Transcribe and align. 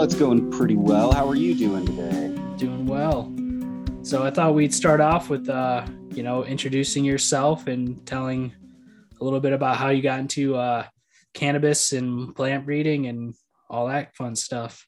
Oh, 0.00 0.04
it's 0.04 0.14
going 0.14 0.50
pretty 0.50 0.76
well. 0.76 1.12
How 1.12 1.28
are 1.28 1.34
you 1.34 1.54
doing 1.54 1.84
today? 1.84 2.34
Doing 2.56 2.86
well. 2.86 3.30
So, 4.02 4.22
I 4.22 4.30
thought 4.30 4.54
we'd 4.54 4.72
start 4.72 4.98
off 4.98 5.28
with, 5.28 5.46
uh, 5.46 5.84
you 6.14 6.22
know, 6.22 6.42
introducing 6.42 7.04
yourself 7.04 7.66
and 7.66 8.06
telling 8.06 8.50
a 9.20 9.22
little 9.22 9.40
bit 9.40 9.52
about 9.52 9.76
how 9.76 9.90
you 9.90 10.00
got 10.00 10.18
into 10.18 10.56
uh, 10.56 10.86
cannabis 11.34 11.92
and 11.92 12.34
plant 12.34 12.64
breeding 12.64 13.08
and 13.08 13.34
all 13.68 13.88
that 13.88 14.16
fun 14.16 14.34
stuff. 14.36 14.86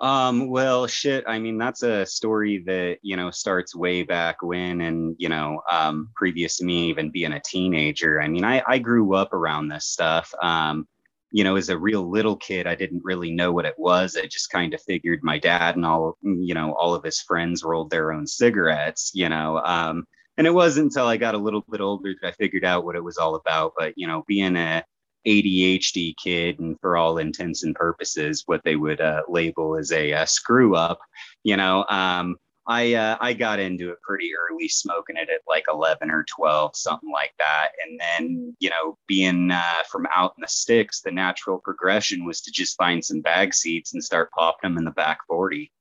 Um, 0.00 0.48
well, 0.48 0.86
shit. 0.86 1.24
I 1.26 1.40
mean, 1.40 1.58
that's 1.58 1.82
a 1.82 2.06
story 2.06 2.62
that, 2.66 2.98
you 3.02 3.16
know, 3.16 3.32
starts 3.32 3.74
way 3.74 4.04
back 4.04 4.40
when 4.42 4.82
and, 4.82 5.16
you 5.18 5.28
know, 5.28 5.62
um, 5.68 6.10
previous 6.14 6.58
to 6.58 6.64
me 6.64 6.88
even 6.90 7.10
being 7.10 7.32
a 7.32 7.42
teenager. 7.44 8.22
I 8.22 8.28
mean, 8.28 8.44
I, 8.44 8.62
I 8.68 8.78
grew 8.78 9.16
up 9.16 9.32
around 9.32 9.66
this 9.66 9.86
stuff. 9.86 10.32
Um, 10.40 10.86
you 11.32 11.42
know, 11.42 11.56
as 11.56 11.70
a 11.70 11.78
real 11.78 12.08
little 12.08 12.36
kid, 12.36 12.66
I 12.66 12.74
didn't 12.74 13.02
really 13.02 13.32
know 13.32 13.52
what 13.52 13.64
it 13.64 13.74
was. 13.78 14.16
I 14.16 14.26
just 14.26 14.50
kind 14.50 14.74
of 14.74 14.82
figured 14.82 15.20
my 15.22 15.38
dad 15.38 15.76
and 15.76 15.86
all, 15.86 16.18
you 16.22 16.52
know, 16.52 16.74
all 16.74 16.94
of 16.94 17.02
his 17.02 17.22
friends 17.22 17.64
rolled 17.64 17.90
their 17.90 18.12
own 18.12 18.26
cigarettes, 18.26 19.10
you 19.14 19.30
know. 19.30 19.58
Um, 19.64 20.06
and 20.36 20.46
it 20.46 20.52
wasn't 20.52 20.84
until 20.84 21.06
I 21.06 21.16
got 21.16 21.34
a 21.34 21.38
little 21.38 21.64
bit 21.70 21.80
older 21.80 22.14
that 22.20 22.28
I 22.28 22.32
figured 22.32 22.64
out 22.64 22.84
what 22.84 22.96
it 22.96 23.04
was 23.04 23.16
all 23.16 23.34
about. 23.34 23.72
But, 23.78 23.94
you 23.96 24.06
know, 24.06 24.24
being 24.28 24.56
a 24.56 24.84
ADHD 25.26 26.14
kid 26.22 26.60
and 26.60 26.78
for 26.80 26.98
all 26.98 27.16
intents 27.16 27.64
and 27.64 27.74
purposes, 27.74 28.42
what 28.44 28.62
they 28.62 28.76
would 28.76 29.00
uh, 29.00 29.22
label 29.26 29.78
as 29.78 29.90
a, 29.90 30.12
uh 30.12 30.26
screw 30.26 30.76
up, 30.76 31.00
you 31.44 31.56
know, 31.56 31.86
um, 31.88 32.36
I 32.66 32.94
uh, 32.94 33.16
I 33.20 33.32
got 33.32 33.58
into 33.58 33.90
it 33.90 34.00
pretty 34.02 34.30
early, 34.36 34.68
smoking 34.68 35.16
it 35.16 35.28
at 35.28 35.40
like 35.48 35.64
11 35.68 36.10
or 36.10 36.24
12, 36.24 36.76
something 36.76 37.10
like 37.10 37.34
that. 37.38 37.70
And 37.84 38.00
then, 38.00 38.56
you 38.60 38.70
know, 38.70 38.96
being 39.08 39.50
uh, 39.50 39.82
from 39.90 40.06
out 40.14 40.34
in 40.36 40.42
the 40.42 40.48
sticks, 40.48 41.00
the 41.00 41.10
natural 41.10 41.58
progression 41.58 42.24
was 42.24 42.40
to 42.42 42.52
just 42.52 42.76
find 42.76 43.04
some 43.04 43.20
bag 43.20 43.52
seats 43.52 43.94
and 43.94 44.04
start 44.04 44.30
popping 44.30 44.70
them 44.70 44.78
in 44.78 44.84
the 44.84 44.92
back 44.92 45.18
40. 45.26 45.72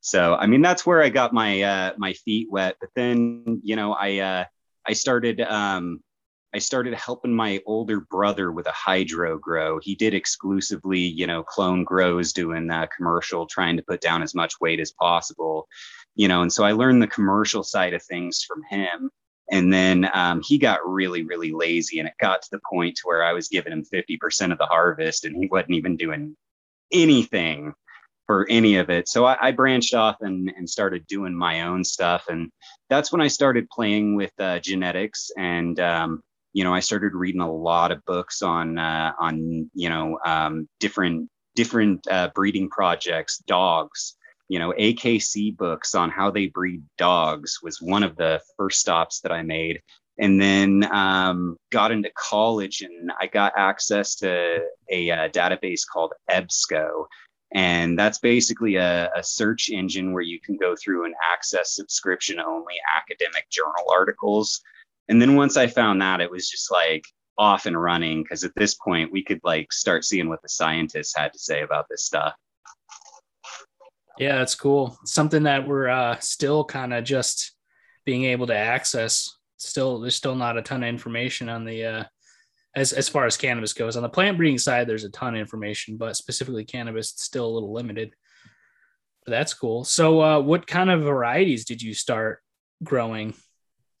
So, 0.00 0.34
I 0.34 0.46
mean, 0.46 0.62
that's 0.62 0.84
where 0.84 1.00
I 1.00 1.08
got 1.08 1.32
my 1.32 1.62
uh, 1.62 1.92
my 1.96 2.12
feet 2.14 2.48
wet. 2.50 2.76
But 2.80 2.90
then, 2.96 3.60
you 3.62 3.76
know, 3.76 3.92
I 3.92 4.18
uh, 4.18 4.44
I 4.84 4.94
started 4.94 5.40
um, 5.40 6.02
I 6.54 6.58
started 6.58 6.92
helping 6.94 7.34
my 7.34 7.60
older 7.64 8.00
brother 8.00 8.52
with 8.52 8.66
a 8.66 8.72
hydro 8.72 9.38
grow. 9.38 9.78
He 9.80 9.94
did 9.94 10.12
exclusively, 10.12 10.98
you 10.98 11.26
know, 11.26 11.42
clone 11.42 11.82
grows, 11.82 12.34
doing 12.34 12.70
uh, 12.70 12.86
commercial, 12.94 13.46
trying 13.46 13.78
to 13.78 13.82
put 13.82 14.02
down 14.02 14.22
as 14.22 14.34
much 14.34 14.60
weight 14.60 14.78
as 14.78 14.92
possible, 14.92 15.66
you 16.14 16.28
know. 16.28 16.42
And 16.42 16.52
so 16.52 16.64
I 16.64 16.72
learned 16.72 17.00
the 17.00 17.06
commercial 17.06 17.62
side 17.62 17.94
of 17.94 18.02
things 18.02 18.44
from 18.46 18.62
him. 18.68 19.10
And 19.50 19.72
then 19.72 20.08
um, 20.12 20.42
he 20.44 20.58
got 20.58 20.86
really, 20.86 21.24
really 21.24 21.52
lazy, 21.52 21.98
and 21.98 22.08
it 22.08 22.14
got 22.20 22.42
to 22.42 22.48
the 22.52 22.60
point 22.70 22.96
to 22.96 23.02
where 23.04 23.24
I 23.24 23.32
was 23.32 23.48
giving 23.48 23.72
him 23.72 23.84
50% 23.84 24.52
of 24.52 24.58
the 24.58 24.66
harvest, 24.66 25.24
and 25.24 25.36
he 25.36 25.46
wasn't 25.46 25.72
even 25.72 25.96
doing 25.96 26.36
anything 26.92 27.72
for 28.26 28.46
any 28.48 28.76
of 28.76 28.88
it. 28.88 29.08
So 29.08 29.24
I, 29.24 29.48
I 29.48 29.52
branched 29.52 29.94
off 29.94 30.18
and, 30.20 30.52
and 30.56 30.68
started 30.68 31.06
doing 31.06 31.34
my 31.34 31.62
own 31.62 31.82
stuff, 31.82 32.26
and 32.28 32.50
that's 32.88 33.10
when 33.10 33.20
I 33.20 33.28
started 33.28 33.68
playing 33.70 34.16
with 34.16 34.32
uh, 34.38 34.58
genetics 34.60 35.30
and 35.36 35.78
um, 35.80 36.22
you 36.52 36.64
know, 36.64 36.74
I 36.74 36.80
started 36.80 37.14
reading 37.14 37.40
a 37.40 37.52
lot 37.52 37.92
of 37.92 38.04
books 38.04 38.42
on 38.42 38.78
uh, 38.78 39.12
on 39.18 39.70
you 39.74 39.88
know 39.88 40.18
um, 40.24 40.68
different 40.80 41.30
different 41.54 42.06
uh, 42.10 42.30
breeding 42.34 42.68
projects, 42.68 43.38
dogs. 43.38 44.16
You 44.48 44.58
know, 44.58 44.74
AKC 44.78 45.56
books 45.56 45.94
on 45.94 46.10
how 46.10 46.30
they 46.30 46.48
breed 46.48 46.82
dogs 46.98 47.60
was 47.62 47.80
one 47.80 48.02
of 48.02 48.16
the 48.16 48.40
first 48.58 48.80
stops 48.80 49.20
that 49.20 49.32
I 49.32 49.42
made, 49.42 49.80
and 50.18 50.40
then 50.40 50.86
um, 50.92 51.56
got 51.70 51.90
into 51.90 52.10
college 52.16 52.82
and 52.82 53.10
I 53.18 53.28
got 53.28 53.54
access 53.56 54.16
to 54.16 54.60
a, 54.90 55.10
uh 55.10 55.28
database 55.30 55.82
called 55.90 56.12
EBSCO, 56.30 57.06
and 57.54 57.98
that's 57.98 58.18
basically 58.18 58.76
a, 58.76 59.10
a, 59.16 59.22
search 59.22 59.70
engine 59.70 60.12
where 60.12 60.22
you 60.22 60.38
can 60.38 60.58
go 60.58 60.74
through 60.76 61.06
and 61.06 61.14
access 61.32 61.74
subscription 61.74 62.38
only 62.38 62.74
academic 62.94 63.48
journal 63.48 63.86
articles 63.90 64.60
and 65.08 65.20
then 65.20 65.36
once 65.36 65.56
I 65.56 65.66
found 65.66 66.00
that, 66.00 66.20
it 66.20 66.30
was 66.30 66.48
just 66.48 66.70
like 66.70 67.04
off 67.38 67.66
and 67.66 67.80
running 67.80 68.22
because 68.22 68.44
at 68.44 68.54
this 68.54 68.74
point 68.74 69.12
we 69.12 69.22
could 69.22 69.40
like 69.42 69.72
start 69.72 70.04
seeing 70.04 70.28
what 70.28 70.42
the 70.42 70.48
scientists 70.48 71.16
had 71.16 71.32
to 71.32 71.38
say 71.38 71.62
about 71.62 71.86
this 71.88 72.04
stuff. 72.04 72.34
Yeah, 74.18 74.38
that's 74.38 74.54
cool. 74.54 74.98
Something 75.04 75.44
that 75.44 75.66
we're 75.66 75.88
uh, 75.88 76.18
still 76.20 76.64
kind 76.64 76.92
of 76.92 77.04
just 77.04 77.52
being 78.04 78.24
able 78.24 78.46
to 78.48 78.56
access. 78.56 79.38
Still, 79.56 80.00
there's 80.00 80.14
still 80.14 80.34
not 80.34 80.58
a 80.58 80.62
ton 80.62 80.82
of 80.82 80.88
information 80.88 81.48
on 81.48 81.64
the 81.64 81.84
uh, 81.84 82.04
as 82.74 82.92
as 82.92 83.08
far 83.08 83.26
as 83.26 83.36
cannabis 83.36 83.72
goes. 83.72 83.96
On 83.96 84.02
the 84.02 84.08
plant 84.08 84.36
breeding 84.36 84.58
side, 84.58 84.86
there's 84.86 85.04
a 85.04 85.10
ton 85.10 85.34
of 85.34 85.40
information, 85.40 85.96
but 85.96 86.16
specifically 86.16 86.64
cannabis, 86.64 87.12
it's 87.12 87.24
still 87.24 87.46
a 87.46 87.54
little 87.54 87.72
limited. 87.72 88.12
But 89.24 89.30
that's 89.30 89.54
cool. 89.54 89.84
So, 89.84 90.20
uh, 90.20 90.40
what 90.40 90.66
kind 90.66 90.90
of 90.90 91.02
varieties 91.02 91.64
did 91.64 91.80
you 91.80 91.94
start 91.94 92.42
growing? 92.82 93.34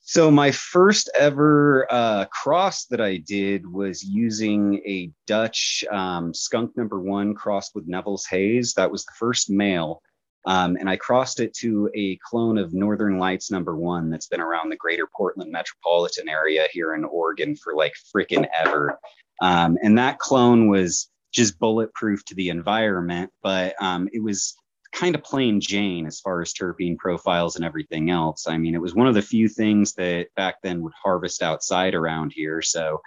So 0.04 0.32
my 0.32 0.50
first 0.50 1.08
ever 1.14 1.86
uh, 1.88 2.24
cross 2.26 2.86
that 2.86 3.00
I 3.00 3.18
did 3.18 3.66
was 3.66 4.02
using 4.02 4.82
a 4.84 5.12
Dutch 5.26 5.84
um, 5.90 6.34
skunk 6.34 6.76
number 6.76 7.00
one 7.00 7.34
crossed 7.34 7.76
with 7.76 7.86
Neville's 7.86 8.26
Haze. 8.26 8.74
That 8.74 8.90
was 8.90 9.04
the 9.04 9.12
first 9.16 9.48
male. 9.48 10.02
Um, 10.44 10.76
and 10.76 10.90
I 10.90 10.96
crossed 10.96 11.38
it 11.38 11.54
to 11.58 11.88
a 11.94 12.18
clone 12.28 12.58
of 12.58 12.74
Northern 12.74 13.18
Lights 13.18 13.48
number 13.48 13.76
one 13.76 14.10
that's 14.10 14.26
been 14.26 14.40
around 14.40 14.70
the 14.70 14.76
greater 14.76 15.06
Portland 15.06 15.52
metropolitan 15.52 16.28
area 16.28 16.66
here 16.72 16.94
in 16.94 17.04
Oregon 17.04 17.54
for 17.54 17.76
like 17.76 17.94
freaking 18.14 18.46
ever. 18.52 18.98
Um, 19.40 19.78
and 19.84 19.96
that 19.98 20.18
clone 20.18 20.68
was 20.68 21.08
just 21.32 21.60
bulletproof 21.60 22.24
to 22.24 22.34
the 22.34 22.48
environment, 22.48 23.30
but 23.40 23.80
um, 23.80 24.08
it 24.12 24.22
was 24.22 24.56
kind 24.92 25.14
of 25.14 25.22
plain 25.22 25.60
Jane 25.60 26.06
as 26.06 26.20
far 26.20 26.42
as 26.42 26.52
terpene 26.52 26.98
profiles 26.98 27.56
and 27.56 27.64
everything 27.64 28.10
else. 28.10 28.46
I 28.46 28.58
mean, 28.58 28.74
it 28.74 28.80
was 28.80 28.94
one 28.94 29.06
of 29.06 29.14
the 29.14 29.22
few 29.22 29.48
things 29.48 29.94
that 29.94 30.28
back 30.36 30.56
then 30.62 30.82
would 30.82 30.92
harvest 31.02 31.42
outside 31.42 31.94
around 31.94 32.32
here. 32.34 32.60
So 32.62 33.00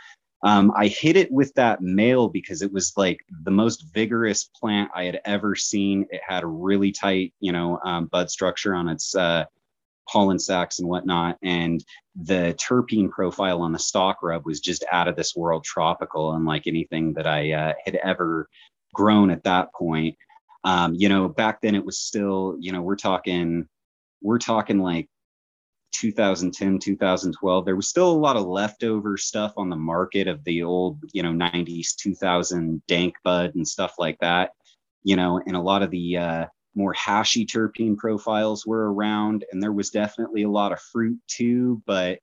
um, 0.43 0.71
I 0.75 0.87
hit 0.87 1.15
it 1.15 1.31
with 1.31 1.53
that 1.55 1.81
male 1.81 2.27
because 2.27 2.61
it 2.61 2.71
was 2.71 2.93
like 2.97 3.19
the 3.43 3.51
most 3.51 3.85
vigorous 3.93 4.43
plant 4.43 4.91
I 4.95 5.05
had 5.05 5.21
ever 5.25 5.55
seen. 5.55 6.05
It 6.09 6.21
had 6.27 6.43
a 6.43 6.47
really 6.47 6.91
tight, 6.91 7.33
you 7.39 7.51
know, 7.51 7.79
um, 7.83 8.07
bud 8.07 8.29
structure 8.29 8.75
on 8.75 8.89
its 8.89 9.15
uh, 9.15 9.45
pollen 10.07 10.39
sacs 10.39 10.79
and 10.79 10.87
whatnot. 10.87 11.37
And 11.41 11.83
the 12.15 12.55
terpene 12.59 13.09
profile 13.09 13.61
on 13.61 13.71
the 13.71 13.79
stock 13.79 14.21
rub 14.21 14.45
was 14.45 14.59
just 14.59 14.85
out 14.91 15.07
of 15.07 15.15
this 15.15 15.35
world 15.35 15.63
tropical, 15.63 16.33
unlike 16.33 16.67
anything 16.67 17.13
that 17.13 17.27
I 17.27 17.51
uh, 17.51 17.73
had 17.83 17.95
ever 17.95 18.49
grown 18.93 19.29
at 19.29 19.43
that 19.43 19.73
point 19.73 20.15
um, 20.65 20.95
you 20.95 21.07
know 21.07 21.29
back 21.29 21.61
then 21.61 21.75
it 21.75 21.85
was 21.85 21.99
still 21.99 22.57
you 22.59 22.73
know 22.73 22.81
we're 22.81 22.95
talking 22.97 23.67
we're 24.21 24.39
talking 24.39 24.79
like 24.79 25.07
2010 25.93 26.79
2012 26.79 27.65
there 27.65 27.75
was 27.75 27.87
still 27.87 28.11
a 28.11 28.13
lot 28.17 28.35
of 28.35 28.45
leftover 28.45 29.15
stuff 29.15 29.53
on 29.55 29.69
the 29.69 29.75
market 29.75 30.27
of 30.27 30.43
the 30.43 30.63
old 30.63 30.99
you 31.13 31.23
know 31.23 31.31
90s 31.31 31.95
2000 31.95 32.81
dank 32.87 33.15
bud 33.23 33.53
and 33.55 33.65
stuff 33.65 33.93
like 33.97 34.17
that 34.19 34.51
you 35.03 35.15
know 35.15 35.39
and 35.45 35.55
a 35.55 35.61
lot 35.61 35.83
of 35.83 35.91
the 35.91 36.17
uh, 36.17 36.45
more 36.73 36.93
hashy 36.93 37.45
terpene 37.45 37.95
profiles 37.95 38.65
were 38.65 38.91
around 38.91 39.45
and 39.51 39.63
there 39.63 39.71
was 39.71 39.91
definitely 39.91 40.43
a 40.43 40.49
lot 40.49 40.73
of 40.73 40.81
fruit 40.81 41.17
too 41.27 41.81
but 41.85 42.19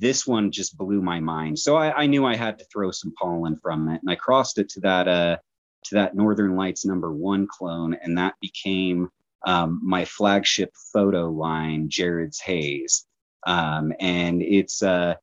this 0.00 0.26
one 0.26 0.50
just 0.50 0.78
blew 0.78 1.02
my 1.02 1.20
mind. 1.20 1.58
So 1.58 1.76
I, 1.76 2.02
I 2.02 2.06
knew 2.06 2.24
i 2.24 2.34
had 2.34 2.58
to 2.58 2.64
throw 2.72 2.90
some 2.90 3.12
pollen 3.20 3.56
from 3.56 3.88
it 3.90 4.00
and 4.00 4.10
i 4.10 4.14
crossed 4.14 4.58
it 4.58 4.70
to 4.70 4.80
that 4.80 5.06
uh, 5.06 5.36
to 5.84 5.94
that 5.96 6.14
Northern 6.14 6.56
Lights 6.56 6.84
number 6.84 7.12
one 7.12 7.46
clone, 7.46 7.94
and 7.94 8.16
that 8.18 8.34
became 8.40 9.08
um, 9.46 9.80
my 9.82 10.04
flagship 10.04 10.72
photo 10.92 11.30
line, 11.30 11.88
Jared's 11.88 12.40
Haze. 12.40 13.06
Um, 13.46 13.92
and 14.00 14.42
it's 14.42 14.82
uh, 14.82 15.14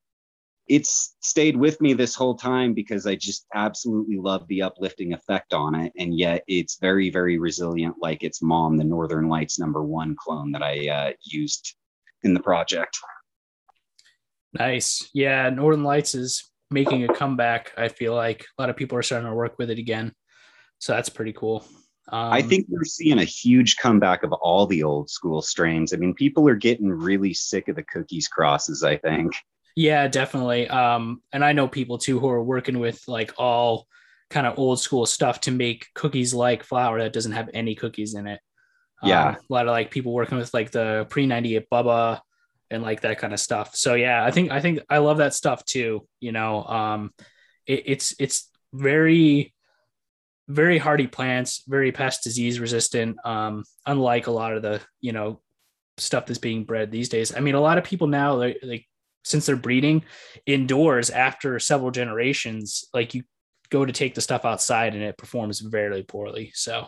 it's 0.68 1.16
stayed 1.19 1.58
with 1.58 1.81
me 1.81 1.94
this 1.94 2.16
whole 2.16 2.36
time 2.36 2.74
because 2.74 3.06
I 3.06 3.16
just 3.16 3.46
absolutely 3.54 4.18
love 4.18 4.48
the 4.48 4.62
uplifting 4.62 5.12
effect 5.13 5.54
on 5.54 5.75
it. 5.75 5.92
And 5.98 6.18
yet 6.18 6.44
it's 6.48 6.78
very, 6.80 7.10
very 7.10 7.38
resilient, 7.40 7.96
like 8.02 8.24
its 8.24 8.42
mom, 8.42 8.78
the 8.78 8.84
Northern 8.84 9.28
Lights 9.28 9.60
number 9.60 9.84
one 9.84 10.16
clone 10.18 10.52
that 10.54 10.63
I 10.63 10.88
uh, 10.88 11.12
used 11.24 11.75
in 12.24 12.34
the 12.34 12.40
project. 12.40 12.98
Nice. 14.54 15.10
Yeah, 15.13 15.50
Northern 15.50 15.84
Lights 15.84 16.16
is 16.16 16.52
making 16.69 17.04
a 17.04 17.13
comeback. 17.13 17.72
I 17.78 17.88
feel 17.88 18.16
like 18.16 18.46
a 18.58 18.62
lot 18.62 18.69
of 18.69 18.78
people 18.78 18.98
are 18.98 19.04
starting 19.04 19.28
to 19.28 19.36
work 19.36 19.58
with 19.58 19.69
it 19.69 19.80
again. 19.80 20.13
So 20.81 20.94
that's 20.94 21.10
pretty 21.10 21.33
cool. 21.33 21.63
Um, 22.12 22.33
I 22.33 22.42
think 22.42 22.66
we're 22.68 22.83
seeing 22.83 23.19
a 23.19 23.24
huge 23.24 23.78
comeback 23.78 24.24
of 24.24 24.33
all 24.33 24.66
the 24.66 24.81
old 24.81 25.12
school 25.12 25.42
strains. 25.44 25.94
I 25.94 25.98
mean, 25.98 26.16
people 26.16 26.50
are 26.50 26.56
getting 26.56 26.89
really 26.89 27.36
sick 27.36 27.68
of 27.68 27.75
the 27.75 27.83
cookies 27.83 28.28
crosses, 28.28 28.83
I 28.83 28.98
think. 28.98 29.31
Yeah, 29.75 30.07
definitely. 30.07 30.68
Um, 30.68 31.22
and 31.31 31.45
I 31.45 31.54
know 31.54 31.68
people 31.68 32.00
too 32.00 32.19
who 32.19 32.28
are 32.30 32.44
working 32.44 32.80
with 32.80 33.01
like 33.07 33.33
all 33.38 33.86
kind 34.31 34.48
of 34.48 34.57
old 34.57 34.80
school 34.80 35.06
stuff 35.06 35.42
to 35.42 35.51
make 35.51 35.86
cookies 35.94 36.33
like 36.33 36.63
flour 36.63 37.00
that 37.00 37.13
doesn't 37.13 37.31
have 37.34 37.51
any 37.54 37.75
cookies 37.75 38.16
in 38.16 38.25
it. 38.25 38.42
Yeah. 39.04 39.30
Um, 39.30 39.36
a 39.36 39.54
lot 39.54 39.68
of 39.68 39.72
like 39.72 39.92
people 39.92 40.13
working 40.13 40.39
with 40.39 40.54
like 40.54 40.72
the 40.72 41.06
pre 41.10 41.27
98 41.27 41.69
Bubba 41.72 42.22
and 42.72 42.81
like 42.81 43.01
that 43.01 43.19
kind 43.19 43.34
of 43.34 43.39
stuff. 43.39 43.75
So 43.75 43.94
yeah, 43.94 44.25
I 44.25 44.31
think 44.31 44.51
I 44.51 44.62
think 44.62 44.80
I 44.89 44.98
love 44.98 45.18
that 45.18 45.36
stuff 45.36 45.63
too. 45.63 46.07
You 46.19 46.31
know, 46.31 46.63
um, 46.63 47.13
it, 47.68 47.84
it's 47.86 48.16
it's 48.19 48.50
very 48.74 49.54
very 50.51 50.77
hardy 50.77 51.07
plants, 51.07 51.63
very 51.68 51.92
pest 51.92 52.24
disease 52.24 52.59
resistant. 52.59 53.18
Um, 53.25 53.63
unlike 53.86 54.27
a 54.27 54.31
lot 54.31 54.56
of 54.56 54.62
the 54.62 54.81
you 55.00 55.12
know 55.12 55.42
stuff 55.98 56.25
that's 56.25 56.39
being 56.39 56.63
bred 56.63 56.92
these 56.92 57.09
days. 57.09 57.36
I 57.36 57.39
mean, 57.39 57.56
a 57.56 57.62
lot 57.62 57.77
of 57.77 57.83
people 57.83 58.07
now 58.07 58.33
like, 58.33 58.57
like 58.63 58.86
since 59.24 59.45
they're 59.45 59.56
breeding 59.56 60.03
indoors 60.45 61.09
after 61.09 61.59
several 61.59 61.92
generations, 61.92 62.86
like 62.94 63.13
you 63.13 63.24
go 63.69 63.86
to 63.86 63.94
take 63.94 64.15
the 64.15 64.21
stuff 64.21 64.45
outside 64.45 64.94
and 64.94 65.03
it 65.03 65.18
performs 65.18 65.59
very 65.59 66.03
poorly. 66.03 66.51
So 66.53 66.88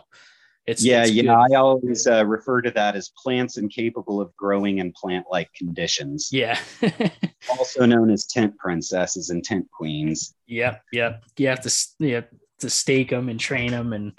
it's 0.66 0.82
yeah, 0.82 1.02
it's 1.02 1.12
yeah. 1.12 1.38
I 1.38 1.56
always 1.56 2.06
uh, 2.06 2.24
refer 2.24 2.62
to 2.62 2.70
that 2.70 2.96
as 2.96 3.10
plants 3.22 3.58
incapable 3.58 4.20
of 4.20 4.34
growing 4.36 4.78
in 4.78 4.92
plant-like 4.92 5.52
conditions. 5.52 6.30
Yeah, 6.32 6.58
also 7.50 7.84
known 7.84 8.10
as 8.10 8.24
tent 8.26 8.56
princesses 8.56 9.28
and 9.28 9.44
tent 9.44 9.68
queens. 9.70 10.34
Yep, 10.46 10.82
yep. 10.92 11.22
You 11.36 11.48
have 11.48 11.60
to 11.60 11.86
you 11.98 12.14
have 12.14 12.28
to 12.64 12.70
stake 12.70 13.10
them 13.10 13.28
and 13.28 13.38
train 13.38 13.70
them 13.70 13.92
and 13.92 14.12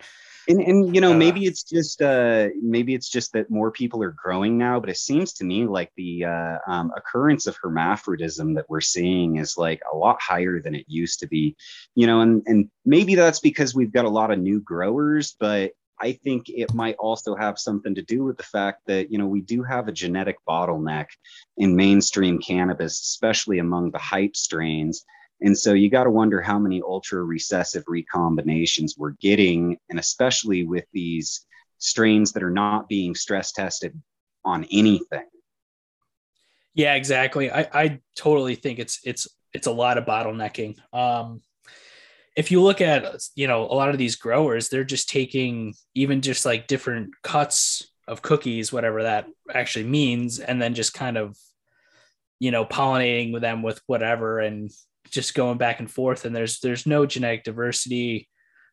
and, 0.47 0.61
and 0.61 0.95
you 0.95 1.01
know 1.01 1.11
uh, 1.11 1.15
maybe 1.15 1.45
it's 1.45 1.63
just 1.63 2.01
uh, 2.01 2.49
maybe 2.61 2.93
it's 2.93 3.09
just 3.09 3.33
that 3.33 3.49
more 3.49 3.71
people 3.71 4.03
are 4.03 4.11
growing 4.11 4.57
now 4.57 4.79
but 4.79 4.89
it 4.89 4.97
seems 4.97 5.33
to 5.33 5.43
me 5.43 5.65
like 5.65 5.91
the 5.97 6.25
uh, 6.25 6.57
um, 6.67 6.91
occurrence 6.95 7.47
of 7.47 7.57
hermaphrodism 7.57 8.55
that 8.55 8.69
we're 8.69 8.81
seeing 8.81 9.37
is 9.37 9.57
like 9.57 9.81
a 9.91 9.97
lot 9.97 10.17
higher 10.21 10.61
than 10.61 10.75
it 10.75 10.85
used 10.87 11.19
to 11.19 11.27
be 11.27 11.55
you 11.95 12.05
know 12.05 12.21
and 12.21 12.43
and 12.45 12.69
maybe 12.85 13.15
that's 13.15 13.39
because 13.39 13.73
we've 13.73 13.93
got 13.93 14.05
a 14.05 14.09
lot 14.09 14.31
of 14.31 14.39
new 14.39 14.61
growers 14.61 15.35
but 15.39 15.71
I 15.99 16.11
think 16.11 16.49
it 16.49 16.73
might 16.73 16.95
also 16.95 17.35
have 17.35 17.57
something 17.57 17.95
to 17.95 18.01
do 18.01 18.23
with 18.23 18.37
the 18.37 18.43
fact 18.43 18.81
that 18.87 19.11
you 19.11 19.17
know 19.17 19.27
we 19.27 19.41
do 19.41 19.63
have 19.63 19.87
a 19.87 19.93
genetic 19.93 20.37
bottleneck 20.47 21.07
in 21.57 21.75
mainstream 21.75 22.39
cannabis, 22.39 22.99
especially 22.99 23.59
among 23.59 23.91
the 23.91 23.99
hype 23.99 24.35
strains. 24.35 25.05
And 25.41 25.57
so 25.57 25.73
you 25.73 25.89
got 25.89 26.05
to 26.05 26.09
wonder 26.09 26.41
how 26.41 26.57
many 26.57 26.81
ultra 26.81 27.23
recessive 27.23 27.83
recombinations 27.85 28.93
we're 28.97 29.11
getting, 29.11 29.77
and 29.89 29.99
especially 29.99 30.63
with 30.63 30.85
these 30.93 31.45
strains 31.77 32.31
that 32.31 32.43
are 32.43 32.51
not 32.51 32.87
being 32.87 33.15
stress 33.15 33.51
tested 33.51 33.99
on 34.43 34.65
anything. 34.71 35.25
Yeah, 36.73 36.95
exactly. 36.95 37.51
I, 37.51 37.67
I 37.73 37.99
totally 38.15 38.55
think 38.55 38.79
it's 38.79 38.99
it's 39.03 39.27
it's 39.53 39.67
a 39.67 39.71
lot 39.71 39.97
of 39.97 40.05
bottlenecking. 40.05 40.77
Um, 40.93 41.41
if 42.35 42.51
you 42.51 42.61
look 42.61 42.81
at 42.81 43.21
you 43.35 43.47
know 43.47 43.63
a 43.63 43.73
lot 43.75 43.89
of 43.89 43.97
these 43.97 44.17
growers, 44.17 44.69
they're 44.69 44.83
just 44.83 45.09
taking 45.09 45.73
even 45.93 46.21
just 46.21 46.45
like 46.45 46.67
different 46.67 47.11
cuts 47.23 47.89
of 48.07 48.21
cookies, 48.21 48.71
whatever 48.71 49.03
that 49.03 49.27
actually 49.53 49.85
means, 49.85 50.39
and 50.39 50.61
then 50.61 50.73
just 50.73 50.93
kind 50.93 51.17
of 51.17 51.37
you 52.39 52.51
know 52.51 52.65
pollinating 52.65 53.31
with 53.31 53.41
them 53.41 53.63
with 53.63 53.81
whatever 53.87 54.39
and 54.39 54.69
just 55.15 55.33
going 55.33 55.57
back 55.57 55.79
and 55.79 55.89
forth 55.89 56.25
and 56.25 56.35
there's 56.35 56.59
there's 56.59 56.85
no 56.85 57.05
genetic 57.05 57.43
diversity 57.43 58.29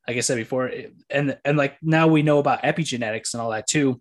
like 0.07 0.17
i 0.17 0.21
said 0.21 0.37
before 0.37 0.71
and 1.09 1.39
and 1.45 1.57
like 1.57 1.77
now 1.81 2.07
we 2.07 2.23
know 2.23 2.39
about 2.39 2.63
epigenetics 2.63 3.33
and 3.33 3.41
all 3.41 3.51
that 3.51 3.67
too. 3.67 4.01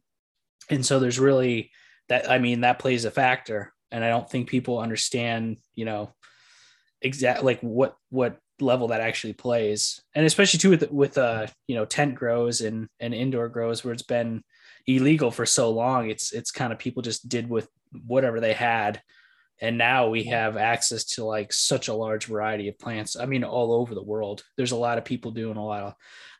And 0.69 0.85
so 0.85 0.99
there's 0.99 1.19
really 1.19 1.71
that 2.09 2.29
i 2.29 2.39
mean 2.39 2.61
that 2.61 2.79
plays 2.79 3.05
a 3.05 3.11
factor 3.11 3.73
and 3.91 4.03
i 4.03 4.09
don't 4.09 4.29
think 4.29 4.49
people 4.49 4.79
understand 4.79 5.57
you 5.75 5.85
know 5.85 6.13
exact 7.01 7.43
like 7.43 7.61
what 7.61 7.95
what 8.09 8.37
level 8.61 8.89
that 8.89 9.01
actually 9.01 9.33
plays. 9.33 10.01
And 10.15 10.25
especially 10.25 10.59
too 10.59 10.69
with 10.69 10.91
with 10.91 11.17
uh 11.17 11.47
you 11.67 11.75
know 11.75 11.85
tent 11.85 12.15
grows 12.15 12.61
and 12.61 12.87
and 12.99 13.13
indoor 13.13 13.49
grows 13.49 13.83
where 13.83 13.93
it's 13.93 14.03
been 14.03 14.43
illegal 14.87 15.29
for 15.29 15.45
so 15.45 15.69
long 15.69 16.09
it's 16.09 16.31
it's 16.31 16.51
kind 16.51 16.73
of 16.73 16.79
people 16.79 17.03
just 17.03 17.29
did 17.29 17.47
with 17.47 17.69
whatever 18.07 18.39
they 18.39 18.53
had 18.53 18.99
and 19.61 19.77
now 19.77 20.09
we 20.09 20.23
have 20.23 20.57
access 20.57 21.03
to 21.03 21.23
like 21.23 21.53
such 21.53 21.87
a 21.87 21.93
large 21.93 22.25
variety 22.25 22.67
of 22.67 22.79
plants 22.79 23.15
i 23.15 23.25
mean 23.25 23.43
all 23.43 23.71
over 23.73 23.95
the 23.95 24.03
world. 24.03 24.43
There's 24.57 24.71
a 24.71 24.77
lot 24.77 24.97
of 24.97 25.05
people 25.05 25.31
doing 25.31 25.57
a 25.57 25.65
lot 25.65 25.83
of 25.83 25.93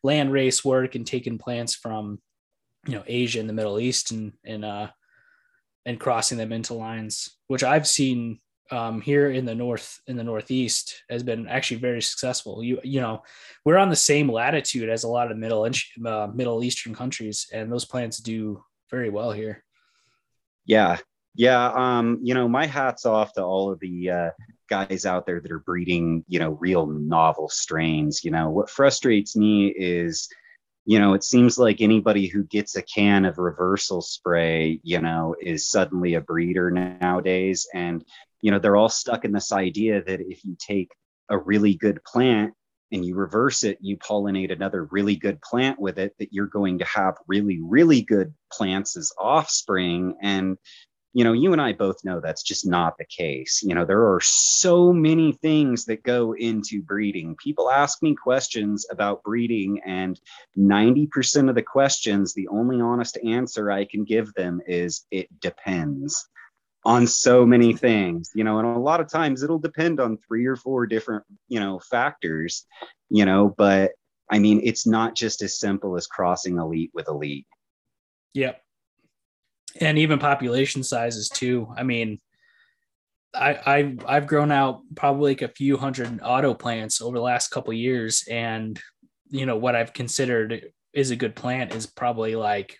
land 0.03 0.31
race 0.31 0.65
work 0.65 0.95
and 0.95 1.06
taking 1.06 1.38
plants 1.38 1.75
from 1.75 2.19
you 2.88 2.95
know 2.95 3.03
asia 3.06 3.39
and 3.39 3.47
the 3.47 3.53
middle 3.53 3.79
east 3.79 4.12
and 4.12 4.33
and 4.44 4.65
uh 4.65 4.88
and 5.85 6.00
crossing 6.00 6.38
them 6.38 6.51
into 6.51 6.73
lines 6.73 7.38
which 7.47 7.63
i've 7.63 7.88
seen 7.88 8.39
um, 8.71 9.01
here 9.01 9.29
in 9.29 9.45
the 9.45 9.53
north 9.53 10.00
in 10.07 10.15
the 10.15 10.23
northeast 10.23 11.03
has 11.09 11.23
been 11.23 11.47
actually 11.47 11.81
very 11.81 12.01
successful. 12.01 12.63
You 12.63 12.79
you 12.83 13.01
know 13.01 13.23
we're 13.65 13.77
on 13.77 13.89
the 13.89 13.97
same 13.97 14.31
latitude 14.31 14.89
as 14.89 15.03
a 15.03 15.09
lot 15.09 15.29
of 15.29 15.38
middle 15.38 15.69
uh, 16.06 16.27
middle 16.33 16.63
eastern 16.63 16.95
countries 16.95 17.47
and 17.51 17.69
those 17.69 17.83
plants 17.83 18.19
do 18.19 18.63
very 18.89 19.09
well 19.09 19.33
here. 19.33 19.65
Yeah 20.65 21.00
yeah, 21.36 21.72
um, 21.74 22.19
you 22.21 22.33
know, 22.33 22.47
my 22.47 22.66
hat's 22.66 23.06
off 23.06 23.33
to 23.33 23.44
all 23.44 23.71
of 23.71 23.80
the 23.80 24.09
uh, 24.09 24.30
guys 24.69 25.06
out 25.06 25.26
there 25.26 25.40
that 25.40 25.52
are 25.52 25.59
breeding, 25.59 26.26
you 26.28 26.40
know, 26.40 26.52
real 26.52 26.85
novel 26.85 27.50
strains. 27.50 28.23
You 28.23 28.31
know, 28.31 28.50
what 28.50 28.69
frustrates 28.69 29.35
me 29.35 29.68
is, 29.68 30.28
you 30.85 31.00
know, 31.00 31.14
it 31.14 31.23
seems 31.23 31.57
like 31.57 31.80
anybody 31.80 32.28
who 32.28 32.44
gets 32.44 32.76
a 32.76 32.81
can 32.81 33.26
of 33.26 33.38
reversal 33.38 34.02
spray, 34.02 34.80
you 34.83 35.00
know, 35.00 35.35
is 35.40 35.69
suddenly 35.69 36.16
a 36.16 36.21
breeder 36.21 36.69
nowadays. 36.71 37.68
And, 37.73 38.04
you 38.42 38.52
know, 38.52 38.59
they're 38.59 38.76
all 38.76 38.90
stuck 38.90 39.23
in 39.23 39.31
this 39.31 39.52
idea 39.52 40.04
that 40.04 40.19
if 40.19 40.44
you 40.44 40.57
take 40.59 40.92
a 41.30 41.38
really 41.38 41.76
good 41.76 42.04
plant 42.04 42.54
and 42.92 43.06
you 43.06 43.16
reverse 43.16 43.64
it, 43.64 43.78
you 43.80 43.95
pollinate 43.97 44.52
another 44.52 44.85
really 44.92 45.16
good 45.16 45.42
plant 45.42 45.80
with 45.80 45.97
it, 45.97 46.14
that 46.19 46.33
you're 46.33 46.47
going 46.47 46.80
to 46.80 46.85
have 46.85 47.16
really, 47.28 47.61
really 47.61 48.02
good 48.02 48.33
plants 48.52 48.97
as 48.97 49.14
offspring. 49.18 50.18
And 50.21 50.57
you 51.13 51.25
know, 51.25 51.33
you 51.33 51.51
and 51.51 51.61
I 51.61 51.73
both 51.73 52.03
know 52.06 52.21
that's 52.21 52.44
just 52.44 52.65
not 52.65 52.97
the 52.97 53.06
case. 53.06 53.61
You 53.63 53.75
know, 53.75 53.83
there 53.83 54.13
are 54.13 54.21
so 54.21 54.94
many 54.94 55.33
things 55.33 55.85
that 55.85 56.03
go 56.03 56.33
into 56.33 56.81
breeding. 56.81 57.35
People 57.35 57.69
ask 57.69 58.01
me 58.01 58.15
questions 58.15 58.85
about 58.89 59.23
breeding, 59.23 59.81
and 59.85 60.19
90% 60.57 61.49
of 61.49 61.56
the 61.56 61.63
questions, 61.63 62.33
the 62.33 62.47
only 62.47 62.80
honest 62.80 63.18
answer 63.25 63.71
I 63.71 63.85
can 63.85 64.06
give 64.06 64.33
them 64.33 64.61
is 64.65 65.06
it 65.11 65.27
depends 65.41 66.27
on 66.85 67.06
so 67.06 67.45
many 67.45 67.73
things, 67.73 68.31
you 68.33 68.44
know, 68.44 68.59
and 68.59 68.68
a 68.68 68.80
lot 68.80 69.01
of 69.01 69.11
times 69.11 69.44
it'll 69.44 69.59
depend 69.59 69.99
on 69.99 70.18
three 70.18 70.45
or 70.45 70.56
four 70.56 70.87
different, 70.87 71.23
you 71.47 71.59
know, 71.59 71.77
factors, 71.77 72.65
you 73.09 73.25
know, 73.25 73.53
but 73.56 73.91
I 74.31 74.39
mean, 74.39 74.61
it's 74.63 74.87
not 74.87 75.13
just 75.13 75.41
as 75.44 75.59
simple 75.59 75.97
as 75.97 76.07
crossing 76.07 76.57
elite 76.57 76.91
with 76.94 77.09
elite. 77.09 77.45
Yep 78.33 78.61
and 79.80 79.97
even 79.97 80.19
population 80.19 80.83
sizes 80.83 81.30
too. 81.30 81.68
I 81.75 81.83
mean, 81.83 82.19
I, 83.33 83.59
I 83.66 83.97
I've 84.06 84.28
grown 84.28 84.51
out 84.51 84.81
probably 84.95 85.31
like 85.31 85.42
a 85.42 85.47
few 85.47 85.78
hundred 85.78 86.19
auto 86.21 86.54
plants 86.54 87.01
over 87.01 87.18
the 87.18 87.23
last 87.23 87.49
couple 87.49 87.73
years, 87.73 88.25
and 88.30 88.80
you 89.30 89.45
know 89.45 89.57
what 89.57 89.75
I've 89.75 89.94
considered 89.94 90.71
is 90.94 91.11
a 91.11 91.16
good 91.16 91.35
plant 91.35 91.73
is 91.73 91.85
probably 91.85 92.35
like 92.35 92.78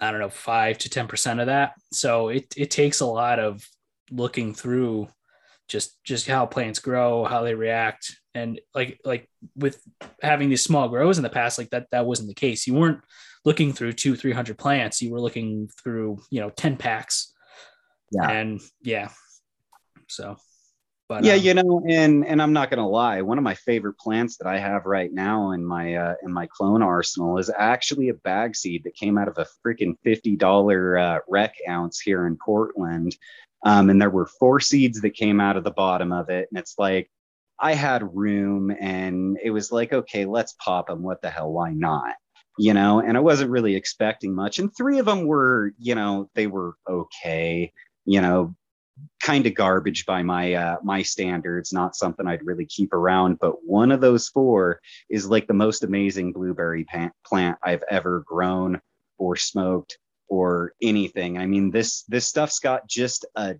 I 0.00 0.10
don't 0.10 0.20
know 0.20 0.28
five 0.28 0.78
to 0.78 0.90
ten 0.90 1.08
percent 1.08 1.40
of 1.40 1.46
that. 1.46 1.72
So 1.92 2.28
it 2.28 2.46
it 2.56 2.70
takes 2.70 3.00
a 3.00 3.06
lot 3.06 3.38
of 3.40 3.66
looking 4.10 4.54
through 4.54 5.08
just 5.68 6.02
just 6.04 6.26
how 6.26 6.46
plants 6.46 6.78
grow, 6.78 7.24
how 7.24 7.42
they 7.42 7.54
react, 7.54 8.16
and 8.34 8.60
like 8.74 9.00
like 9.04 9.28
with 9.56 9.82
having 10.22 10.48
these 10.50 10.62
small 10.62 10.88
grows 10.88 11.18
in 11.18 11.24
the 11.24 11.30
past, 11.30 11.58
like 11.58 11.70
that 11.70 11.86
that 11.90 12.06
wasn't 12.06 12.28
the 12.28 12.34
case. 12.34 12.66
You 12.66 12.74
weren't 12.74 13.00
looking 13.44 13.72
through 13.72 13.92
two, 13.94 14.16
300 14.16 14.56
plants, 14.58 15.02
you 15.02 15.10
were 15.10 15.20
looking 15.20 15.68
through, 15.82 16.18
you 16.30 16.40
know, 16.40 16.50
10 16.50 16.76
packs. 16.76 17.32
Yeah. 18.10 18.30
And 18.30 18.60
yeah. 18.82 19.10
So, 20.08 20.36
But 21.08 21.24
yeah, 21.24 21.34
um, 21.34 21.40
you 21.40 21.54
know, 21.54 21.82
and 21.88 22.26
and 22.26 22.40
I'm 22.40 22.52
not 22.52 22.70
gonna 22.70 22.88
lie, 22.88 23.22
one 23.22 23.38
of 23.38 23.44
my 23.44 23.54
favorite 23.54 23.98
plants 23.98 24.36
that 24.38 24.46
I 24.46 24.58
have 24.58 24.86
right 24.86 25.12
now 25.12 25.52
in 25.52 25.64
my 25.64 25.94
uh, 25.94 26.14
in 26.22 26.32
my 26.32 26.46
clone 26.46 26.82
arsenal 26.82 27.38
is 27.38 27.50
actually 27.56 28.08
a 28.08 28.14
bag 28.14 28.54
seed 28.56 28.84
that 28.84 28.94
came 28.94 29.18
out 29.18 29.28
of 29.28 29.38
a 29.38 29.46
freaking 29.64 29.94
fifty 30.04 30.36
dollar 30.36 30.98
uh, 30.98 31.18
rec 31.28 31.54
ounce 31.68 32.00
here 32.00 32.26
in 32.26 32.38
Portland, 32.42 33.16
um, 33.64 33.90
and 33.90 34.00
there 34.00 34.10
were 34.10 34.26
four 34.26 34.60
seeds 34.60 35.00
that 35.00 35.14
came 35.14 35.40
out 35.40 35.56
of 35.56 35.64
the 35.64 35.70
bottom 35.70 36.12
of 36.12 36.30
it, 36.30 36.48
and 36.50 36.58
it's 36.58 36.76
like 36.78 37.10
I 37.58 37.74
had 37.74 38.14
room, 38.16 38.74
and 38.80 39.38
it 39.42 39.50
was 39.50 39.70
like, 39.70 39.92
okay, 39.92 40.24
let's 40.24 40.54
pop 40.54 40.88
them. 40.88 41.02
What 41.02 41.20
the 41.22 41.30
hell? 41.30 41.52
Why 41.52 41.72
not? 41.72 42.14
You 42.58 42.74
know, 42.74 43.00
and 43.00 43.16
I 43.16 43.20
wasn't 43.20 43.50
really 43.50 43.76
expecting 43.76 44.34
much, 44.34 44.58
and 44.58 44.70
three 44.76 44.98
of 44.98 45.06
them 45.06 45.26
were, 45.26 45.72
you 45.78 45.94
know, 45.94 46.28
they 46.34 46.46
were 46.46 46.74
okay. 46.88 47.72
You 48.04 48.20
know, 48.20 48.54
kind 49.22 49.46
of 49.46 49.54
garbage 49.54 50.04
by 50.06 50.22
my 50.22 50.54
uh, 50.54 50.76
my 50.82 51.02
standards, 51.02 51.72
not 51.72 51.96
something 51.96 52.26
I'd 52.26 52.44
really 52.44 52.66
keep 52.66 52.92
around. 52.92 53.38
But 53.40 53.64
one 53.64 53.92
of 53.92 54.00
those 54.00 54.28
four 54.28 54.80
is 55.08 55.28
like 55.28 55.46
the 55.46 55.54
most 55.54 55.84
amazing 55.84 56.32
blueberry 56.32 56.86
plant 57.24 57.58
I've 57.62 57.84
ever 57.90 58.24
grown 58.26 58.80
or 59.18 59.36
smoked 59.36 59.98
or 60.28 60.72
anything. 60.82 61.38
I 61.38 61.46
mean, 61.46 61.70
this 61.70 62.04
this 62.04 62.26
stuff's 62.26 62.58
got 62.58 62.88
just 62.88 63.26
a 63.36 63.56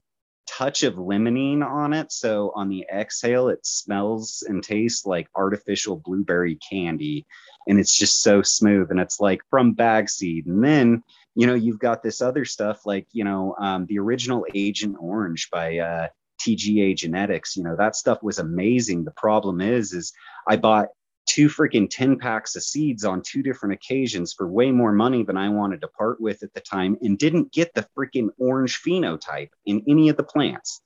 touch 0.47 0.83
of 0.83 0.95
limonene 0.95 1.65
on 1.65 1.93
it. 1.93 2.13
So 2.13 2.53
on 2.55 2.69
the 2.69 2.85
exhale, 2.93 3.49
it 3.49 3.65
smells 3.65 4.45
and 4.47 4.63
tastes 4.63 5.07
like 5.07 5.29
artificial 5.35 5.97
blueberry 6.05 6.57
candy. 6.57 7.27
And 7.69 7.79
it's 7.79 7.97
just 7.97 8.23
so 8.23 8.43
smooth. 8.43 8.91
And 8.91 9.01
it's 9.01 9.21
like 9.21 9.41
from 9.51 9.73
bag 9.73 10.09
seed. 10.09 10.47
And 10.47 10.63
then 10.63 11.03
you 11.35 11.47
know, 11.47 11.55
you've 11.55 11.79
got 11.79 12.03
this 12.03 12.21
other 12.21 12.45
stuff 12.45 12.85
like, 12.85 13.07
you 13.13 13.25
know, 13.25 13.55
um, 13.59 13.87
the 13.87 13.99
original 13.99 14.45
Agent 14.55 14.97
Orange 15.01 15.49
by 15.51 15.79
uh, 15.79 16.09
TGA 16.41 16.97
Genetics. 16.97 17.57
You 17.57 17.65
know, 17.65 17.77
that 17.77 17.97
stuff 17.97 18.23
was 18.23 18.39
amazing. 18.39 19.05
The 19.05 19.13
problem 19.13 19.61
is, 19.61 19.93
is 19.93 20.13
I 20.47 20.57
bought 20.57 20.89
two 21.27 21.49
freaking 21.49 21.89
10 21.89 22.19
packs 22.19 22.57
of 22.57 22.63
seeds 22.63 23.05
on 23.05 23.23
two 23.23 23.43
different 23.43 23.75
occasions 23.75 24.33
for 24.33 24.49
way 24.49 24.71
more 24.71 24.93
money 24.93 25.23
than 25.23 25.37
I 25.37 25.49
wanted 25.49 25.81
to 25.83 25.89
part 25.89 26.21
with 26.21 26.43
at 26.43 26.53
the 26.55 26.61
time 26.61 26.97
and 27.01 27.19
didn't 27.19 27.53
get 27.53 27.73
the 27.75 27.87
freaking 27.97 28.29
orange 28.39 28.81
phenotype 28.83 29.51
in 29.67 29.83
any 29.89 30.09
of 30.09 30.17
the 30.17 30.25
plants, 30.25 30.83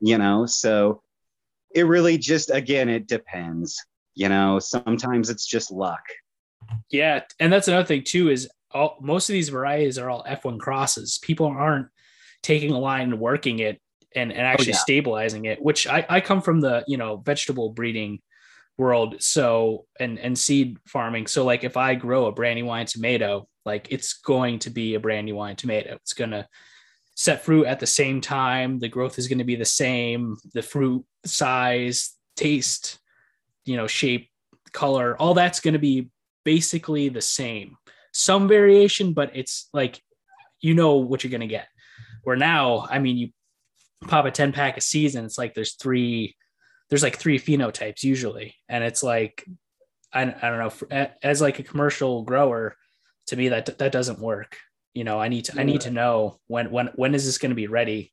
you 0.00 0.18
know? 0.18 0.46
So 0.46 1.02
it 1.74 1.82
really 1.82 2.18
just, 2.18 2.50
again, 2.50 2.88
it 2.88 3.06
depends. 3.06 3.84
You 4.14 4.28
know, 4.28 4.58
sometimes 4.58 5.30
it's 5.30 5.46
just 5.46 5.70
luck. 5.70 6.02
Yeah. 6.90 7.22
And 7.38 7.52
that's 7.52 7.68
another 7.68 7.86
thing 7.86 8.02
too, 8.04 8.30
is 8.30 8.48
all 8.72 8.98
most 9.00 9.28
of 9.28 9.34
these 9.34 9.48
varieties 9.48 9.98
are 9.98 10.10
all 10.10 10.24
F1 10.24 10.58
crosses. 10.58 11.18
People 11.22 11.46
aren't 11.46 11.88
taking 12.42 12.72
a 12.72 12.78
line 12.78 13.12
and 13.12 13.20
working 13.20 13.58
it 13.60 13.80
and, 14.14 14.32
and 14.32 14.40
oh, 14.40 14.44
actually 14.44 14.72
oh, 14.72 14.76
yeah. 14.76 14.78
stabilizing 14.78 15.44
it, 15.44 15.62
which 15.62 15.86
I, 15.86 16.04
I 16.08 16.20
come 16.20 16.40
from 16.40 16.60
the, 16.60 16.84
you 16.86 16.96
know, 16.96 17.16
vegetable 17.18 17.70
breeding 17.70 18.20
world. 18.78 19.22
So, 19.22 19.86
and, 20.00 20.18
and 20.18 20.38
seed 20.38 20.78
farming. 20.86 21.26
So 21.26 21.44
like 21.44 21.64
if 21.64 21.76
I 21.76 21.94
grow 21.94 22.26
a 22.26 22.32
brandywine 22.32 22.86
tomato, 22.86 23.48
like 23.64 23.88
it's 23.90 24.14
going 24.14 24.60
to 24.60 24.70
be 24.70 24.94
a 24.94 25.00
brandywine 25.00 25.56
tomato. 25.56 25.94
It's 25.96 26.14
going 26.14 26.30
to 26.30 26.46
set 27.14 27.44
fruit 27.44 27.66
at 27.66 27.80
the 27.80 27.86
same 27.86 28.20
time. 28.20 28.78
The 28.78 28.88
growth 28.88 29.18
is 29.18 29.28
going 29.28 29.38
to 29.38 29.44
be 29.44 29.56
the 29.56 29.64
same. 29.64 30.36
The 30.54 30.62
fruit 30.62 31.04
size, 31.26 32.14
taste, 32.36 32.98
you 33.64 33.76
know, 33.76 33.86
shape, 33.86 34.30
color, 34.72 35.16
all 35.20 35.34
that's 35.34 35.60
going 35.60 35.74
to 35.74 35.78
be 35.80 36.08
basically 36.44 37.08
the 37.08 37.20
same 37.20 37.76
some 38.12 38.48
variation, 38.48 39.12
but 39.12 39.30
it's 39.34 39.68
like 39.72 40.02
you 40.60 40.74
know 40.74 40.96
what 40.96 41.22
you're 41.22 41.30
gonna 41.30 41.46
get. 41.46 41.68
Where 42.24 42.36
now, 42.36 42.86
I 42.90 42.98
mean, 42.98 43.16
you 43.16 43.28
pop 44.06 44.24
a 44.24 44.30
10 44.30 44.52
pack 44.52 44.76
a 44.76 44.80
season, 44.80 45.24
it's 45.24 45.38
like 45.38 45.54
there's 45.54 45.74
three, 45.74 46.36
there's 46.88 47.02
like 47.02 47.18
three 47.18 47.38
phenotypes 47.38 48.02
usually. 48.02 48.54
And 48.68 48.82
it's 48.84 49.02
like, 49.02 49.44
I, 50.12 50.22
I 50.22 50.48
don't 50.48 50.90
know, 50.90 51.08
as 51.22 51.40
like 51.40 51.58
a 51.58 51.62
commercial 51.62 52.22
grower, 52.22 52.76
to 53.26 53.36
me 53.36 53.50
that 53.50 53.78
that 53.78 53.92
doesn't 53.92 54.20
work. 54.20 54.56
You 54.94 55.04
know, 55.04 55.20
I 55.20 55.28
need 55.28 55.44
to. 55.46 55.60
I 55.60 55.64
need 55.64 55.82
to 55.82 55.90
know 55.90 56.40
when 56.46 56.70
when 56.70 56.88
when 56.94 57.14
is 57.14 57.26
this 57.26 57.38
going 57.38 57.50
to 57.50 57.56
be 57.56 57.66
ready. 57.66 58.12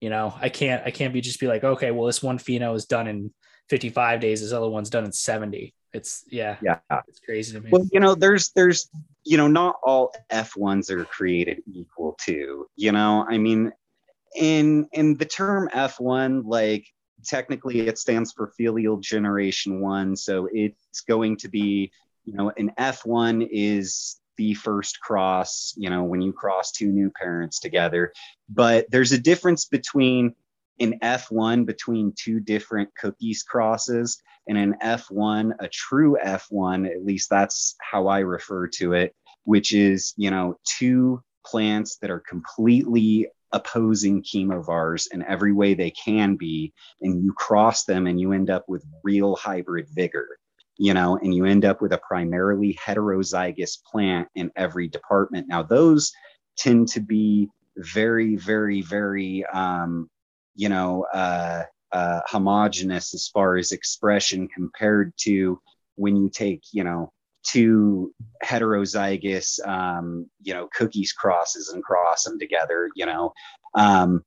You 0.00 0.10
know, 0.10 0.34
I 0.40 0.48
can't 0.48 0.82
I 0.84 0.90
can't 0.90 1.12
be 1.12 1.20
just 1.20 1.38
be 1.38 1.46
like, 1.46 1.62
okay, 1.62 1.90
well 1.90 2.06
this 2.06 2.22
one 2.22 2.38
pheno 2.38 2.74
is 2.74 2.86
done 2.86 3.06
in 3.06 3.32
55 3.68 4.20
days, 4.20 4.40
this 4.40 4.52
other 4.52 4.68
one's 4.68 4.90
done 4.90 5.04
in 5.04 5.12
70. 5.12 5.74
It's 5.92 6.24
yeah, 6.30 6.56
yeah, 6.62 6.78
it's 7.06 7.20
crazy 7.20 7.52
to 7.52 7.60
me. 7.60 7.68
Well, 7.70 7.86
you 7.92 8.00
know, 8.00 8.14
there's 8.14 8.50
there's 8.52 8.88
you 9.24 9.36
know, 9.36 9.48
not 9.48 9.76
all 9.82 10.14
F1s 10.30 10.90
are 10.90 11.04
created 11.04 11.62
equal 11.72 12.16
too. 12.20 12.66
You 12.76 12.92
know, 12.92 13.26
I 13.28 13.38
mean, 13.38 13.72
in 14.34 14.88
in 14.92 15.16
the 15.16 15.26
term 15.26 15.68
F1, 15.72 16.42
like 16.46 16.86
technically 17.24 17.80
it 17.80 17.98
stands 17.98 18.32
for 18.32 18.52
filial 18.56 18.98
generation 18.98 19.80
one. 19.80 20.16
So 20.16 20.48
it's 20.52 21.00
going 21.02 21.36
to 21.38 21.48
be, 21.48 21.90
you 22.24 22.34
know, 22.34 22.52
an 22.56 22.72
F1 22.78 23.48
is 23.50 24.20
the 24.36 24.54
first 24.54 25.00
cross, 25.00 25.74
you 25.76 25.90
know, 25.90 26.04
when 26.04 26.22
you 26.22 26.32
cross 26.32 26.72
two 26.72 26.88
new 26.88 27.10
parents 27.10 27.58
together. 27.60 28.12
But 28.48 28.86
there's 28.90 29.12
a 29.12 29.18
difference 29.18 29.66
between 29.66 30.34
an 30.80 30.98
F1 31.00 31.66
between 31.66 32.12
two 32.16 32.40
different 32.40 32.90
cookies 32.96 33.42
crosses 33.42 34.20
and 34.48 34.58
an 34.58 34.74
F1, 34.82 35.52
a 35.60 35.68
true 35.68 36.16
F1, 36.24 36.90
at 36.90 37.04
least 37.04 37.30
that's 37.30 37.76
how 37.80 38.08
I 38.08 38.20
refer 38.20 38.66
to 38.68 38.94
it, 38.94 39.14
which 39.44 39.72
is, 39.72 40.14
you 40.16 40.30
know, 40.30 40.58
two 40.64 41.22
plants 41.44 41.98
that 41.98 42.10
are 42.10 42.20
completely 42.20 43.28
opposing 43.52 44.22
chemovars 44.22 45.06
in 45.12 45.22
every 45.24 45.52
way 45.52 45.74
they 45.74 45.90
can 45.90 46.36
be. 46.36 46.72
And 47.00 47.22
you 47.22 47.32
cross 47.32 47.84
them 47.84 48.06
and 48.06 48.20
you 48.20 48.32
end 48.32 48.50
up 48.50 48.64
with 48.68 48.84
real 49.02 49.36
hybrid 49.36 49.88
vigor, 49.94 50.28
you 50.78 50.94
know, 50.94 51.16
and 51.16 51.34
you 51.34 51.44
end 51.44 51.64
up 51.64 51.80
with 51.80 51.92
a 51.92 51.98
primarily 51.98 52.78
heterozygous 52.84 53.82
plant 53.90 54.28
in 54.34 54.50
every 54.56 54.88
department. 54.88 55.48
Now, 55.48 55.62
those 55.62 56.12
tend 56.56 56.88
to 56.88 57.00
be 57.00 57.48
very, 57.76 58.36
very, 58.36 58.82
very, 58.82 59.44
um, 59.46 60.08
you 60.54 60.68
know, 60.68 61.06
uh, 61.12 61.64
uh, 61.92 62.20
homogenous 62.26 63.14
as 63.14 63.28
far 63.28 63.56
as 63.56 63.72
expression 63.72 64.48
compared 64.48 65.12
to 65.18 65.60
when 65.96 66.16
you 66.16 66.30
take, 66.30 66.62
you 66.72 66.84
know, 66.84 67.12
two 67.42 68.12
heterozygous, 68.44 69.66
um, 69.66 70.28
you 70.42 70.54
know, 70.54 70.68
cookies 70.74 71.12
crosses 71.12 71.68
and 71.68 71.82
cross 71.82 72.24
them 72.24 72.38
together, 72.38 72.88
you 72.94 73.06
know. 73.06 73.32
Um, 73.74 74.24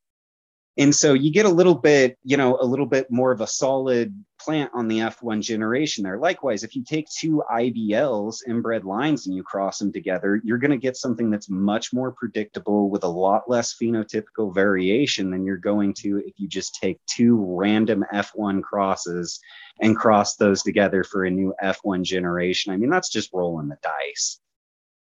and 0.77 0.94
so 0.94 1.13
you 1.13 1.32
get 1.32 1.46
a 1.46 1.50
little 1.50 1.75
bit, 1.75 2.17
you 2.24 2.36
know, 2.36 2.58
a 2.60 2.65
little 2.65 2.86
bit 2.86 3.10
more 3.10 3.32
of 3.32 3.39
a 3.39 3.48
solid 3.48 4.13
plant 4.39 4.70
on 4.74 4.89
the 4.89 5.00
F1 5.00 5.41
generation 5.41 6.03
there. 6.03 6.17
Likewise, 6.17 6.63
if 6.63 6.75
you 6.75 6.84
take 6.84 7.08
two 7.10 7.41
IBLs, 7.50 8.39
inbred 8.48 8.84
lines, 8.84 9.25
and 9.25 9.36
you 9.36 9.41
cross 9.41 9.79
them 9.79 9.94
together, 9.94 10.41
you're 10.44 10.58
going 10.58 10.72
to 10.72 10.77
get 10.77 10.98
something 10.98 11.29
that's 11.29 11.50
much 11.50 11.94
more 11.94 12.12
predictable 12.12 12.89
with 12.89 13.05
a 13.05 13.08
lot 13.08 13.50
less 13.50 13.74
phenotypical 13.82 14.53
variation 14.53 15.32
than 15.32 15.46
you're 15.46 15.55
going 15.55 15.94
to 15.94 16.22
if 16.25 16.34
you 16.38 16.48
just 16.48 16.75
take 16.75 17.00
two 17.05 17.38
random 17.58 18.03
F1 18.13 18.62
crosses 18.62 19.39
and 19.79 19.96
cross 19.96 20.36
those 20.36 20.62
together 20.62 21.05
for 21.05 21.24
a 21.24 21.32
new 21.32 21.53
F1 21.63 22.03
generation. 22.03 22.74
I 22.74 22.77
mean, 22.77 22.89
that's 22.89 23.10
just 23.10 23.32
rolling 23.34 23.70
the 23.70 23.77
dice. 23.82 24.39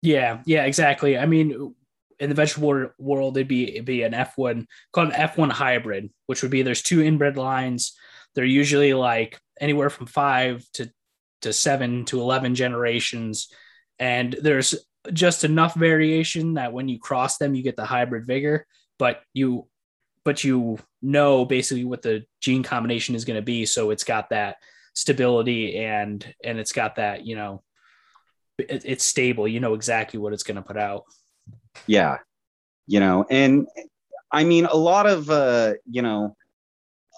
Yeah, 0.02 0.42
yeah, 0.44 0.64
exactly. 0.64 1.16
I 1.16 1.25
mean, 1.25 1.75
in 2.21 2.28
the 2.28 2.35
vegetable 2.35 2.90
world, 2.99 3.37
it'd 3.37 3.49
be 3.49 3.75
it'd 3.75 3.85
be 3.85 4.02
an 4.02 4.12
F1 4.12 4.66
called 4.92 5.12
an 5.12 5.28
F1 5.28 5.50
hybrid, 5.50 6.11
which 6.26 6.42
would 6.42 6.50
be 6.50 6.62
there's 6.62 6.83
two 6.83 7.02
inbred 7.02 7.37
lines. 7.37 7.97
They're 8.35 8.44
usually 8.44 8.94
like 8.94 9.38
anywhere 9.61 9.90
from 9.90 10.06
five 10.06 10.64
to 10.75 10.90
to 11.42 11.52
seven 11.52 12.04
to 12.06 12.21
eleven 12.21 12.54
generations, 12.54 13.49
and 13.99 14.35
there's 14.40 14.75
just 15.12 15.44
enough 15.44 15.75
variation 15.75 16.54
that 16.54 16.73
when 16.73 16.88
you 16.88 16.99
cross 16.99 17.37
them, 17.37 17.54
you 17.54 17.62
get 17.62 17.76
the 17.76 17.85
hybrid 17.85 18.26
vigor. 18.26 18.66
But 18.99 19.21
you 19.33 19.68
but 20.25 20.42
you 20.42 20.78
know 21.02 21.44
basically 21.44 21.85
what 21.85 22.02
the 22.02 22.25
gene 22.40 22.62
combination 22.62 23.14
is 23.14 23.25
going 23.25 23.37
to 23.37 23.42
be, 23.42 23.66
so 23.66 23.90
it's 23.90 24.04
got 24.04 24.30
that 24.30 24.56
stability 24.94 25.76
and 25.76 26.35
and 26.42 26.59
it's 26.59 26.73
got 26.73 26.97
that 26.97 27.26
you 27.26 27.37
know 27.37 27.62
it, 28.59 28.83
it's 28.85 29.04
stable. 29.04 29.47
You 29.47 29.61
know 29.61 29.75
exactly 29.75 30.18
what 30.18 30.33
it's 30.33 30.44
going 30.44 30.56
to 30.56 30.62
put 30.62 30.76
out 30.76 31.04
yeah. 31.86 32.18
You 32.86 33.00
know 33.00 33.24
and 33.30 33.66
i 34.30 34.44
mean 34.44 34.66
a 34.66 34.76
lot 34.76 35.06
of 35.06 35.30
uh 35.30 35.72
you 35.86 36.02
know 36.02 36.36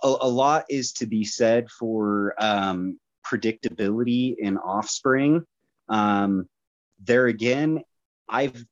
a, 0.02 0.06
a 0.06 0.28
lot 0.28 0.64
is 0.68 0.92
to 0.92 1.06
be 1.06 1.24
said 1.24 1.68
for 1.70 2.34
um 2.38 3.00
predictability 3.26 4.36
in 4.38 4.58
offspring. 4.58 5.44
Um 5.88 6.48
there 7.04 7.26
again 7.26 7.82
i've 8.28 8.64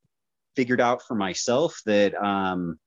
figured 0.56 0.80
out 0.80 1.02
for 1.02 1.14
myself 1.14 1.80
that 1.84 2.14
um 2.14 2.78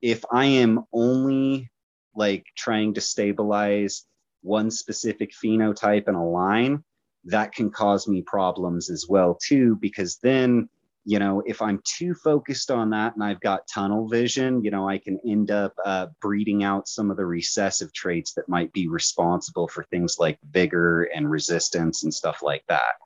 if 0.00 0.24
i 0.32 0.44
am 0.44 0.84
only 0.92 1.70
like 2.14 2.46
trying 2.56 2.94
to 2.94 3.00
stabilize 3.00 4.06
one 4.42 4.70
specific 4.70 5.32
phenotype 5.32 6.08
in 6.08 6.14
a 6.14 6.28
line 6.28 6.82
that 7.24 7.52
can 7.52 7.70
cause 7.70 8.08
me 8.08 8.22
problems 8.22 8.88
as 8.90 9.06
well 9.08 9.38
too 9.42 9.76
because 9.76 10.16
then 10.22 10.68
you 11.08 11.18
know, 11.18 11.42
if 11.46 11.62
I'm 11.62 11.80
too 11.84 12.12
focused 12.12 12.70
on 12.70 12.90
that 12.90 13.14
and 13.14 13.24
I've 13.24 13.40
got 13.40 13.66
tunnel 13.66 14.06
vision, 14.06 14.62
you 14.62 14.70
know, 14.70 14.86
I 14.86 14.98
can 14.98 15.18
end 15.26 15.50
up 15.50 15.72
uh, 15.86 16.08
breeding 16.20 16.64
out 16.64 16.86
some 16.86 17.10
of 17.10 17.16
the 17.16 17.24
recessive 17.24 17.94
traits 17.94 18.34
that 18.34 18.46
might 18.46 18.70
be 18.74 18.88
responsible 18.88 19.68
for 19.68 19.84
things 19.84 20.18
like 20.18 20.38
vigor 20.50 21.04
and 21.04 21.30
resistance 21.30 22.04
and 22.04 22.12
stuff 22.12 22.42
like 22.42 22.62
that. 22.68 22.96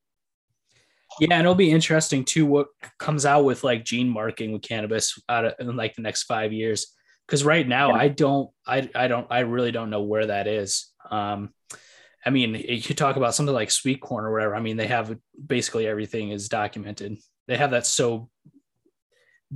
Yeah, 1.20 1.28
and 1.30 1.42
it'll 1.42 1.54
be 1.54 1.70
interesting 1.70 2.24
too 2.24 2.44
what 2.44 2.66
comes 2.98 3.24
out 3.24 3.44
with 3.44 3.62
like 3.62 3.84
gene 3.84 4.08
marking 4.08 4.50
with 4.50 4.62
cannabis 4.62 5.16
out 5.28 5.44
of 5.44 5.54
in 5.60 5.76
like 5.76 5.94
the 5.94 6.02
next 6.02 6.24
five 6.24 6.52
years. 6.52 6.88
Because 7.28 7.44
right 7.44 7.68
now, 7.68 7.90
yeah. 7.90 8.00
I 8.00 8.08
don't, 8.08 8.50
I, 8.66 8.90
I 8.96 9.06
don't, 9.06 9.28
I 9.30 9.40
really 9.40 9.70
don't 9.70 9.90
know 9.90 10.02
where 10.02 10.26
that 10.26 10.48
is. 10.48 10.90
Um, 11.08 11.50
I 12.26 12.30
mean, 12.30 12.56
you 12.56 12.80
talk 12.80 13.14
about 13.14 13.36
something 13.36 13.54
like 13.54 13.70
sweet 13.70 14.00
corn 14.00 14.24
or 14.24 14.32
whatever. 14.32 14.56
I 14.56 14.60
mean, 14.60 14.76
they 14.76 14.88
have 14.88 15.16
basically 15.46 15.86
everything 15.86 16.30
is 16.30 16.48
documented. 16.48 17.18
They 17.48 17.56
have 17.56 17.72
that 17.72 17.86
so 17.86 18.28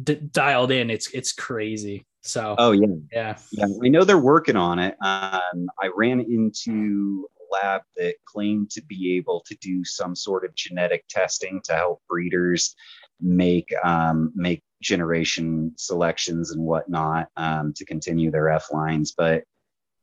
d- 0.00 0.20
dialed 0.30 0.70
in. 0.70 0.90
It's 0.90 1.10
it's 1.12 1.32
crazy. 1.32 2.06
So. 2.22 2.54
Oh 2.58 2.72
yeah. 2.72 2.86
Yeah. 3.12 3.36
Yeah. 3.52 3.66
I 3.84 3.88
know 3.88 4.04
they're 4.04 4.18
working 4.18 4.56
on 4.56 4.78
it. 4.78 4.96
Um, 5.02 5.68
I 5.80 5.90
ran 5.94 6.20
into 6.20 7.28
a 7.38 7.54
lab 7.54 7.82
that 7.96 8.16
claimed 8.24 8.70
to 8.70 8.82
be 8.82 9.16
able 9.16 9.44
to 9.46 9.56
do 9.60 9.84
some 9.84 10.14
sort 10.16 10.44
of 10.44 10.54
genetic 10.54 11.04
testing 11.08 11.60
to 11.64 11.74
help 11.74 12.02
breeders 12.08 12.74
make 13.20 13.72
um, 13.84 14.32
make 14.34 14.62
generation 14.82 15.72
selections 15.76 16.50
and 16.50 16.62
whatnot 16.62 17.28
um, 17.36 17.72
to 17.74 17.84
continue 17.84 18.30
their 18.30 18.50
F 18.50 18.72
lines, 18.72 19.14
but 19.16 19.44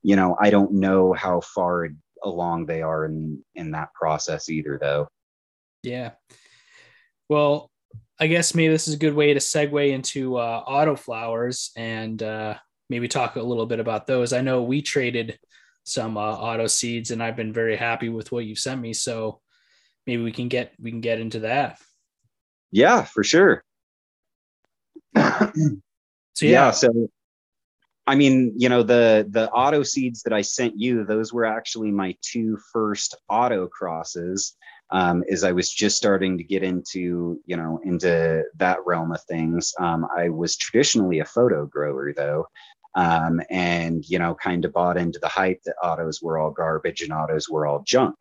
you 0.01 0.17
know, 0.17 0.35
I 0.41 0.49
don't 0.49 0.73
know 0.73 1.13
how 1.13 1.39
far 1.39 1.87
along 2.23 2.65
they 2.65 2.81
are 2.81 3.05
in 3.05 3.43
in 3.55 3.71
that 3.71 3.93
process 3.93 4.49
either 4.49 4.77
though 4.81 5.07
yeah 5.83 6.11
well 7.29 7.69
i 8.19 8.27
guess 8.27 8.55
maybe 8.55 8.71
this 8.71 8.87
is 8.87 8.93
a 8.93 8.99
good 8.99 9.13
way 9.13 9.33
to 9.33 9.39
segue 9.39 9.91
into 9.91 10.37
uh, 10.37 10.63
auto 10.65 10.95
flowers 10.95 11.71
and 11.75 12.21
uh, 12.23 12.55
maybe 12.89 13.07
talk 13.07 13.35
a 13.35 13.41
little 13.41 13.65
bit 13.65 13.79
about 13.79 14.05
those. 14.07 14.33
I 14.33 14.41
know 14.41 14.61
we 14.61 14.81
traded 14.81 15.39
some 15.83 16.17
uh, 16.17 16.21
auto 16.21 16.67
seeds 16.67 17.11
and 17.11 17.21
i've 17.21 17.35
been 17.35 17.51
very 17.51 17.75
happy 17.75 18.09
with 18.09 18.31
what 18.31 18.45
you've 18.45 18.59
sent 18.59 18.79
me. 18.79 18.93
So 18.93 19.41
maybe 20.07 20.23
we 20.23 20.31
can 20.31 20.47
get 20.47 20.73
we 20.79 20.91
can 20.91 21.01
get 21.01 21.19
into 21.19 21.39
that. 21.39 21.79
Yeah 22.71 23.03
for 23.03 23.23
sure. 23.23 23.63
So 26.35 26.47
yeah, 26.47 26.51
yeah 26.51 26.71
so 26.71 27.09
I 28.07 28.15
mean, 28.15 28.53
you 28.57 28.69
know, 28.69 28.83
the 28.83 29.27
the 29.29 29.49
auto 29.51 29.83
seeds 29.83 30.23
that 30.23 30.33
I 30.33 30.41
sent 30.41 30.73
you, 30.77 31.05
those 31.05 31.31
were 31.31 31.45
actually 31.45 31.91
my 31.91 32.15
two 32.21 32.57
first 32.71 33.15
auto 33.29 33.67
crosses. 33.67 34.55
Um, 34.93 35.23
as 35.29 35.43
I 35.43 35.51
was 35.51 35.73
just 35.73 35.97
starting 35.97 36.37
to 36.37 36.43
get 36.43 36.61
into, 36.61 37.39
you 37.45 37.57
know, 37.57 37.79
into 37.83 38.43
that 38.57 38.77
realm 38.85 39.11
of 39.11 39.23
things. 39.23 39.73
Um, 39.79 40.07
I 40.15 40.29
was 40.29 40.55
traditionally 40.55 41.19
a 41.19 41.25
photo 41.25 41.65
grower 41.65 42.13
though, 42.15 42.45
um, 42.95 43.41
and 43.49 44.07
you 44.07 44.19
know, 44.19 44.35
kind 44.35 44.65
of 44.65 44.73
bought 44.73 44.97
into 44.97 45.17
the 45.19 45.27
hype 45.27 45.61
that 45.65 45.75
autos 45.83 46.21
were 46.21 46.37
all 46.37 46.51
garbage 46.51 47.01
and 47.01 47.11
autos 47.11 47.49
were 47.49 47.65
all 47.65 47.81
junk. 47.83 48.15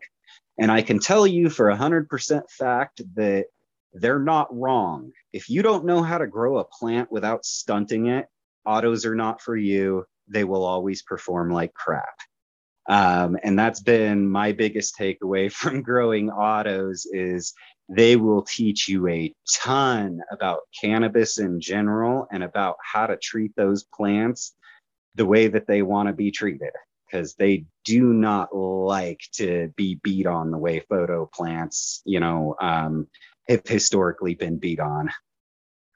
And 0.58 0.72
I 0.72 0.82
can 0.82 0.98
tell 0.98 1.26
you 1.26 1.50
for 1.50 1.68
a 1.68 1.76
hundred 1.76 2.08
percent 2.08 2.50
fact 2.50 3.02
that 3.16 3.46
they're 3.92 4.18
not 4.18 4.48
wrong. 4.56 5.10
If 5.32 5.50
you 5.50 5.62
don't 5.62 5.84
know 5.84 6.02
how 6.02 6.18
to 6.18 6.26
grow 6.26 6.58
a 6.58 6.64
plant 6.64 7.12
without 7.12 7.44
stunting 7.44 8.06
it, 8.06 8.26
autos 8.64 9.04
are 9.04 9.14
not 9.14 9.42
for 9.42 9.56
you. 9.56 10.04
They 10.28 10.44
will 10.44 10.64
always 10.64 11.02
perform 11.02 11.50
like 11.50 11.74
crap. 11.74 12.14
Um, 12.88 13.36
and 13.42 13.58
that's 13.58 13.80
been 13.80 14.28
my 14.28 14.52
biggest 14.52 14.96
takeaway 14.98 15.50
from 15.52 15.82
growing 15.82 16.30
autos 16.30 17.06
is 17.06 17.54
they 17.88 18.16
will 18.16 18.42
teach 18.42 18.88
you 18.88 19.08
a 19.08 19.34
ton 19.62 20.20
about 20.30 20.60
cannabis 20.80 21.38
in 21.38 21.60
general 21.60 22.26
and 22.32 22.42
about 22.42 22.76
how 22.82 23.06
to 23.06 23.16
treat 23.16 23.52
those 23.56 23.84
plants 23.84 24.54
the 25.14 25.26
way 25.26 25.48
that 25.48 25.66
they 25.66 25.82
want 25.82 26.08
to 26.08 26.12
be 26.12 26.30
treated 26.30 26.70
because 27.06 27.34
they 27.34 27.66
do 27.84 28.14
not 28.14 28.54
like 28.54 29.20
to 29.34 29.70
be 29.76 30.00
beat 30.02 30.26
on 30.26 30.50
the 30.50 30.56
way 30.56 30.80
photo 30.88 31.26
plants 31.26 32.00
you 32.06 32.18
know 32.18 32.56
um, 32.60 33.06
have 33.48 33.66
historically 33.66 34.34
been 34.34 34.56
beat 34.56 34.80
on. 34.80 35.10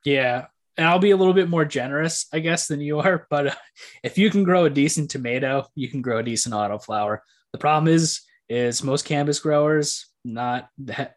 Yeah 0.05 0.47
and 0.77 0.87
I'll 0.87 0.99
be 0.99 1.11
a 1.11 1.17
little 1.17 1.35
bit 1.35 1.49
more 1.49 1.65
generous, 1.65 2.27
I 2.33 2.41
guess, 2.41 2.67
than 2.67 2.81
you 2.81 3.01
are. 3.01 3.27
But 3.31 3.49
uh, 3.49 3.55
if 4.03 4.19
you 4.19 4.31
can 4.31 4.45
grow 4.45 4.65
a 4.65 4.71
decent 4.71 5.11
tomato, 5.11 5.67
you 5.75 5.89
can 5.89 6.03
grow 6.03 6.19
a 6.19 6.23
decent 6.23 6.55
autoflower. 6.55 7.19
The 7.53 7.59
problem 7.59 7.93
is, 7.93 8.21
is 8.49 8.83
most 8.85 9.05
cannabis 9.05 9.41
growers 9.41 10.07
not 10.27 10.69
that. 10.79 11.17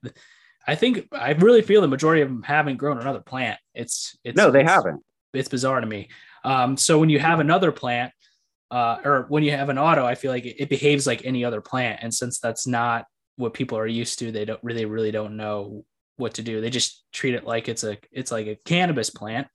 I 0.67 0.75
think 0.75 1.07
I 1.11 1.31
really 1.31 1.61
feel 1.61 1.81
the 1.81 1.87
majority 1.87 2.21
of 2.21 2.29
them 2.29 2.43
haven't 2.43 2.77
grown 2.77 2.99
another 2.99 3.21
plant. 3.21 3.59
It's 3.73 4.17
it's 4.23 4.37
no, 4.37 4.51
they 4.51 4.61
it's, 4.61 4.69
haven't. 4.69 5.03
It's 5.33 5.49
bizarre 5.49 5.81
to 5.81 5.87
me. 5.87 6.09
Um, 6.43 6.77
so 6.77 6.99
when 6.99 7.09
you 7.09 7.19
have 7.19 7.39
another 7.39 7.71
plant, 7.71 8.13
uh, 8.71 8.97
or 9.03 9.25
when 9.29 9.43
you 9.43 9.51
have 9.51 9.69
an 9.69 9.79
auto, 9.79 10.05
I 10.05 10.15
feel 10.15 10.31
like 10.31 10.45
it, 10.45 10.61
it 10.61 10.69
behaves 10.69 11.07
like 11.07 11.25
any 11.25 11.43
other 11.43 11.61
plant, 11.61 11.99
and 12.03 12.13
since 12.13 12.39
that's 12.39 12.67
not 12.67 13.05
what 13.35 13.53
people 13.53 13.77
are 13.77 13.87
used 13.87 14.19
to, 14.19 14.31
they 14.31 14.45
don't 14.45 14.63
really 14.63 14.85
really 14.85 15.11
don't 15.11 15.37
know 15.37 15.85
what 16.19 16.35
to 16.35 16.41
do. 16.41 16.61
They 16.61 16.69
just 16.69 17.03
treat 17.11 17.33
it 17.33 17.45
like 17.45 17.69
it's 17.69 17.83
a 17.83 17.97
it's 18.11 18.31
like 18.31 18.47
a 18.47 18.57
cannabis 18.65 19.09
plant 19.09 19.47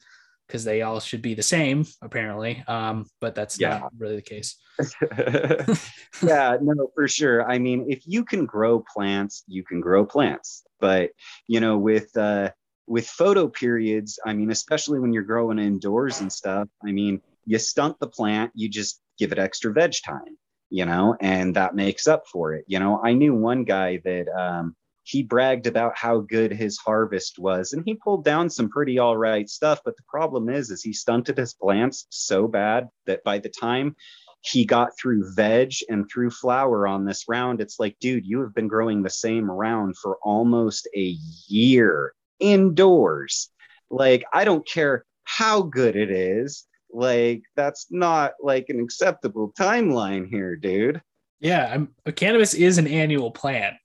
because 0.47 0.65
they 0.65 0.83
all 0.83 1.01
should 1.01 1.23
be 1.23 1.35
the 1.35 1.43
same 1.43 1.87
apparently. 2.03 2.63
Um, 2.67 3.07
but 3.21 3.35
that's 3.35 3.59
yeah. 3.59 3.79
not 3.79 3.93
really 3.97 4.17
the 4.17 4.23
case. 4.23 4.57
yeah, 6.23 6.57
no, 6.61 6.91
for 6.95 7.09
sure. 7.09 7.49
I 7.51 7.59
mean, 7.59 7.87
if 7.89 8.03
you 8.07 8.25
can 8.25 8.47
grow 8.47 8.85
plants, 8.95 9.45
you 9.47 9.65
can 9.65 9.81
grow 9.81 10.05
plants. 10.05 10.65
But 10.81 11.11
you 11.47 11.61
know, 11.61 11.79
with 11.79 12.17
uh, 12.17 12.51
with 12.87 13.07
photo 13.07 13.49
periods, 13.49 14.19
I 14.25 14.35
mean, 14.35 14.51
especially 14.51 14.99
when 15.01 15.13
you're 15.13 15.23
growing 15.23 15.59
indoors 15.59 16.21
and 16.21 16.33
stuff, 16.33 16.69
I 16.85 16.93
mean, 16.93 17.21
you 17.47 17.59
stunt 17.59 17.99
the 18.01 18.07
plant, 18.07 18.53
you 18.55 18.69
just 18.69 19.01
give 19.19 19.33
it 19.33 19.39
extra 19.39 19.73
veg 19.73 19.95
time, 20.05 20.37
you 20.71 20.85
know, 20.85 21.17
and 21.21 21.57
that 21.57 21.75
makes 21.75 22.07
up 22.07 22.25
for 22.31 22.55
it. 22.55 22.65
You 22.69 22.79
know, 22.79 23.01
I 23.03 23.13
knew 23.13 23.35
one 23.35 23.65
guy 23.65 24.01
that 24.05 24.29
um, 24.29 24.77
he 25.05 25.23
bragged 25.23 25.67
about 25.67 25.97
how 25.97 26.19
good 26.19 26.53
his 26.53 26.79
harvest 26.79 27.39
was 27.39 27.73
and 27.73 27.83
he 27.85 27.95
pulled 27.95 28.25
down 28.25 28.51
some 28.51 28.69
pretty 28.69 28.99
all 28.99 29.17
right 29.17 29.49
stuff 29.49 29.81
but 29.85 29.97
the 29.97 30.03
problem 30.09 30.49
is 30.49 30.71
is 30.71 30.83
he 30.83 30.93
stunted 30.93 31.37
his 31.37 31.55
plants 31.55 32.07
so 32.11 32.49
bad 32.49 32.89
that 33.07 33.23
by 33.23 33.39
the 33.39 33.49
time 33.49 33.95
he 34.41 34.65
got 34.65 34.91
through 34.99 35.33
veg 35.35 35.73
and 35.89 36.09
through 36.11 36.31
flower 36.31 36.87
on 36.87 37.05
this 37.05 37.25
round 37.29 37.61
it's 37.61 37.79
like 37.79 37.97
dude 38.01 38.27
you 38.27 38.41
have 38.41 38.55
been 38.55 38.69
growing 38.69 39.03
the 39.03 39.11
same 39.11 39.51
round 39.51 39.97
for 39.97 40.19
almost 40.23 40.89
a 40.97 41.17
year 41.47 42.13
indoors. 42.41 43.51
Like 43.91 44.25
i 44.33 44.45
don't 44.45 44.67
care 44.67 45.05
how 45.25 45.63
good 45.63 45.97
it 45.97 46.11
is. 46.11 46.67
Like 46.93 47.43
that's 47.57 47.87
not 47.91 48.33
like 48.43 48.67
an 48.69 48.81
acceptable 48.81 49.53
timeline 49.59 50.29
here 50.29 50.57
dude. 50.57 51.01
Yeah 51.41 51.71
I'm, 51.73 51.95
cannabis 52.15 52.55
is 52.55 52.79
an 52.79 52.87
annual 52.87 53.31
plant 53.31 53.77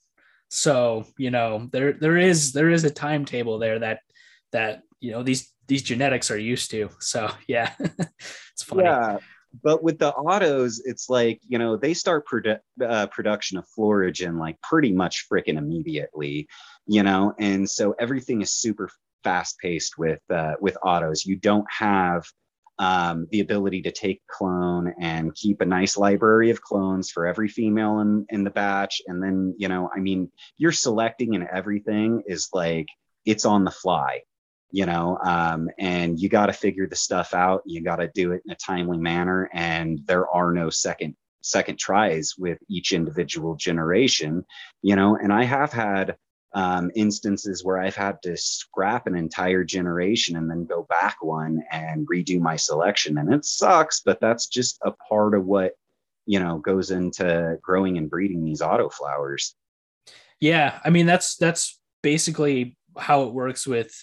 so 0.50 1.06
you 1.18 1.32
know 1.32 1.70
there 1.72 1.94
there 1.94 2.18
is 2.18 2.52
there 2.52 2.70
is 2.70 2.84
a 2.84 2.90
timetable 2.90 3.60
there 3.60 3.80
that 3.80 4.00
that 4.52 4.82
you 5.00 5.12
know 5.12 5.24
these 5.24 5.54
these 5.68 5.84
genetics 5.84 6.30
are 6.30 6.38
used 6.38 6.72
to. 6.72 6.90
So 7.00 7.30
yeah, 7.48 7.74
it's 7.80 8.64
funny. 8.64 8.84
Yeah, 8.84 9.20
but 9.64 9.82
with 9.82 10.00
the 10.00 10.14
autos, 10.14 10.82
it's 10.84 11.10
like 11.10 11.40
you 11.48 11.58
know 11.58 11.78
they 11.78 11.94
start 11.94 12.26
produ- 12.28 12.60
uh, 12.86 13.08
production 13.08 13.58
of 13.58 13.66
Florigen 13.78 14.38
like 14.38 14.60
pretty 14.62 14.92
much 14.92 15.26
freaking 15.32 15.58
immediately, 15.58 16.48
you 16.86 17.04
know, 17.04 17.34
and 17.40 17.70
so 17.70 17.96
everything 18.00 18.42
is 18.42 18.52
super 18.52 18.90
fast 19.24 19.58
paced 19.60 19.98
with 19.98 20.20
uh, 20.30 20.56
with 20.60 20.78
autos. 20.84 21.26
You 21.26 21.38
don't 21.38 21.68
have 21.72 22.26
um, 22.80 23.28
the 23.32 23.42
ability 23.42 23.82
to 23.84 23.92
take 23.92 24.26
clone 24.28 24.94
and 25.00 25.36
keep 25.36 25.60
a 25.62 25.66
nice 25.66 25.98
library 25.98 26.50
of 26.50 26.62
clones 26.62 27.12
for 27.12 27.28
every 27.28 27.50
female 27.50 28.00
in, 28.00 28.26
in 28.30 28.44
the 28.46 28.50
batch. 28.50 29.02
And 29.08 29.22
then, 29.22 29.54
you 29.58 29.68
know, 29.68 29.90
I 29.94 30.00
mean, 30.00 30.32
you're 30.58 30.72
selecting 30.72 31.36
and 31.36 31.46
everything 31.54 32.24
is 32.26 32.50
like 32.54 32.88
it's 33.26 33.46
on 33.46 33.66
the 33.66 33.72
fly, 33.72 34.22
you 34.72 34.86
know, 34.86 35.18
um, 35.22 35.70
and 35.78 36.18
you 36.18 36.30
got 36.30 36.46
to 36.46 36.54
figure 36.54 36.88
the 36.88 36.96
stuff 36.96 37.34
out. 37.34 37.62
You 37.66 37.84
got 37.84 37.98
to 37.98 38.10
do 38.16 38.32
it 38.32 38.42
in 38.46 38.52
a 38.52 38.56
timely 38.56 38.98
manner. 38.98 39.50
And 39.54 40.00
there 40.06 40.30
are 40.30 40.54
no 40.54 40.70
second 40.70 41.16
second 41.42 41.80
tries 41.80 42.34
with 42.38 42.60
each 42.70 42.92
individual 42.92 43.56
generation, 43.56 44.46
you 44.82 44.96
know, 44.96 45.18
and 45.22 45.32
I 45.32 45.44
have 45.44 45.72
had 45.72 46.16
um, 46.54 46.92
instances 46.96 47.64
where 47.64 47.78
I've 47.78 47.96
had 47.96 48.22
to 48.24 48.36
scrap 48.36 49.08
an 49.08 49.16
entire 49.16 49.64
generation 49.64 50.36
and 50.36 50.50
then 50.50 50.66
go 50.66 50.86
back 50.90 51.18
one 51.22 51.64
and 51.72 52.08
redo 52.08 52.40
my 52.40 52.56
selection. 52.56 53.18
And 53.18 53.34
it 53.34 53.46
sucks, 53.46 54.02
but 54.02 54.20
that's 54.20 54.48
just 54.48 54.80
a 54.84 54.92
part 54.92 55.36
of 55.36 55.46
what, 55.46 55.74
you 56.26 56.40
know, 56.40 56.58
goes 56.58 56.92
into 56.92 57.58
growing 57.62 57.98
and 57.98 58.10
breeding 58.10 58.44
these 58.44 58.62
auto 58.62 58.90
flowers. 58.90 59.56
Yeah. 60.40 60.80
I 60.84 60.90
mean, 60.90 61.06
that's, 61.06 61.36
that's 61.36 61.80
basically 62.02 62.78
how 62.98 63.24
it 63.24 63.34
works 63.34 63.68
with 63.68 63.94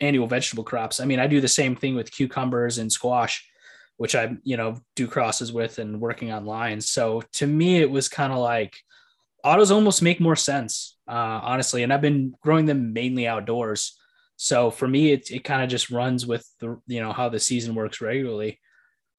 annual 0.00 0.26
vegetable 0.26 0.64
crops. 0.64 1.00
I 1.00 1.04
mean, 1.04 1.20
I 1.20 1.26
do 1.26 1.40
the 1.40 1.48
same 1.48 1.74
thing 1.74 1.94
with 1.94 2.12
cucumbers 2.12 2.78
and 2.78 2.92
squash, 2.92 3.48
which 3.96 4.14
I, 4.14 4.36
you 4.42 4.56
know, 4.56 4.80
do 4.94 5.06
crosses 5.06 5.52
with 5.52 5.78
and 5.78 6.00
working 6.00 6.32
on 6.32 6.44
lines. 6.44 6.88
So 6.88 7.22
to 7.34 7.46
me, 7.46 7.80
it 7.80 7.90
was 7.90 8.08
kind 8.08 8.32
of 8.32 8.38
like, 8.40 8.76
autos 9.44 9.70
almost 9.70 10.02
make 10.02 10.20
more 10.20 10.36
sense, 10.36 10.97
uh, 11.08 11.40
honestly. 11.42 11.82
And 11.82 11.92
I've 11.92 12.00
been 12.02 12.34
growing 12.42 12.66
them 12.66 12.92
mainly 12.92 13.26
outdoors. 13.26 13.96
So 14.36 14.70
for 14.70 14.86
me, 14.86 15.12
it, 15.12 15.30
it 15.30 15.44
kind 15.44 15.62
of 15.62 15.68
just 15.68 15.90
runs 15.90 16.26
with 16.26 16.48
the, 16.60 16.80
you 16.86 17.00
know, 17.00 17.12
how 17.12 17.28
the 17.28 17.40
season 17.40 17.74
works 17.74 18.00
regularly. 18.00 18.60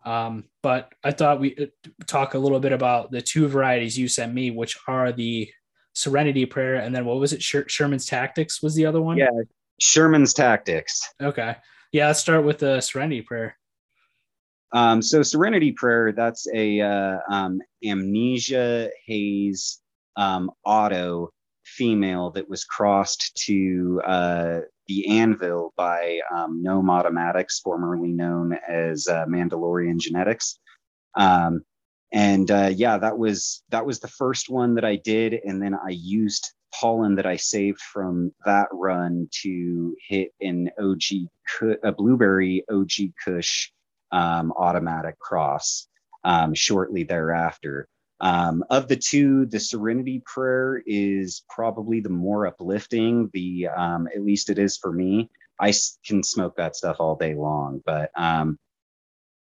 Um, 0.05 0.45
but 0.63 0.93
I 1.03 1.11
thought 1.11 1.41
we 1.41 1.55
uh, 1.57 1.89
talk 2.07 2.33
a 2.33 2.39
little 2.39 2.59
bit 2.59 2.71
about 2.71 3.11
the 3.11 3.21
two 3.21 3.47
varieties 3.47 3.97
you 3.97 4.07
sent 4.07 4.33
me, 4.33 4.49
which 4.51 4.77
are 4.87 5.11
the 5.11 5.49
Serenity 5.93 6.45
Prayer, 6.45 6.75
and 6.75 6.95
then 6.95 7.03
what 7.03 7.19
was 7.19 7.33
it? 7.33 7.43
Sher- 7.43 7.67
Sherman's 7.67 8.05
Tactics 8.05 8.61
was 8.61 8.75
the 8.75 8.85
other 8.85 9.01
one. 9.01 9.17
Yeah, 9.17 9.29
Sherman's 9.81 10.33
Tactics. 10.33 11.01
Okay. 11.21 11.55
Yeah, 11.91 12.07
let's 12.07 12.19
start 12.19 12.45
with 12.45 12.59
the 12.59 12.79
Serenity 12.79 13.21
Prayer. 13.21 13.57
Um, 14.71 15.01
so 15.01 15.23
Serenity 15.23 15.71
Prayer, 15.71 16.13
that's 16.13 16.47
a 16.53 16.79
uh, 16.79 17.17
um, 17.29 17.59
amnesia 17.83 18.89
haze 19.05 19.79
um, 20.15 20.51
auto 20.63 21.31
female 21.75 22.31
that 22.31 22.49
was 22.49 22.65
crossed 22.65 23.35
to 23.45 24.01
uh, 24.05 24.59
the 24.87 25.19
Anvil 25.19 25.73
by 25.77 26.19
um, 26.35 26.61
Gnome 26.63 26.89
Automatics, 26.89 27.59
formerly 27.59 28.11
known 28.11 28.57
as 28.67 29.07
uh, 29.07 29.25
Mandalorian 29.25 29.99
Genetics. 29.99 30.59
Um, 31.15 31.61
and 32.11 32.49
uh, 32.49 32.71
yeah, 32.73 32.97
that 32.97 33.17
was 33.17 33.63
that 33.69 33.85
was 33.85 33.99
the 33.99 34.07
first 34.07 34.49
one 34.49 34.75
that 34.75 34.85
I 34.85 34.95
did, 34.95 35.33
and 35.33 35.61
then 35.61 35.75
I 35.75 35.91
used 35.91 36.53
pollen 36.73 37.15
that 37.15 37.25
I 37.25 37.35
saved 37.35 37.81
from 37.81 38.33
that 38.45 38.67
run 38.71 39.27
to 39.41 39.95
hit 40.07 40.31
an 40.41 40.69
OG 40.79 41.29
a 41.83 41.91
blueberry 41.91 42.63
OG 42.71 43.13
Kush 43.23 43.71
um, 44.11 44.51
automatic 44.57 45.19
cross 45.19 45.87
um, 46.23 46.53
shortly 46.53 47.03
thereafter. 47.03 47.87
Um, 48.21 48.63
of 48.69 48.87
the 48.87 48.95
two, 48.95 49.45
the 49.45 49.59
Serenity 49.59 50.21
Prayer 50.25 50.81
is 50.85 51.43
probably 51.49 52.01
the 52.01 52.09
more 52.09 52.47
uplifting. 52.47 53.29
The 53.33 53.67
um, 53.67 54.07
at 54.13 54.23
least 54.23 54.49
it 54.49 54.59
is 54.59 54.77
for 54.77 54.91
me. 54.91 55.29
I 55.59 55.73
can 56.05 56.23
smoke 56.23 56.55
that 56.57 56.75
stuff 56.75 56.97
all 56.99 57.15
day 57.15 57.35
long, 57.35 57.81
but 57.85 58.11
um, 58.15 58.57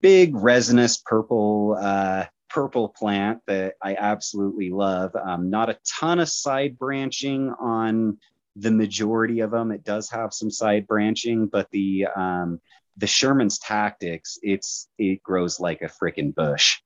big 0.01 0.37
resinous 0.37 0.99
purple 0.99 1.79
uh, 1.81 2.27
purple 2.51 2.89
plant 2.91 3.41
that 3.47 3.75
I 3.83 3.97
absolutely 3.97 4.71
love. 4.71 5.15
Um, 5.17 5.51
not 5.51 5.71
a 5.71 5.79
ton 5.99 6.21
of 6.21 6.29
side 6.29 6.79
branching 6.79 7.53
on 7.59 8.19
the 8.57 8.71
majority 8.71 9.41
of 9.41 9.51
them. 9.51 9.73
It 9.73 9.85
does 9.85 10.09
have 10.11 10.33
some 10.33 10.51
side 10.51 10.87
branching, 10.87 11.47
but 11.49 11.71
the 11.71 12.07
um, 12.15 12.61
the 12.97 13.07
Sherman's 13.07 13.59
tactics, 13.59 14.39
it's 14.43 14.89
it 14.99 15.23
grows 15.23 15.59
like 15.59 15.83
a 15.83 15.87
freaking 15.87 16.35
bush. 16.35 16.81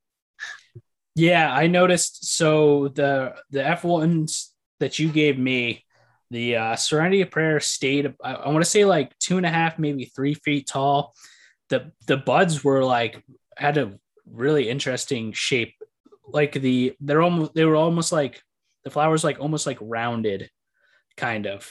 Yeah, 1.19 1.53
I 1.53 1.67
noticed. 1.67 2.37
So 2.37 2.89
the 2.95 3.35
the 3.51 3.67
F 3.67 3.83
ones 3.83 4.55
that 4.79 5.01
you 5.01 5.09
gave 5.09 5.37
me, 5.37 5.85
the 6.31 6.55
uh, 6.55 6.77
Serenity 6.77 7.23
of 7.23 7.33
Prayer 7.33 7.59
stayed. 7.59 8.15
I, 8.23 8.35
I 8.35 8.49
want 8.51 8.65
to 8.65 8.71
say 8.71 8.85
like 8.85 9.19
two 9.19 9.37
and 9.37 9.45
a 9.45 9.49
half, 9.51 9.81
maybe 9.81 10.05
three 10.05 10.35
feet 10.35 10.69
tall. 10.69 11.17
The 11.71 11.91
the 12.07 12.19
buds 12.19 12.63
were 12.63 12.85
like 12.85 13.21
had 13.57 13.79
a 13.79 13.99
really 14.31 14.69
interesting 14.69 15.33
shape. 15.33 15.75
Like 16.29 16.53
the 16.53 16.95
they're 17.01 17.23
almost 17.23 17.53
they 17.53 17.65
were 17.65 17.75
almost 17.75 18.13
like 18.13 18.41
the 18.85 18.91
flowers 18.91 19.25
like 19.25 19.41
almost 19.41 19.67
like 19.67 19.79
rounded, 19.81 20.49
kind 21.17 21.49
of, 21.49 21.69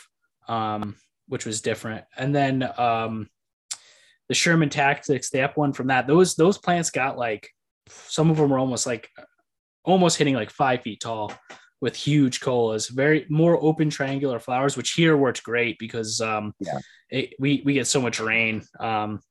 um, 0.49 0.97
which 1.29 1.45
was 1.45 1.61
different. 1.61 2.03
And 2.17 2.35
then 2.35 2.69
um, 2.77 3.29
the 4.27 4.35
Sherman 4.35 4.67
Tactics, 4.67 5.29
the 5.29 5.37
F1 5.37 5.73
from 5.73 5.87
that, 5.87 6.05
those 6.05 6.35
those 6.35 6.57
plants 6.57 6.89
got 6.89 7.17
like 7.17 7.49
some 7.87 8.29
of 8.29 8.35
them 8.35 8.49
were 8.49 8.59
almost 8.59 8.85
like 8.85 9.09
almost 9.87 10.17
hitting 10.17 10.35
like 10.35 10.51
five 10.51 10.81
feet 10.83 10.99
tall 10.99 11.33
with 11.81 11.95
huge 11.95 12.41
colas, 12.41 12.89
very 12.89 13.25
more 13.29 13.57
open 13.63 13.89
triangular 13.89 14.39
flowers, 14.39 14.75
which 14.75 14.91
here 14.91 15.15
worked 15.15 15.43
great 15.43 15.79
because 15.79 16.21
um, 16.21 16.53
yeah. 16.59 16.79
It, 17.09 17.35
we 17.39 17.61
we 17.63 17.73
get 17.73 17.87
so 17.87 18.01
much 18.01 18.19
rain, 18.19 18.63
um, 18.81 19.21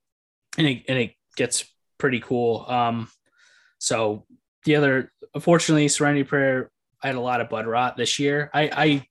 and 0.57 0.67
it 0.67 0.85
and 0.89 0.99
it 0.99 1.13
gets 1.37 1.71
pretty 1.99 2.21
cool. 2.21 2.65
Um, 2.67 3.09
so 3.79 4.25
the 4.65 4.77
other, 4.77 5.13
unfortunately, 5.35 5.89
Serenity 5.89 6.25
Prayer, 6.25 6.71
I 7.03 7.09
had 7.09 7.17
a 7.17 7.21
lot 7.21 7.43
of 7.43 7.51
bud 7.51 7.67
rot 7.67 7.99
this 7.99 8.19
year. 8.19 8.51
I, 8.55 8.71
I 8.73 9.07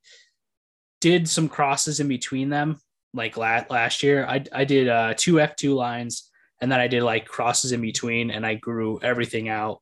did 0.99 1.29
some 1.29 1.47
crosses 1.47 1.99
in 1.99 2.07
between 2.07 2.49
them 2.49 2.79
like 3.13 3.37
last 3.37 3.69
last 3.69 4.01
year. 4.01 4.25
I 4.25 4.43
I 4.51 4.65
did 4.65 4.87
uh, 4.87 5.13
two 5.15 5.39
F 5.39 5.55
two 5.55 5.75
lines, 5.75 6.31
and 6.59 6.71
then 6.71 6.79
I 6.79 6.87
did 6.87 7.03
like 7.03 7.27
crosses 7.27 7.71
in 7.71 7.81
between, 7.81 8.31
and 8.31 8.43
I 8.43 8.55
grew 8.55 8.99
everything 9.03 9.47
out 9.47 9.81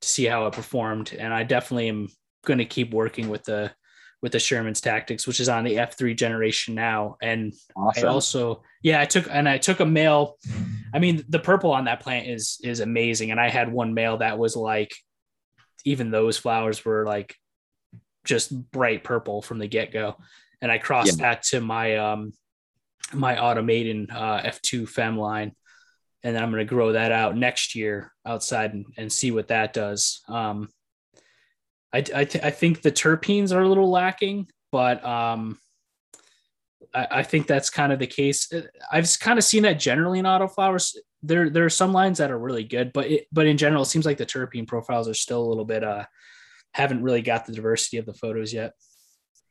to 0.00 0.08
see 0.08 0.24
how 0.24 0.46
it 0.46 0.52
performed. 0.52 1.14
And 1.18 1.32
I 1.32 1.42
definitely 1.42 1.88
am 1.88 2.08
going 2.44 2.58
to 2.58 2.64
keep 2.64 2.92
working 2.92 3.28
with 3.28 3.44
the 3.44 3.72
with 4.22 4.32
the 4.32 4.38
Sherman's 4.38 4.80
tactics, 4.80 5.26
which 5.26 5.40
is 5.40 5.48
on 5.48 5.64
the 5.64 5.78
F 5.78 5.96
three 5.96 6.14
generation 6.14 6.74
now. 6.74 7.16
And 7.20 7.52
awesome. 7.76 8.04
I 8.04 8.08
also 8.08 8.62
yeah, 8.82 9.00
I 9.00 9.04
took 9.04 9.28
and 9.30 9.48
I 9.48 9.58
took 9.58 9.80
a 9.80 9.86
male. 9.86 10.38
I 10.94 10.98
mean, 10.98 11.24
the 11.28 11.38
purple 11.38 11.72
on 11.72 11.84
that 11.84 12.00
plant 12.00 12.28
is 12.28 12.58
is 12.62 12.80
amazing, 12.80 13.30
and 13.30 13.40
I 13.40 13.48
had 13.48 13.72
one 13.72 13.94
male 13.94 14.18
that 14.18 14.38
was 14.38 14.56
like, 14.56 14.94
even 15.84 16.10
those 16.10 16.38
flowers 16.38 16.84
were 16.84 17.04
like 17.04 17.34
just 18.24 18.70
bright 18.72 19.04
purple 19.04 19.42
from 19.42 19.58
the 19.58 19.66
get 19.66 19.92
go, 19.92 20.16
and 20.60 20.72
I 20.72 20.78
crossed 20.78 21.18
yeah. 21.18 21.32
that 21.32 21.42
to 21.44 21.60
my 21.60 21.96
um 21.96 22.32
my 23.12 23.40
automated 23.40 24.10
uh, 24.10 24.42
F2 24.42 24.88
Fem 24.88 25.18
line. 25.18 25.52
And 26.22 26.34
then 26.34 26.42
I'm 26.42 26.50
going 26.50 26.66
to 26.66 26.74
grow 26.74 26.92
that 26.92 27.12
out 27.12 27.36
next 27.36 27.74
year 27.74 28.12
outside 28.24 28.74
and, 28.74 28.86
and 28.96 29.12
see 29.12 29.30
what 29.30 29.48
that 29.48 29.72
does. 29.72 30.22
Um, 30.28 30.68
I, 31.92 31.98
I, 31.98 32.24
th- 32.24 32.44
I, 32.44 32.50
think 32.50 32.82
the 32.82 32.90
terpenes 32.90 33.54
are 33.54 33.62
a 33.62 33.68
little 33.68 33.90
lacking, 33.90 34.48
but 34.72 35.04
um, 35.04 35.58
I, 36.92 37.06
I, 37.10 37.22
think 37.22 37.46
that's 37.46 37.70
kind 37.70 37.92
of 37.92 37.98
the 37.98 38.06
case. 38.06 38.52
I've 38.90 39.08
kind 39.20 39.38
of 39.38 39.44
seen 39.44 39.62
that 39.62 39.78
generally 39.78 40.18
in 40.18 40.24
autoflowers. 40.24 40.96
There, 41.22 41.48
there 41.48 41.64
are 41.64 41.70
some 41.70 41.92
lines 41.92 42.18
that 42.18 42.30
are 42.30 42.38
really 42.38 42.64
good, 42.64 42.92
but 42.92 43.06
it, 43.06 43.26
but 43.32 43.46
in 43.46 43.56
general, 43.56 43.82
it 43.82 43.86
seems 43.86 44.04
like 44.04 44.18
the 44.18 44.26
terpene 44.26 44.66
profiles 44.66 45.08
are 45.08 45.14
still 45.14 45.42
a 45.42 45.48
little 45.48 45.64
bit 45.64 45.84
uh, 45.84 46.04
haven't 46.76 47.02
really 47.02 47.22
got 47.22 47.46
the 47.46 47.52
diversity 47.52 47.96
of 47.96 48.04
the 48.04 48.14
photos 48.14 48.52
yet. 48.52 48.74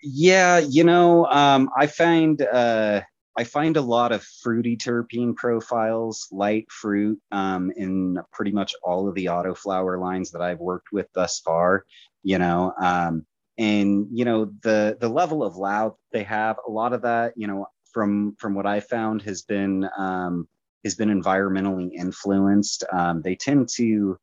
Yeah, 0.04 0.60
you 0.60 0.84
know, 0.84 1.26
um, 1.26 1.70
I 1.76 1.88
find 1.88 2.40
uh, 2.42 3.02
I 3.38 3.44
find 3.44 3.76
a 3.76 3.82
lot 3.82 4.12
of 4.12 4.24
fruity 4.24 4.78
terpene 4.78 5.36
profiles, 5.36 6.28
light 6.32 6.72
fruit, 6.72 7.20
um, 7.32 7.72
in 7.76 8.18
pretty 8.32 8.52
much 8.52 8.74
all 8.84 9.10
of 9.10 9.16
the 9.16 9.26
autoflower 9.26 10.00
lines 10.00 10.32
that 10.32 10.42
I've 10.42 10.60
worked 10.60 10.92
with 10.92 11.08
thus 11.14 11.40
far. 11.40 11.86
You 12.24 12.40
know, 12.40 12.74
um, 12.82 13.26
and 13.58 14.08
you 14.12 14.26
know 14.26 14.52
the 14.64 14.98
the 15.00 15.10
level 15.10 15.44
of 15.44 15.58
loud 15.58 15.94
they 16.12 16.24
have. 16.24 16.58
A 16.68 16.72
lot 16.72 16.94
of 16.94 17.02
that, 17.04 17.34
you 17.36 17.48
know, 17.48 17.68
from 17.94 18.36
from 18.40 18.56
what 18.56 18.66
I 18.66 18.80
found 18.80 19.22
has 19.24 19.42
been 19.42 19.88
um, 19.98 20.48
has 20.84 20.96
been 20.96 21.10
environmentally 21.10 21.92
influenced. 21.94 22.84
Um, 22.92 23.22
they 23.22 23.36
tend 23.36 23.70
to 23.76 24.18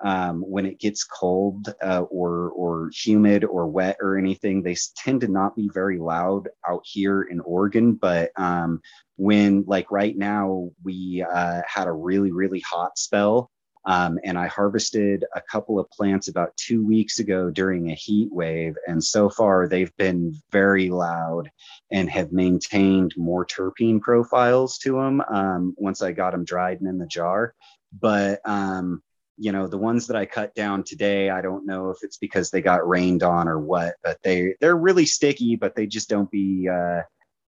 um, 0.00 0.42
when 0.42 0.66
it 0.66 0.78
gets 0.78 1.04
cold 1.04 1.74
uh, 1.82 2.02
or 2.02 2.50
or 2.50 2.90
humid 2.94 3.44
or 3.44 3.66
wet 3.66 3.96
or 4.00 4.16
anything, 4.16 4.62
they 4.62 4.76
tend 4.96 5.22
to 5.22 5.28
not 5.28 5.56
be 5.56 5.68
very 5.72 5.98
loud 5.98 6.48
out 6.68 6.82
here 6.84 7.22
in 7.22 7.40
Oregon. 7.40 7.94
But 7.94 8.30
um, 8.36 8.80
when 9.16 9.64
like 9.66 9.90
right 9.90 10.16
now 10.16 10.70
we 10.84 11.24
uh, 11.28 11.62
had 11.66 11.88
a 11.88 11.92
really 11.92 12.30
really 12.30 12.60
hot 12.60 12.96
spell, 12.96 13.50
um, 13.86 14.18
and 14.22 14.38
I 14.38 14.46
harvested 14.46 15.24
a 15.34 15.40
couple 15.40 15.80
of 15.80 15.90
plants 15.90 16.28
about 16.28 16.56
two 16.56 16.86
weeks 16.86 17.18
ago 17.18 17.50
during 17.50 17.90
a 17.90 17.94
heat 17.94 18.28
wave, 18.30 18.76
and 18.86 19.02
so 19.02 19.28
far 19.28 19.66
they've 19.66 19.96
been 19.96 20.34
very 20.52 20.90
loud 20.90 21.50
and 21.90 22.08
have 22.08 22.32
maintained 22.32 23.14
more 23.16 23.44
terpene 23.44 24.00
profiles 24.00 24.78
to 24.78 24.92
them 24.92 25.22
um, 25.28 25.74
once 25.76 26.02
I 26.02 26.12
got 26.12 26.32
them 26.32 26.44
dried 26.44 26.80
and 26.80 26.88
in 26.88 26.98
the 26.98 27.06
jar. 27.06 27.54
But 27.92 28.40
um, 28.44 29.02
you 29.38 29.52
know 29.52 29.66
the 29.66 29.78
ones 29.78 30.06
that 30.06 30.16
i 30.16 30.26
cut 30.26 30.54
down 30.54 30.82
today 30.82 31.30
i 31.30 31.40
don't 31.40 31.64
know 31.64 31.90
if 31.90 31.98
it's 32.02 32.18
because 32.18 32.50
they 32.50 32.60
got 32.60 32.86
rained 32.88 33.22
on 33.22 33.48
or 33.48 33.58
what 33.58 33.94
but 34.02 34.18
they 34.22 34.54
they're 34.60 34.76
really 34.76 35.06
sticky 35.06 35.56
but 35.56 35.74
they 35.74 35.86
just 35.86 36.08
don't 36.08 36.30
be 36.30 36.68
uh 36.68 37.00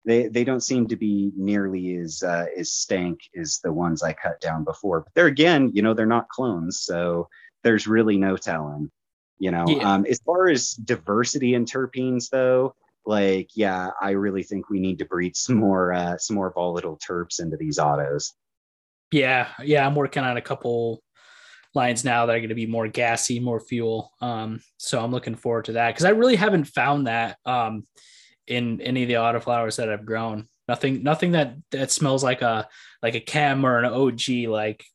they 0.05 0.27
they 0.27 0.43
don't 0.43 0.63
seem 0.63 0.87
to 0.87 0.95
be 0.95 1.31
nearly 1.35 1.95
as 1.95 2.23
uh, 2.23 2.45
as 2.57 2.71
stank 2.71 3.19
as 3.39 3.59
the 3.63 3.71
ones 3.71 4.03
i 4.03 4.13
cut 4.13 4.39
down 4.41 4.63
before. 4.63 5.01
But 5.01 5.13
they're 5.13 5.27
again 5.27 5.71
you 5.73 5.81
know 5.81 5.93
they're 5.93 6.05
not 6.05 6.29
clones 6.29 6.79
so 6.79 7.27
there's 7.63 7.87
really 7.87 8.17
no 8.17 8.37
telling 8.37 8.89
you 9.39 9.51
know. 9.51 9.65
Yeah. 9.67 9.93
um 9.93 10.05
as 10.09 10.19
far 10.19 10.49
as 10.49 10.71
diversity 10.71 11.53
in 11.55 11.65
terpenes 11.65 12.29
though 12.29 12.75
like 13.05 13.49
yeah 13.55 13.89
i 14.01 14.11
really 14.11 14.43
think 14.43 14.69
we 14.69 14.79
need 14.79 14.99
to 14.99 15.05
breed 15.05 15.35
some 15.35 15.55
more 15.55 15.93
uh 15.93 16.17
some 16.17 16.35
more 16.35 16.51
volatile 16.53 16.99
terps 16.99 17.39
into 17.39 17.57
these 17.57 17.79
autos. 17.79 18.33
Yeah 19.11 19.49
yeah 19.63 19.85
i'm 19.85 19.95
working 19.95 20.23
on 20.23 20.37
a 20.37 20.41
couple 20.41 21.01
lines 21.73 22.03
now 22.03 22.25
that 22.25 22.35
are 22.35 22.39
going 22.39 22.49
to 22.49 22.55
be 22.55 22.67
more 22.67 22.87
gassy, 22.87 23.39
more 23.39 23.59
fuel. 23.59 24.11
Um, 24.21 24.61
so 24.77 25.01
I'm 25.01 25.11
looking 25.11 25.35
forward 25.35 25.65
to 25.65 25.73
that 25.73 25.91
because 25.91 26.05
I 26.05 26.09
really 26.09 26.35
haven't 26.35 26.65
found 26.65 27.07
that 27.07 27.37
um, 27.45 27.85
in 28.47 28.81
any 28.81 29.03
of 29.03 29.07
the 29.07 29.15
autoflowers 29.15 29.77
that 29.77 29.89
I've 29.89 30.05
grown. 30.05 30.47
Nothing, 30.67 31.03
nothing 31.03 31.33
that 31.33 31.55
that 31.71 31.91
smells 31.91 32.23
like 32.23 32.41
a 32.41 32.67
like 33.01 33.15
a 33.15 33.19
chem 33.19 33.65
or 33.65 33.79
an 33.79 33.85
OG 33.85 34.47
like 34.47 34.85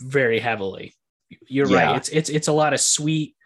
very 0.00 0.40
heavily. 0.40 0.94
You're 1.46 1.68
yeah. 1.68 1.86
right. 1.86 1.96
It's 1.96 2.08
it's 2.08 2.30
it's 2.30 2.48
a 2.48 2.52
lot 2.52 2.72
of 2.72 2.80
sweet, 2.80 3.36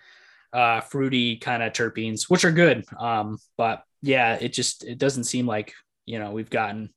uh, 0.52 0.80
fruity 0.80 1.36
kind 1.36 1.62
of 1.62 1.72
terpenes, 1.72 2.24
which 2.28 2.44
are 2.44 2.52
good. 2.52 2.84
Um, 2.98 3.38
but 3.56 3.82
yeah, 4.02 4.38
it 4.40 4.52
just 4.52 4.84
it 4.84 4.98
doesn't 4.98 5.24
seem 5.24 5.46
like 5.46 5.74
you 6.06 6.18
know 6.18 6.30
we've 6.30 6.50
gotten 6.50 6.90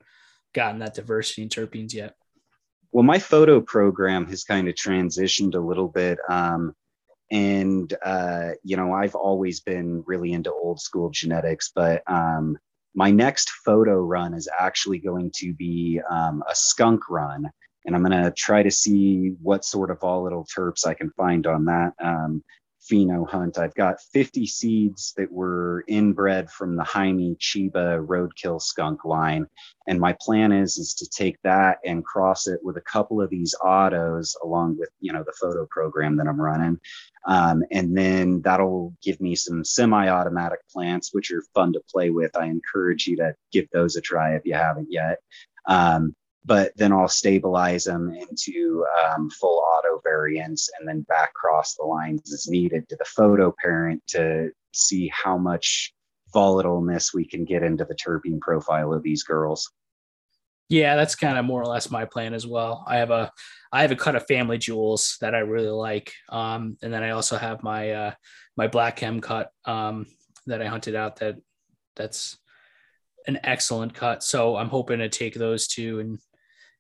gotten 0.53 0.79
that 0.79 0.93
diversity 0.93 1.43
in 1.43 1.49
terpenes 1.49 1.93
yet. 1.93 2.15
Well, 2.91 3.03
my 3.03 3.19
photo 3.19 3.61
program 3.61 4.25
has 4.27 4.43
kind 4.43 4.67
of 4.67 4.75
transitioned 4.75 5.55
a 5.55 5.59
little 5.59 5.87
bit. 5.87 6.19
Um, 6.29 6.73
and, 7.31 7.93
uh, 8.03 8.49
you 8.63 8.75
know, 8.75 8.93
I've 8.93 9.15
always 9.15 9.61
been 9.61 10.03
really 10.05 10.33
into 10.33 10.51
old 10.51 10.81
school 10.81 11.09
genetics, 11.09 11.71
but 11.73 12.03
um, 12.07 12.57
my 12.93 13.09
next 13.09 13.49
photo 13.65 14.01
run 14.01 14.33
is 14.33 14.49
actually 14.59 14.99
going 14.99 15.31
to 15.35 15.53
be 15.53 16.01
um, 16.09 16.43
a 16.49 16.53
skunk 16.53 17.09
run. 17.09 17.49
And 17.85 17.95
I'm 17.95 18.03
going 18.03 18.23
to 18.23 18.31
try 18.31 18.61
to 18.61 18.69
see 18.69 19.33
what 19.41 19.63
sort 19.63 19.89
of 19.89 20.01
volatile 20.01 20.45
terps 20.45 20.85
I 20.85 20.93
can 20.93 21.09
find 21.11 21.47
on 21.47 21.65
that. 21.65 21.93
Um, 22.03 22.43
pheno 22.89 23.27
hunt. 23.29 23.57
I've 23.57 23.75
got 23.75 24.01
50 24.13 24.45
seeds 24.45 25.13
that 25.17 25.31
were 25.31 25.83
inbred 25.87 26.49
from 26.49 26.75
the 26.75 26.83
Jaime 26.83 27.35
Chiba 27.39 28.05
roadkill 28.05 28.61
skunk 28.61 29.05
line. 29.05 29.47
And 29.87 29.99
my 29.99 30.15
plan 30.21 30.51
is, 30.51 30.77
is 30.77 30.93
to 30.95 31.09
take 31.09 31.37
that 31.43 31.79
and 31.85 32.05
cross 32.05 32.47
it 32.47 32.59
with 32.63 32.77
a 32.77 32.81
couple 32.81 33.21
of 33.21 33.29
these 33.29 33.55
autos 33.63 34.35
along 34.43 34.77
with, 34.77 34.89
you 34.99 35.13
know, 35.13 35.23
the 35.23 35.33
photo 35.39 35.65
program 35.69 36.17
that 36.17 36.27
I'm 36.27 36.41
running. 36.41 36.79
Um, 37.27 37.63
and 37.71 37.95
then 37.95 38.41
that'll 38.41 38.95
give 39.03 39.21
me 39.21 39.35
some 39.35 39.63
semi-automatic 39.63 40.59
plants, 40.71 41.13
which 41.13 41.31
are 41.31 41.43
fun 41.53 41.73
to 41.73 41.81
play 41.91 42.09
with. 42.09 42.35
I 42.35 42.45
encourage 42.45 43.07
you 43.07 43.17
to 43.17 43.35
give 43.51 43.67
those 43.71 43.95
a 43.95 44.01
try 44.01 44.35
if 44.35 44.41
you 44.45 44.53
haven't 44.53 44.87
yet. 44.89 45.19
Um, 45.67 46.15
but 46.45 46.71
then 46.75 46.91
I'll 46.91 47.07
stabilize 47.07 47.83
them 47.83 48.13
into 48.13 48.85
um, 49.03 49.29
full 49.29 49.59
auto 49.59 50.01
variants 50.03 50.69
and 50.79 50.87
then 50.87 51.01
back 51.01 51.33
cross 51.33 51.75
the 51.75 51.85
lines 51.85 52.33
as 52.33 52.47
needed 52.47 52.89
to 52.89 52.95
the 52.95 53.05
photo 53.05 53.53
parent 53.61 54.01
to 54.07 54.49
see 54.73 55.11
how 55.13 55.37
much 55.37 55.93
volatileness 56.33 57.13
we 57.13 57.25
can 57.25 57.45
get 57.45 57.61
into 57.61 57.85
the 57.85 57.95
terpene 57.95 58.39
profile 58.39 58.93
of 58.93 59.03
these 59.03 59.23
girls. 59.23 59.69
Yeah, 60.69 60.95
that's 60.95 61.15
kind 61.15 61.37
of 61.37 61.43
more 61.43 61.61
or 61.61 61.65
less 61.65 61.91
my 61.91 62.05
plan 62.05 62.33
as 62.33 62.47
well. 62.47 62.85
I 62.87 62.97
have 62.97 63.11
a 63.11 63.31
I 63.73 63.81
have 63.81 63.91
a 63.91 63.95
cut 63.95 64.15
of 64.15 64.25
family 64.25 64.57
jewels 64.57 65.17
that 65.19 65.35
I 65.35 65.39
really 65.39 65.69
like, 65.69 66.13
um, 66.29 66.77
and 66.81 66.93
then 66.93 67.03
I 67.03 67.09
also 67.09 67.37
have 67.37 67.61
my 67.61 67.91
uh, 67.91 68.13
my 68.55 68.67
black 68.67 68.97
hem 68.99 69.19
cut 69.19 69.51
um, 69.65 70.07
that 70.47 70.61
I 70.61 70.67
hunted 70.67 70.95
out 70.95 71.17
that 71.17 71.35
that's 71.97 72.37
an 73.27 73.39
excellent 73.43 73.93
cut. 73.93 74.23
So 74.23 74.55
I'm 74.55 74.69
hoping 74.69 74.99
to 74.99 75.09
take 75.09 75.33
those 75.33 75.67
two 75.67 75.99
and 75.99 76.19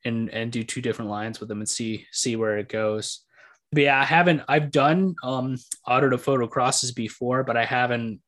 and 0.05 0.29
and 0.29 0.51
do 0.51 0.63
two 0.63 0.81
different 0.81 1.11
lines 1.11 1.39
with 1.39 1.49
them 1.49 1.59
and 1.59 1.69
see 1.69 2.07
see 2.11 2.35
where 2.35 2.57
it 2.57 2.69
goes. 2.69 3.23
But 3.71 3.83
yeah, 3.83 3.99
I 3.99 4.03
haven't. 4.03 4.41
I've 4.47 4.71
done 4.71 5.15
um, 5.23 5.57
auto 5.87 6.09
to 6.09 6.17
photo 6.17 6.47
crosses 6.47 6.91
before, 6.91 7.43
but 7.43 7.55
I 7.55 7.65
haven't 7.65 8.19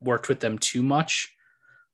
worked 0.00 0.28
with 0.28 0.40
them 0.40 0.58
too 0.58 0.82
much. 0.82 1.32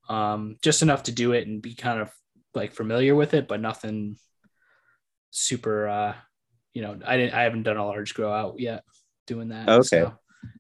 Um, 0.09 0.57
just 0.61 0.83
enough 0.83 1.05
to 1.05 1.13
do 1.13 1.33
it 1.33 1.47
and 1.47 1.63
be 1.63 1.75
kind 1.75 2.01
of 2.01 2.11
like 2.53 2.73
familiar 2.73 3.15
with 3.15 3.35
it, 3.35 3.47
but 3.47 3.61
nothing 3.61 4.17
super. 5.31 5.89
Uh, 5.89 6.15
you 6.75 6.83
know, 6.83 6.99
I 7.07 7.17
didn't. 7.17 7.35
I 7.35 7.43
haven't 7.43 7.63
done 7.63 7.77
a 7.77 7.87
large 7.87 8.15
grow 8.15 8.33
out 8.33 8.59
yet 8.59 8.83
doing 9.27 9.49
that. 9.49 9.69
Okay. 9.69 9.87
So 9.87 10.15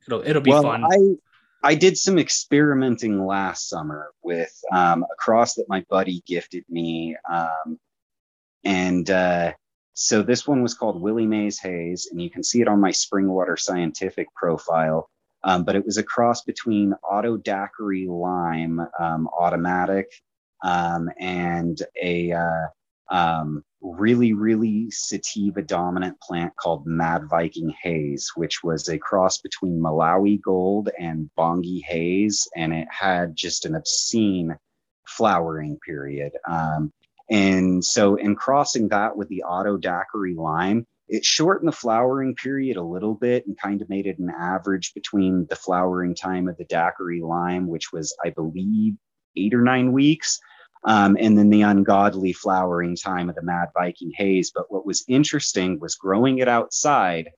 it'll 0.06 0.22
it'll 0.22 0.42
be 0.42 0.50
well, 0.50 0.62
fun. 0.62 0.84
I 0.84 1.16
I 1.62 1.74
did 1.74 1.98
some 1.98 2.18
experimenting 2.18 3.26
last 3.26 3.68
summer 3.68 4.12
with 4.22 4.52
um, 4.72 5.02
a 5.02 5.16
cross 5.18 5.54
that 5.54 5.68
my 5.68 5.84
buddy 5.90 6.22
gifted 6.26 6.64
me. 6.68 7.16
Um, 7.30 7.78
and 8.64 9.08
uh, 9.10 9.52
so 9.94 10.22
this 10.22 10.46
one 10.46 10.62
was 10.62 10.74
called 10.74 11.00
Willie 11.00 11.26
Mays 11.26 11.58
Haze, 11.58 12.08
and 12.10 12.20
you 12.20 12.30
can 12.30 12.42
see 12.42 12.60
it 12.60 12.68
on 12.68 12.80
my 12.80 12.90
Springwater 12.90 13.58
Scientific 13.58 14.34
profile. 14.34 15.08
Um, 15.42 15.64
but 15.64 15.76
it 15.76 15.84
was 15.84 15.96
a 15.96 16.02
cross 16.02 16.42
between 16.42 16.94
Auto 17.02 17.36
Daiquiri 17.38 18.06
Lime 18.08 18.80
um, 18.98 19.28
Automatic 19.28 20.06
um, 20.62 21.08
and 21.18 21.80
a 22.02 22.32
uh, 22.32 22.66
um, 23.10 23.62
really, 23.80 24.32
really 24.32 24.90
sativa 24.90 25.62
dominant 25.62 26.20
plant 26.20 26.54
called 26.56 26.86
Mad 26.86 27.28
Viking 27.28 27.74
Haze, 27.82 28.30
which 28.36 28.62
was 28.62 28.88
a 28.88 28.98
cross 28.98 29.38
between 29.38 29.80
Malawi 29.80 30.40
Gold 30.40 30.90
and 30.98 31.30
Bangi 31.38 31.82
Haze. 31.84 32.46
And 32.56 32.72
it 32.72 32.88
had 32.90 33.34
just 33.34 33.64
an 33.64 33.74
obscene 33.74 34.56
flowering 35.06 35.78
period. 35.84 36.32
Um, 36.48 36.92
and 37.30 37.84
so, 37.84 38.16
in 38.16 38.34
crossing 38.34 38.88
that 38.88 39.16
with 39.16 39.28
the 39.28 39.44
auto 39.44 39.76
daiquiri 39.76 40.34
lime, 40.34 40.86
it 41.08 41.24
shortened 41.24 41.68
the 41.68 41.76
flowering 41.76 42.34
period 42.34 42.76
a 42.76 42.82
little 42.82 43.14
bit 43.14 43.46
and 43.46 43.56
kind 43.56 43.80
of 43.80 43.88
made 43.88 44.06
it 44.06 44.18
an 44.18 44.30
average 44.30 44.92
between 44.94 45.46
the 45.48 45.56
flowering 45.56 46.14
time 46.14 46.48
of 46.48 46.56
the 46.56 46.64
daiquiri 46.64 47.20
lime, 47.20 47.68
which 47.68 47.92
was, 47.92 48.16
I 48.24 48.30
believe, 48.30 48.94
eight 49.36 49.54
or 49.54 49.62
nine 49.62 49.92
weeks, 49.92 50.40
um, 50.84 51.16
and 51.20 51.38
then 51.38 51.50
the 51.50 51.62
ungodly 51.62 52.32
flowering 52.32 52.96
time 52.96 53.28
of 53.28 53.36
the 53.36 53.42
Mad 53.42 53.68
Viking 53.78 54.10
haze. 54.14 54.50
But 54.52 54.70
what 54.72 54.84
was 54.84 55.04
interesting 55.06 55.78
was 55.78 55.94
growing 55.94 56.38
it 56.38 56.48
outside, 56.48 57.30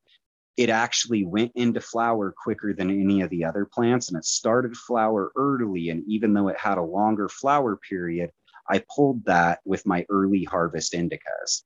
it 0.56 0.70
actually 0.70 1.24
went 1.24 1.52
into 1.54 1.80
flower 1.82 2.34
quicker 2.42 2.72
than 2.72 2.90
any 2.90 3.20
of 3.20 3.28
the 3.28 3.44
other 3.44 3.66
plants, 3.66 4.08
and 4.08 4.16
it 4.18 4.24
started 4.24 4.74
flower 4.74 5.32
early. 5.36 5.90
And 5.90 6.02
even 6.06 6.32
though 6.32 6.48
it 6.48 6.58
had 6.58 6.78
a 6.78 6.82
longer 6.82 7.28
flower 7.28 7.76
period, 7.76 8.30
I 8.72 8.82
pulled 8.94 9.26
that 9.26 9.60
with 9.66 9.86
my 9.86 10.06
early 10.08 10.44
harvest 10.44 10.94
indicas, 10.94 11.62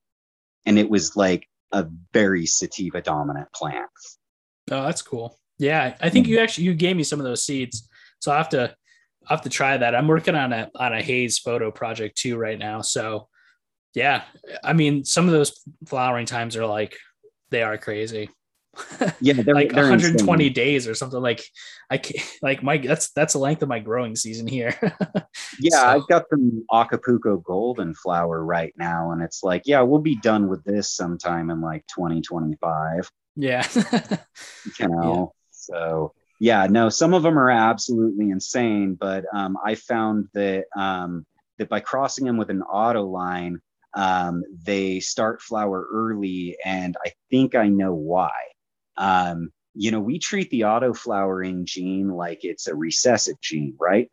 and 0.65 0.77
it 0.77 0.89
was 0.89 1.15
like 1.15 1.47
a 1.71 1.87
very 2.13 2.45
sativa 2.45 3.01
dominant 3.01 3.47
plant. 3.53 3.89
Oh, 4.69 4.83
that's 4.83 5.01
cool. 5.01 5.39
Yeah, 5.57 5.95
I 6.01 6.09
think 6.09 6.25
mm-hmm. 6.25 6.33
you 6.33 6.39
actually 6.39 6.65
you 6.65 6.73
gave 6.73 6.97
me 6.97 7.03
some 7.03 7.19
of 7.19 7.25
those 7.25 7.45
seeds, 7.45 7.87
so 8.19 8.33
I 8.33 8.37
have 8.37 8.49
to 8.49 8.75
I 9.25 9.33
have 9.33 9.41
to 9.43 9.49
try 9.49 9.77
that. 9.77 9.95
I'm 9.95 10.07
working 10.07 10.35
on 10.35 10.51
a 10.51 10.69
on 10.75 10.93
a 10.93 11.01
haze 11.01 11.39
photo 11.39 11.71
project 11.71 12.17
too 12.17 12.35
right 12.35 12.59
now. 12.59 12.81
So 12.81 13.29
yeah, 13.95 14.23
I 14.61 14.73
mean 14.73 15.05
some 15.05 15.27
of 15.27 15.31
those 15.31 15.63
flowering 15.87 16.25
times 16.25 16.57
are 16.57 16.65
like 16.65 16.97
they 17.51 17.63
are 17.63 17.77
crazy. 17.77 18.29
Yeah, 19.21 19.33
they're, 19.41 19.53
like 19.55 19.71
they're 19.71 19.83
120 19.83 20.43
insane. 20.43 20.53
days 20.53 20.87
or 20.87 20.95
something. 20.95 21.21
Like 21.21 21.43
I 21.89 21.97
can't, 21.97 22.25
like 22.41 22.63
my 22.63 22.77
that's 22.77 23.09
that's 23.11 23.33
the 23.33 23.39
length 23.39 23.61
of 23.63 23.69
my 23.69 23.79
growing 23.79 24.15
season 24.15 24.47
here. 24.47 24.75
Yeah, 25.59 25.79
So- 25.79 25.87
I've 25.87 26.07
got 26.07 26.25
some 26.29 26.65
Acapulco 26.71 27.37
golden 27.37 27.95
flower 27.95 28.43
right 28.43 28.73
now, 28.77 29.11
and 29.11 29.21
it's 29.23 29.43
like, 29.43 29.63
yeah, 29.65 29.81
we'll 29.81 30.01
be 30.01 30.15
done 30.15 30.47
with 30.47 30.63
this 30.63 30.91
sometime 30.91 31.49
in 31.49 31.61
like 31.61 31.85
2025. 31.87 33.09
yeah. 33.35 33.65
You 34.79 34.87
know, 34.87 35.33
so 35.51 36.13
yeah, 36.39 36.67
no, 36.67 36.89
some 36.89 37.13
of 37.15 37.23
them 37.23 37.39
are 37.39 37.49
absolutely 37.49 38.29
insane, 38.29 38.95
but 38.95 39.25
um, 39.33 39.57
I 39.65 39.73
found 39.75 40.27
that 40.33 40.65
um, 40.75 41.25
that 41.57 41.69
by 41.69 41.79
crossing 41.79 42.25
them 42.25 42.37
with 42.37 42.51
an 42.51 42.61
auto 42.61 43.03
line, 43.03 43.59
um, 43.95 44.43
they 44.63 44.99
start 44.99 45.41
flower 45.41 45.87
early, 45.91 46.57
and 46.63 46.95
I 47.03 47.13
think 47.31 47.55
I 47.55 47.67
know 47.67 47.93
why. 47.93 48.31
Um, 48.97 49.51
you 49.73 49.91
know, 49.91 49.99
we 49.99 50.19
treat 50.19 50.49
the 50.49 50.65
auto 50.65 50.93
flowering 50.93 51.65
gene 51.65 52.09
like 52.09 52.39
it's 52.43 52.67
a 52.67 52.75
recessive 52.75 53.39
gene, 53.41 53.75
right? 53.79 54.09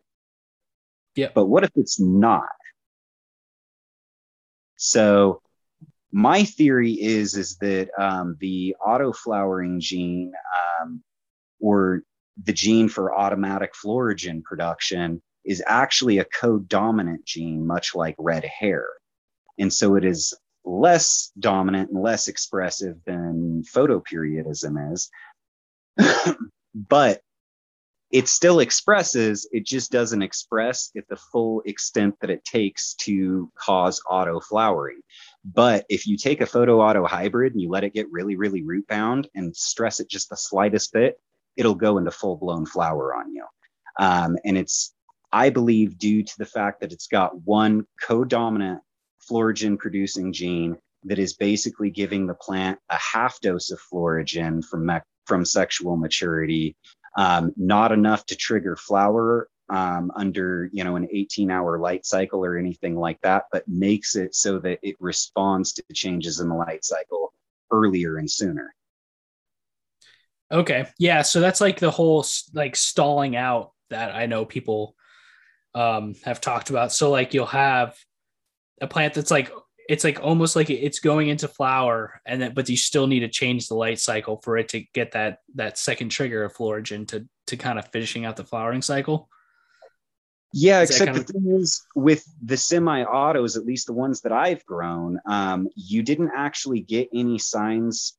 Yeah. 1.14 1.28
But 1.34 1.46
what 1.46 1.64
if 1.64 1.70
it's 1.76 1.98
not? 2.00 2.48
So 4.76 5.40
my 6.12 6.44
theory 6.44 6.92
is 6.92 7.34
is 7.36 7.56
that 7.56 7.88
um, 7.98 8.36
the 8.40 8.76
auto 8.84 9.12
flowering 9.12 9.80
gene 9.80 10.32
um, 10.82 11.02
or 11.60 12.02
the 12.42 12.52
gene 12.52 12.88
for 12.88 13.16
automatic 13.16 13.74
florigen 13.74 14.42
production 14.42 15.22
is 15.44 15.62
actually 15.66 16.18
a 16.18 16.24
co-dominant 16.24 17.24
gene, 17.24 17.66
much 17.66 17.94
like 17.94 18.16
red 18.18 18.44
hair. 18.44 18.86
And 19.58 19.72
so 19.72 19.94
it 19.94 20.04
is 20.04 20.34
less 20.80 21.32
dominant 21.38 21.90
and 21.90 22.02
less 22.02 22.28
expressive 22.28 22.96
than 23.04 23.62
photoperiodism 23.62 24.92
is. 24.92 25.10
but 26.74 27.20
it 28.10 28.28
still 28.28 28.60
expresses, 28.60 29.48
it 29.50 29.66
just 29.66 29.90
doesn't 29.90 30.22
express 30.22 30.90
at 30.96 31.08
the 31.08 31.16
full 31.16 31.62
extent 31.66 32.14
that 32.20 32.30
it 32.30 32.44
takes 32.44 32.94
to 32.94 33.50
cause 33.58 34.00
auto 34.08 34.38
flowering. 34.38 35.00
But 35.44 35.84
if 35.88 36.06
you 36.06 36.16
take 36.16 36.40
a 36.40 36.46
photo 36.46 36.80
auto 36.80 37.04
hybrid 37.06 37.54
and 37.54 37.60
you 37.60 37.68
let 37.68 37.82
it 37.82 37.92
get 37.92 38.10
really, 38.12 38.36
really 38.36 38.62
root 38.62 38.86
bound 38.86 39.28
and 39.34 39.56
stress 39.56 39.98
it 39.98 40.08
just 40.08 40.30
the 40.30 40.36
slightest 40.36 40.92
bit, 40.92 41.20
it'll 41.56 41.74
go 41.74 41.98
into 41.98 42.12
full 42.12 42.36
blown 42.36 42.66
flower 42.66 43.16
on 43.16 43.34
you. 43.34 43.44
Um, 43.98 44.36
and 44.44 44.56
it's, 44.56 44.94
I 45.32 45.50
believe, 45.50 45.98
due 45.98 46.22
to 46.22 46.38
the 46.38 46.46
fact 46.46 46.82
that 46.82 46.92
it's 46.92 47.08
got 47.08 47.42
one 47.42 47.84
co 48.00 48.24
dominant 48.24 48.80
florigen 49.28 49.76
producing 49.76 50.32
gene 50.32 50.76
that 51.04 51.18
is 51.18 51.34
basically 51.34 51.90
giving 51.90 52.26
the 52.26 52.34
plant 52.34 52.78
a 52.90 52.96
half 52.96 53.40
dose 53.40 53.70
of 53.70 53.78
florigen 53.78 54.62
from, 54.62 54.86
mec- 54.86 55.06
from 55.26 55.44
sexual 55.44 55.96
maturity, 55.96 56.76
um, 57.16 57.52
not 57.56 57.92
enough 57.92 58.24
to 58.26 58.36
trigger 58.36 58.76
flower 58.76 59.48
um, 59.70 60.12
under 60.14 60.68
you 60.72 60.84
know 60.84 60.96
an 60.96 61.08
18 61.10 61.50
hour 61.50 61.78
light 61.78 62.04
cycle 62.04 62.44
or 62.44 62.58
anything 62.58 62.96
like 62.96 63.20
that, 63.22 63.44
but 63.50 63.66
makes 63.66 64.16
it 64.16 64.34
so 64.34 64.58
that 64.58 64.78
it 64.82 64.96
responds 65.00 65.72
to 65.74 65.82
changes 65.94 66.40
in 66.40 66.48
the 66.48 66.54
light 66.54 66.84
cycle 66.84 67.32
earlier 67.70 68.18
and 68.18 68.30
sooner. 68.30 68.74
Okay. 70.52 70.86
Yeah. 70.98 71.22
So 71.22 71.40
that's 71.40 71.60
like 71.60 71.80
the 71.80 71.90
whole 71.90 72.24
like 72.52 72.76
stalling 72.76 73.34
out 73.34 73.72
that 73.90 74.14
I 74.14 74.26
know 74.26 74.44
people 74.44 74.94
um, 75.74 76.14
have 76.24 76.40
talked 76.40 76.70
about. 76.70 76.92
So 76.92 77.10
like 77.10 77.34
you'll 77.34 77.46
have 77.46 77.96
a 78.80 78.86
plant 78.86 79.14
that's 79.14 79.30
like 79.30 79.50
it's 79.88 80.04
like 80.04 80.20
almost 80.22 80.56
like 80.56 80.70
it's 80.70 80.98
going 80.98 81.28
into 81.28 81.46
flower 81.46 82.20
and 82.26 82.40
then 82.40 82.54
but 82.54 82.68
you 82.68 82.76
still 82.76 83.06
need 83.06 83.20
to 83.20 83.28
change 83.28 83.68
the 83.68 83.74
light 83.74 83.98
cycle 83.98 84.40
for 84.42 84.56
it 84.56 84.68
to 84.68 84.80
get 84.94 85.12
that 85.12 85.38
that 85.54 85.78
second 85.78 86.08
trigger 86.08 86.44
of 86.44 86.54
florigen 86.54 87.06
to 87.06 87.26
to 87.46 87.56
kind 87.56 87.78
of 87.78 87.86
finishing 87.88 88.24
out 88.24 88.36
the 88.36 88.44
flowering 88.44 88.80
cycle. 88.80 89.28
Yeah 90.54 90.80
is 90.80 90.90
except 90.90 91.14
the 91.14 91.20
of... 91.20 91.26
thing 91.26 91.56
is 91.60 91.84
with 91.94 92.24
the 92.42 92.56
semi-autos 92.56 93.56
at 93.56 93.66
least 93.66 93.86
the 93.86 93.92
ones 93.92 94.22
that 94.22 94.32
i've 94.32 94.64
grown 94.64 95.20
um, 95.26 95.68
you 95.74 96.02
didn't 96.02 96.30
actually 96.34 96.80
get 96.80 97.08
any 97.12 97.38
signs 97.38 98.16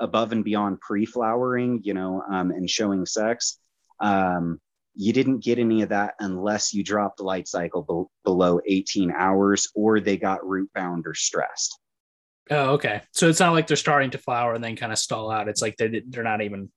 above 0.00 0.32
and 0.32 0.44
beyond 0.44 0.80
pre-flowering 0.80 1.80
you 1.84 1.94
know 1.94 2.22
um, 2.28 2.50
and 2.50 2.68
showing 2.68 3.06
sex. 3.06 3.58
Um, 4.00 4.60
you 5.00 5.12
didn't 5.12 5.44
get 5.44 5.60
any 5.60 5.82
of 5.82 5.90
that 5.90 6.14
unless 6.18 6.74
you 6.74 6.82
dropped 6.82 7.18
the 7.18 7.22
light 7.22 7.46
cycle 7.46 7.82
be- 7.82 8.28
below 8.28 8.60
18 8.66 9.12
hours 9.16 9.68
or 9.76 10.00
they 10.00 10.16
got 10.16 10.44
root 10.44 10.68
bound 10.74 11.06
or 11.06 11.14
stressed. 11.14 11.78
Oh, 12.50 12.70
okay. 12.72 13.02
So 13.12 13.28
it's 13.28 13.38
not 13.38 13.52
like 13.52 13.68
they're 13.68 13.76
starting 13.76 14.10
to 14.10 14.18
flower 14.18 14.54
and 14.54 14.64
then 14.64 14.74
kind 14.74 14.90
of 14.90 14.98
stall 14.98 15.30
out. 15.30 15.48
It's 15.48 15.62
like 15.62 15.76
they, 15.76 16.02
they're 16.08 16.24
not 16.24 16.42
even 16.42 16.72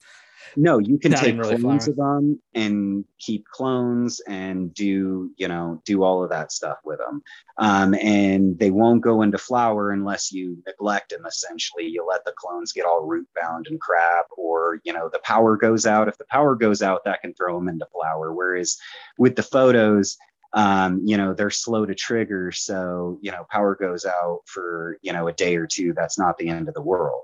no, 0.56 0.80
you 0.80 0.98
can 0.98 1.14
take 1.14 1.38
really 1.38 1.58
clones 1.58 1.88
of 1.88 1.96
them 1.96 2.42
and 2.54 3.06
keep 3.20 3.46
clones 3.46 4.20
and 4.28 4.74
do, 4.74 5.32
you 5.38 5.48
know, 5.48 5.82
do 5.86 6.04
all 6.04 6.24
of 6.24 6.30
that 6.30 6.52
stuff 6.52 6.78
with 6.84 7.00
them. 7.00 7.22
Um, 7.58 7.94
and 7.96 8.58
they 8.58 8.72
won't 8.72 9.02
go 9.02 9.22
into 9.22 9.38
flower 9.38 9.92
unless 9.92 10.32
you 10.32 10.58
neglect 10.66 11.10
them, 11.10 11.26
essentially. 11.26 11.86
You 11.86 12.06
let 12.08 12.26
the 12.26 12.34
clones 12.38 12.72
get 12.72 12.86
all 12.86 13.06
root 13.06 13.28
bound 13.40 13.68
and 13.68 13.80
crap, 13.80 14.26
or, 14.38 14.80
you 14.84 14.94
know, 14.94 15.10
the 15.12 15.20
power 15.20 15.58
goes 15.58 15.86
out. 15.86 16.08
If 16.08 16.18
the 16.18 16.26
power 16.26 16.56
goes 16.56 16.82
out, 16.82 17.04
that 17.06 17.22
can 17.22 17.34
throw 17.34 17.58
them 17.58 17.70
into 17.70 17.88
flower. 17.92 18.34
Whereas 18.34 18.78
with 19.18 19.36
the 19.36 19.44
photos, 19.44 20.18
um, 20.54 21.02
you 21.06 21.18
know, 21.18 21.34
they're 21.34 21.50
slow 21.50 21.86
to 21.86 21.96
trigger. 21.96 22.52
So, 22.52 23.20
you 23.22 23.32
know, 23.32 23.46
power 23.50 23.76
goes 23.76 24.06
out 24.06 24.42
for, 24.46 24.98
you 25.02 25.14
know, 25.14 25.28
a 25.28 25.34
day 25.34 25.56
or 25.56 25.68
two. 25.68 25.94
That's 25.94 26.20
not 26.20 26.38
the 26.38 26.50
end 26.50 26.68
of 26.68 26.74
the 26.74 26.82
world. 26.82 27.24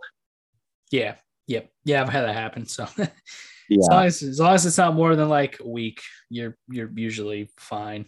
Yeah. 0.91 1.15
Yep. 1.47 1.69
Yeah, 1.85 2.01
I've 2.01 2.09
had 2.09 2.23
that 2.23 2.35
happen. 2.35 2.65
So 2.65 2.87
yeah. 2.97 3.79
as, 3.79 3.87
long 3.89 4.05
as, 4.05 4.23
as 4.23 4.39
long 4.39 4.53
as 4.53 4.65
it's 4.65 4.77
not 4.77 4.95
more 4.95 5.15
than 5.15 5.29
like 5.29 5.59
a 5.59 5.67
week, 5.67 6.01
you're 6.29 6.57
you're 6.69 6.91
usually 6.95 7.49
fine. 7.57 8.07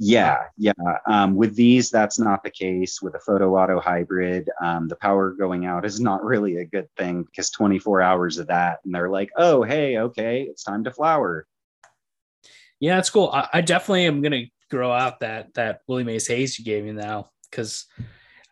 Yeah, 0.00 0.44
yeah. 0.56 0.72
Um, 1.06 1.34
with 1.34 1.56
these, 1.56 1.90
that's 1.90 2.20
not 2.20 2.44
the 2.44 2.50
case. 2.50 3.02
With 3.02 3.16
a 3.16 3.18
photo 3.18 3.56
auto 3.56 3.80
hybrid, 3.80 4.48
um, 4.62 4.86
the 4.86 4.94
power 4.94 5.32
going 5.32 5.66
out 5.66 5.84
is 5.84 6.00
not 6.00 6.24
really 6.24 6.58
a 6.58 6.64
good 6.64 6.88
thing 6.96 7.24
because 7.24 7.50
24 7.50 8.00
hours 8.00 8.38
of 8.38 8.46
that, 8.46 8.78
and 8.84 8.94
they're 8.94 9.10
like, 9.10 9.30
oh, 9.36 9.64
hey, 9.64 9.98
okay, 9.98 10.42
it's 10.42 10.62
time 10.62 10.84
to 10.84 10.92
flower. 10.92 11.46
Yeah, 12.78 12.94
that's 12.94 13.10
cool. 13.10 13.30
I, 13.32 13.48
I 13.54 13.60
definitely 13.60 14.06
am 14.06 14.22
gonna 14.22 14.44
grow 14.70 14.92
out 14.92 15.18
that 15.20 15.54
that 15.54 15.80
Willie 15.88 16.04
Mays 16.04 16.28
haze 16.28 16.58
you 16.60 16.64
gave 16.64 16.84
me 16.84 16.92
now 16.92 17.30
because 17.50 17.86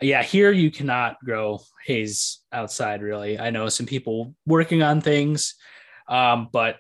yeah, 0.01 0.23
here 0.23 0.53
you 0.53 0.71
cannot 0.71 1.19
grow 1.25 1.61
haze 1.85 2.41
outside. 2.53 3.03
Really, 3.03 3.39
I 3.39 3.51
know 3.51 3.69
some 3.69 3.87
people 3.87 4.35
working 4.47 4.83
on 4.83 5.01
things, 5.01 5.55
um, 6.09 6.49
but 6.53 6.77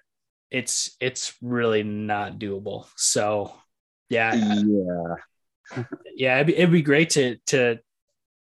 it's 0.50 0.96
it's 1.00 1.34
really 1.40 1.82
not 1.82 2.38
doable. 2.38 2.86
So, 2.96 3.54
yeah, 4.08 4.34
yeah, 4.34 5.84
yeah, 6.14 6.34
it'd 6.36 6.46
be, 6.48 6.56
it'd 6.56 6.72
be 6.72 6.82
great 6.82 7.10
to 7.10 7.36
to 7.46 7.78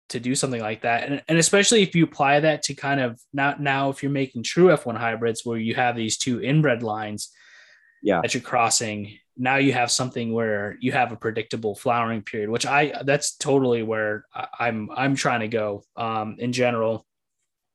to 0.09 0.19
do 0.19 0.35
something 0.35 0.61
like 0.61 0.81
that, 0.83 1.09
and, 1.09 1.23
and 1.27 1.37
especially 1.37 1.81
if 1.83 1.95
you 1.95 2.05
apply 2.05 2.39
that 2.39 2.63
to 2.63 2.73
kind 2.73 3.01
of 3.01 3.19
not 3.33 3.61
now 3.61 3.89
if 3.89 4.01
you're 4.01 4.11
making 4.11 4.43
true 4.43 4.67
F1 4.67 4.95
hybrids 4.95 5.45
where 5.45 5.57
you 5.57 5.75
have 5.75 5.95
these 5.95 6.17
two 6.17 6.41
inbred 6.41 6.83
lines, 6.83 7.31
yeah, 8.01 8.21
that 8.21 8.33
you're 8.33 8.41
crossing 8.41 9.17
now 9.35 9.57
you 9.57 9.73
have 9.73 9.89
something 9.89 10.31
where 10.33 10.77
you 10.79 10.91
have 10.91 11.11
a 11.11 11.15
predictable 11.15 11.75
flowering 11.75 12.21
period 12.21 12.49
which 12.49 12.65
i 12.65 12.93
that's 13.03 13.35
totally 13.35 13.81
where 13.81 14.25
i'm 14.59 14.89
i'm 14.95 15.15
trying 15.15 15.39
to 15.39 15.47
go 15.47 15.83
um, 15.95 16.35
in 16.39 16.53
general. 16.53 17.05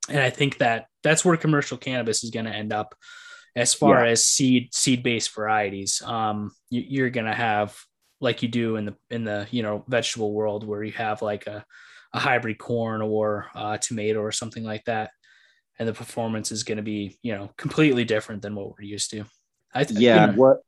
And 0.08 0.20
i 0.20 0.30
think 0.30 0.58
that 0.58 0.86
that's 1.02 1.24
where 1.24 1.36
commercial 1.36 1.76
cannabis 1.76 2.24
is 2.24 2.30
going 2.30 2.46
to 2.46 2.54
end 2.54 2.72
up 2.72 2.94
as 3.58 3.74
far 3.74 4.04
yeah. 4.04 4.12
as 4.12 4.24
seed 4.24 4.72
seed 4.72 5.02
based 5.02 5.34
varieties. 5.34 6.00
Um, 6.02 6.52
you, 6.70 7.04
are 7.04 7.10
going 7.10 7.26
to 7.26 7.34
have 7.34 7.76
like 8.20 8.42
you 8.42 8.48
do 8.48 8.76
in 8.76 8.86
the 8.86 8.94
in 9.10 9.24
the 9.24 9.46
you 9.50 9.62
know 9.62 9.84
vegetable 9.88 10.32
world 10.32 10.66
where 10.66 10.82
you 10.82 10.92
have 10.92 11.22
like 11.22 11.46
a, 11.46 11.64
a 12.12 12.20
hybrid 12.20 12.58
corn 12.58 13.02
or 13.02 13.48
a 13.54 13.78
tomato 13.78 14.20
or 14.20 14.32
something 14.32 14.64
like 14.64 14.84
that. 14.84 15.10
And 15.78 15.88
the 15.88 15.92
performance 15.92 16.50
is 16.52 16.62
going 16.62 16.76
to 16.76 16.82
be 16.82 17.18
you 17.22 17.34
know 17.34 17.50
completely 17.56 18.04
different 18.04 18.42
than 18.42 18.54
what 18.54 18.70
we're 18.70 18.86
used 18.86 19.10
to. 19.10 19.24
I 19.74 19.84
th- 19.84 19.98
yeah 19.98 20.26
you 20.26 20.32
know, 20.32 20.38
what 20.38 20.58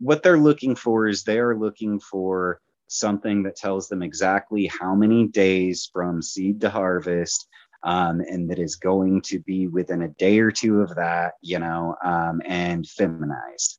what 0.00 0.22
they're 0.22 0.38
looking 0.38 0.74
for 0.74 1.06
is 1.06 1.22
they're 1.22 1.56
looking 1.56 2.00
for 2.00 2.60
something 2.88 3.42
that 3.44 3.54
tells 3.54 3.88
them 3.88 4.02
exactly 4.02 4.66
how 4.66 4.94
many 4.94 5.28
days 5.28 5.88
from 5.92 6.20
seed 6.20 6.60
to 6.60 6.68
harvest 6.68 7.46
um, 7.82 8.20
and 8.20 8.50
that 8.50 8.58
is 8.58 8.76
going 8.76 9.22
to 9.22 9.38
be 9.40 9.68
within 9.68 10.02
a 10.02 10.08
day 10.08 10.40
or 10.40 10.50
two 10.50 10.80
of 10.80 10.94
that 10.96 11.34
you 11.40 11.58
know 11.58 11.94
um, 12.04 12.42
and 12.44 12.86
feminized 12.88 13.78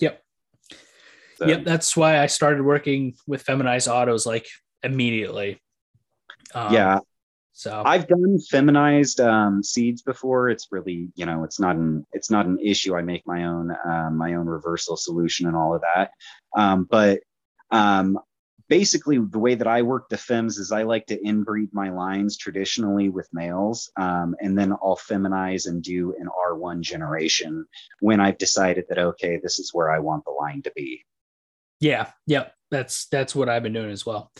yep 0.00 0.22
so. 1.36 1.46
yep 1.46 1.64
that's 1.64 1.96
why 1.96 2.18
i 2.18 2.26
started 2.26 2.62
working 2.62 3.14
with 3.26 3.42
feminized 3.42 3.88
autos 3.88 4.26
like 4.26 4.46
immediately 4.82 5.60
um, 6.54 6.72
yeah 6.72 6.98
so 7.58 7.82
I've 7.84 8.06
done 8.06 8.38
feminized 8.38 9.20
um, 9.20 9.64
seeds 9.64 10.02
before. 10.02 10.48
It's 10.48 10.68
really, 10.70 11.08
you 11.16 11.26
know, 11.26 11.42
it's 11.42 11.58
not 11.58 11.74
an 11.74 12.06
it's 12.12 12.30
not 12.30 12.46
an 12.46 12.60
issue. 12.62 12.94
I 12.94 13.02
make 13.02 13.26
my 13.26 13.46
own 13.46 13.74
um, 13.84 14.16
my 14.16 14.34
own 14.34 14.46
reversal 14.46 14.96
solution 14.96 15.48
and 15.48 15.56
all 15.56 15.74
of 15.74 15.82
that. 15.82 16.12
Um, 16.56 16.86
but 16.88 17.18
um, 17.72 18.16
basically, 18.68 19.18
the 19.18 19.40
way 19.40 19.56
that 19.56 19.66
I 19.66 19.82
work 19.82 20.08
the 20.08 20.14
fems 20.14 20.60
is 20.60 20.70
I 20.70 20.84
like 20.84 21.06
to 21.06 21.20
inbreed 21.20 21.70
my 21.72 21.90
lines 21.90 22.36
traditionally 22.36 23.08
with 23.08 23.28
males, 23.32 23.90
um, 23.96 24.36
and 24.38 24.56
then 24.56 24.72
I'll 24.74 24.96
feminize 24.96 25.66
and 25.66 25.82
do 25.82 26.14
an 26.20 26.28
R1 26.48 26.82
generation 26.82 27.66
when 27.98 28.20
I've 28.20 28.38
decided 28.38 28.84
that 28.88 28.98
okay, 28.98 29.40
this 29.42 29.58
is 29.58 29.74
where 29.74 29.90
I 29.90 29.98
want 29.98 30.24
the 30.24 30.30
line 30.30 30.62
to 30.62 30.72
be. 30.76 31.04
Yeah, 31.80 32.12
yep, 32.24 32.54
that's 32.70 33.08
that's 33.08 33.34
what 33.34 33.48
I've 33.48 33.64
been 33.64 33.72
doing 33.72 33.90
as 33.90 34.06
well. 34.06 34.30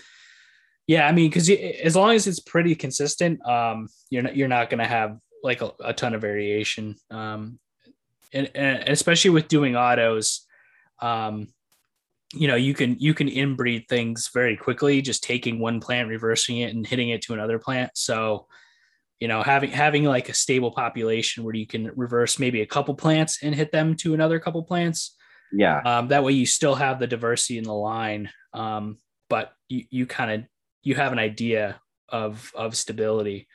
Yeah, 0.88 1.06
I 1.06 1.12
mean, 1.12 1.28
because 1.28 1.50
as 1.50 1.94
long 1.94 2.12
as 2.12 2.26
it's 2.26 2.40
pretty 2.40 2.74
consistent, 2.74 3.46
um, 3.46 3.88
you're 4.08 4.22
not 4.22 4.36
you're 4.36 4.48
not 4.48 4.70
going 4.70 4.78
to 4.78 4.86
have 4.86 5.18
like 5.44 5.60
a, 5.60 5.70
a, 5.84 5.92
ton 5.92 6.14
of 6.14 6.22
variation, 6.22 6.96
um, 7.10 7.58
and, 8.32 8.50
and 8.54 8.88
especially 8.88 9.30
with 9.30 9.48
doing 9.48 9.76
autos, 9.76 10.46
um, 11.00 11.48
you 12.32 12.48
know, 12.48 12.56
you 12.56 12.72
can 12.72 12.96
you 12.98 13.12
can 13.12 13.28
inbreed 13.28 13.86
things 13.86 14.30
very 14.32 14.56
quickly, 14.56 15.02
just 15.02 15.22
taking 15.22 15.58
one 15.58 15.78
plant, 15.78 16.08
reversing 16.08 16.56
it, 16.56 16.74
and 16.74 16.86
hitting 16.86 17.10
it 17.10 17.20
to 17.22 17.34
another 17.34 17.58
plant. 17.58 17.90
So, 17.92 18.46
you 19.20 19.28
know, 19.28 19.42
having 19.42 19.70
having 19.70 20.04
like 20.04 20.30
a 20.30 20.34
stable 20.34 20.70
population 20.70 21.44
where 21.44 21.54
you 21.54 21.66
can 21.66 21.90
reverse 21.96 22.38
maybe 22.38 22.62
a 22.62 22.66
couple 22.66 22.94
plants 22.94 23.40
and 23.42 23.54
hit 23.54 23.72
them 23.72 23.94
to 23.96 24.14
another 24.14 24.40
couple 24.40 24.62
plants. 24.62 25.14
Yeah. 25.52 25.82
Um, 25.84 26.08
that 26.08 26.24
way 26.24 26.32
you 26.32 26.46
still 26.46 26.74
have 26.74 26.98
the 26.98 27.06
diversity 27.06 27.58
in 27.58 27.64
the 27.64 27.74
line, 27.74 28.30
um, 28.54 28.96
but 29.28 29.52
you 29.68 29.84
you 29.90 30.06
kind 30.06 30.30
of 30.30 30.48
you 30.88 30.94
have 30.94 31.12
an 31.12 31.18
idea 31.18 31.80
of 32.08 32.50
of 32.54 32.74
stability. 32.74 33.46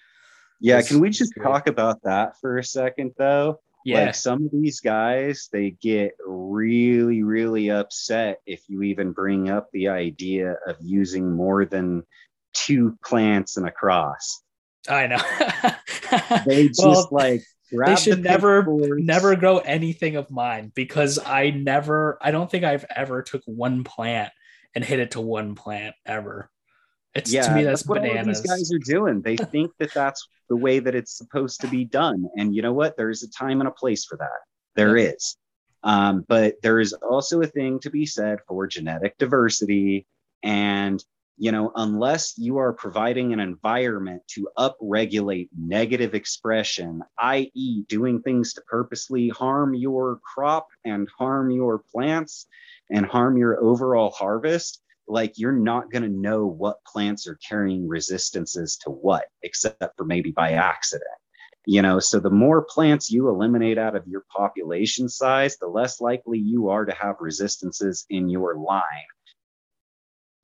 Yeah, 0.59 0.81
can 0.83 0.99
we 0.99 1.09
just 1.09 1.33
great. 1.33 1.43
talk 1.43 1.67
about 1.67 1.99
that 2.03 2.39
for 2.39 2.59
a 2.59 2.63
second 2.63 3.13
though? 3.17 3.59
Yeah. 3.85 4.05
Like 4.05 4.15
some 4.15 4.45
of 4.45 4.51
these 4.51 4.79
guys, 4.79 5.49
they 5.51 5.71
get 5.71 6.13
really, 6.25 7.23
really 7.23 7.69
upset 7.69 8.37
if 8.45 8.61
you 8.69 8.83
even 8.83 9.11
bring 9.11 9.49
up 9.49 9.67
the 9.73 9.89
idea 9.89 10.57
of 10.67 10.77
using 10.79 11.35
more 11.35 11.65
than 11.65 12.03
two 12.53 12.97
plants 13.03 13.57
in 13.57 13.65
a 13.65 13.71
cross. 13.71 14.41
I 14.87 15.07
know. 15.07 15.17
they 16.45 16.67
just 16.67 16.85
well, 16.85 17.09
like 17.11 17.43
they 17.71 17.95
should 17.95 18.19
the 18.19 18.29
never 18.29 18.63
never 18.99 19.35
grow 19.35 19.57
anything 19.57 20.17
of 20.17 20.29
mine 20.29 20.71
because 20.75 21.17
I 21.17 21.49
never 21.49 22.19
I 22.21 22.29
don't 22.29 22.49
think 22.49 22.63
I've 22.63 22.85
ever 22.95 23.23
took 23.23 23.41
one 23.45 23.83
plant 23.83 24.31
and 24.75 24.85
hit 24.85 24.99
it 24.99 25.11
to 25.11 25.21
one 25.21 25.55
plant 25.55 25.95
ever. 26.05 26.49
It's 27.15 27.31
yeah, 27.31 27.47
to 27.47 27.55
me 27.55 27.63
that's, 27.63 27.81
that's 27.81 27.89
what 27.89 28.01
bananas. 28.01 28.41
these 28.41 28.49
guys 28.49 28.73
are 28.73 28.79
doing. 28.79 29.21
They 29.21 29.37
think 29.37 29.71
that 29.79 29.93
that's 29.93 30.27
the 30.49 30.55
way 30.55 30.79
that 30.79 30.95
it's 30.95 31.15
supposed 31.17 31.61
to 31.61 31.67
be 31.67 31.85
done, 31.85 32.27
and 32.37 32.55
you 32.55 32.61
know 32.61 32.73
what? 32.73 32.97
There 32.97 33.09
is 33.09 33.23
a 33.23 33.29
time 33.29 33.61
and 33.61 33.67
a 33.67 33.71
place 33.71 34.05
for 34.05 34.17
that. 34.17 34.29
There 34.75 34.97
yeah. 34.97 35.11
is, 35.11 35.37
um, 35.83 36.25
but 36.27 36.55
there 36.63 36.79
is 36.79 36.93
also 36.93 37.41
a 37.41 37.47
thing 37.47 37.79
to 37.81 37.91
be 37.91 38.05
said 38.05 38.39
for 38.47 38.65
genetic 38.65 39.17
diversity, 39.19 40.07
and 40.41 41.03
you 41.37 41.51
know, 41.51 41.71
unless 41.75 42.37
you 42.37 42.57
are 42.57 42.73
providing 42.73 43.33
an 43.33 43.39
environment 43.39 44.21
to 44.29 44.47
upregulate 44.57 45.49
negative 45.57 46.13
expression, 46.13 47.03
i.e., 47.17 47.83
doing 47.89 48.21
things 48.21 48.53
to 48.53 48.61
purposely 48.61 49.29
harm 49.29 49.73
your 49.73 50.19
crop 50.33 50.67
and 50.85 51.07
harm 51.17 51.49
your 51.49 51.79
plants 51.79 52.47
and 52.91 53.05
harm 53.05 53.37
your 53.37 53.61
overall 53.63 54.11
harvest, 54.11 54.81
like 55.07 55.37
you're 55.37 55.51
not 55.51 55.91
going 55.91 56.03
to 56.03 56.09
know 56.09 56.45
what 56.45 56.83
plants 56.85 57.27
are 57.27 57.39
carrying 57.47 57.87
resistances 57.87 58.77
to 58.83 58.89
what, 58.89 59.25
except 59.43 59.97
for 59.97 60.05
maybe 60.05 60.31
by 60.31 60.53
accident. 60.53 61.09
You 61.65 61.81
know, 61.81 61.99
so 61.99 62.19
the 62.19 62.29
more 62.29 62.61
plants 62.63 63.11
you 63.11 63.29
eliminate 63.29 63.77
out 63.77 63.95
of 63.95 64.07
your 64.07 64.25
population 64.35 65.09
size, 65.09 65.57
the 65.57 65.67
less 65.67 66.01
likely 66.01 66.39
you 66.39 66.69
are 66.69 66.85
to 66.85 66.93
have 66.95 67.15
resistances 67.19 68.05
in 68.09 68.29
your 68.29 68.57
line. 68.57 68.83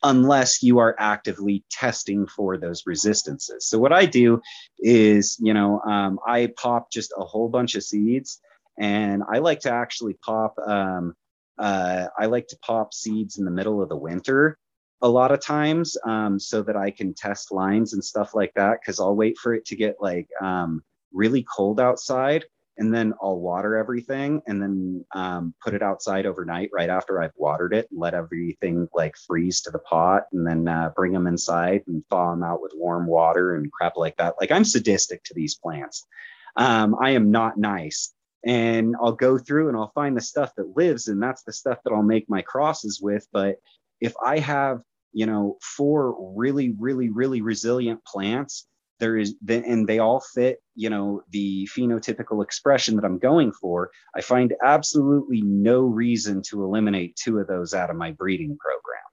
unless 0.03 0.63
you 0.63 0.79
are 0.79 0.95
actively 0.97 1.63
testing 1.69 2.25
for 2.27 2.57
those 2.57 2.83
resistances. 2.85 3.67
So 3.67 3.77
what 3.79 3.91
I 3.91 4.05
do 4.05 4.41
is, 4.79 5.37
you 5.39 5.53
know, 5.53 5.81
um, 5.81 6.19
I 6.25 6.49
pop 6.57 6.91
just 6.91 7.13
a 7.17 7.25
whole 7.25 7.49
bunch 7.49 7.75
of 7.75 7.83
seeds, 7.83 8.39
and 8.79 9.23
I 9.31 9.39
like 9.39 9.61
to 9.61 9.71
actually 9.71 10.13
pop. 10.25 10.55
Um, 10.65 11.15
uh, 11.59 12.07
I 12.17 12.25
like 12.25 12.47
to 12.47 12.57
pop 12.59 12.93
seeds 12.93 13.37
in 13.37 13.45
the 13.45 13.51
middle 13.51 13.81
of 13.81 13.89
the 13.89 13.97
winter 13.97 14.57
a 15.01 15.07
lot 15.09 15.31
of 15.31 15.41
times 15.41 15.95
um, 16.05 16.39
so 16.39 16.61
that 16.63 16.75
I 16.75 16.91
can 16.91 17.13
test 17.13 17.51
lines 17.51 17.93
and 17.93 18.03
stuff 18.03 18.35
like 18.35 18.53
that. 18.55 18.79
Cause 18.85 18.99
I'll 18.99 19.15
wait 19.15 19.37
for 19.37 19.53
it 19.53 19.65
to 19.65 19.75
get 19.75 19.95
like 19.99 20.27
um, 20.41 20.83
really 21.13 21.45
cold 21.55 21.79
outside 21.79 22.45
and 22.79 22.93
then 22.93 23.13
I'll 23.21 23.39
water 23.39 23.75
everything 23.75 24.41
and 24.47 24.61
then 24.61 25.05
um, 25.13 25.53
put 25.61 25.73
it 25.73 25.83
outside 25.83 26.25
overnight 26.25 26.69
right 26.73 26.89
after 26.89 27.21
I've 27.21 27.33
watered 27.35 27.73
it 27.73 27.87
and 27.91 27.99
let 27.99 28.13
everything 28.13 28.87
like 28.93 29.15
freeze 29.27 29.61
to 29.61 29.71
the 29.71 29.79
pot 29.79 30.23
and 30.31 30.47
then 30.47 30.67
uh, 30.67 30.91
bring 30.95 31.11
them 31.11 31.27
inside 31.27 31.83
and 31.87 32.03
thaw 32.09 32.31
them 32.31 32.43
out 32.43 32.61
with 32.61 32.71
warm 32.75 33.05
water 33.05 33.55
and 33.55 33.71
crap 33.71 33.97
like 33.97 34.15
that. 34.17 34.35
Like 34.39 34.51
I'm 34.51 34.63
sadistic 34.63 35.23
to 35.25 35.33
these 35.33 35.55
plants. 35.55 36.07
Um, 36.55 36.95
I 36.99 37.11
am 37.11 37.31
not 37.31 37.57
nice. 37.57 38.13
And 38.45 38.95
I'll 39.01 39.13
go 39.13 39.37
through 39.37 39.67
and 39.67 39.77
I'll 39.77 39.91
find 39.93 40.15
the 40.15 40.21
stuff 40.21 40.53
that 40.55 40.77
lives, 40.77 41.07
and 41.07 41.21
that's 41.21 41.43
the 41.43 41.53
stuff 41.53 41.79
that 41.83 41.91
I'll 41.91 42.03
make 42.03 42.29
my 42.29 42.41
crosses 42.41 42.99
with. 43.01 43.27
But 43.33 43.57
if 43.99 44.13
I 44.23 44.39
have, 44.39 44.79
you 45.11 45.25
know, 45.25 45.57
four 45.61 46.15
really, 46.35 46.73
really, 46.77 47.09
really 47.09 47.41
resilient 47.41 48.03
plants 48.05 48.67
there 48.99 49.17
is 49.17 49.35
and 49.47 49.87
they 49.87 49.99
all 49.99 50.19
fit 50.19 50.61
you 50.75 50.89
know 50.89 51.21
the 51.31 51.67
phenotypical 51.75 52.43
expression 52.43 52.95
that 52.95 53.05
i'm 53.05 53.17
going 53.17 53.51
for 53.51 53.89
i 54.15 54.21
find 54.21 54.53
absolutely 54.63 55.41
no 55.41 55.81
reason 55.81 56.41
to 56.41 56.63
eliminate 56.63 57.15
two 57.15 57.39
of 57.39 57.47
those 57.47 57.73
out 57.73 57.89
of 57.89 57.95
my 57.95 58.11
breeding 58.11 58.57
program 58.59 59.03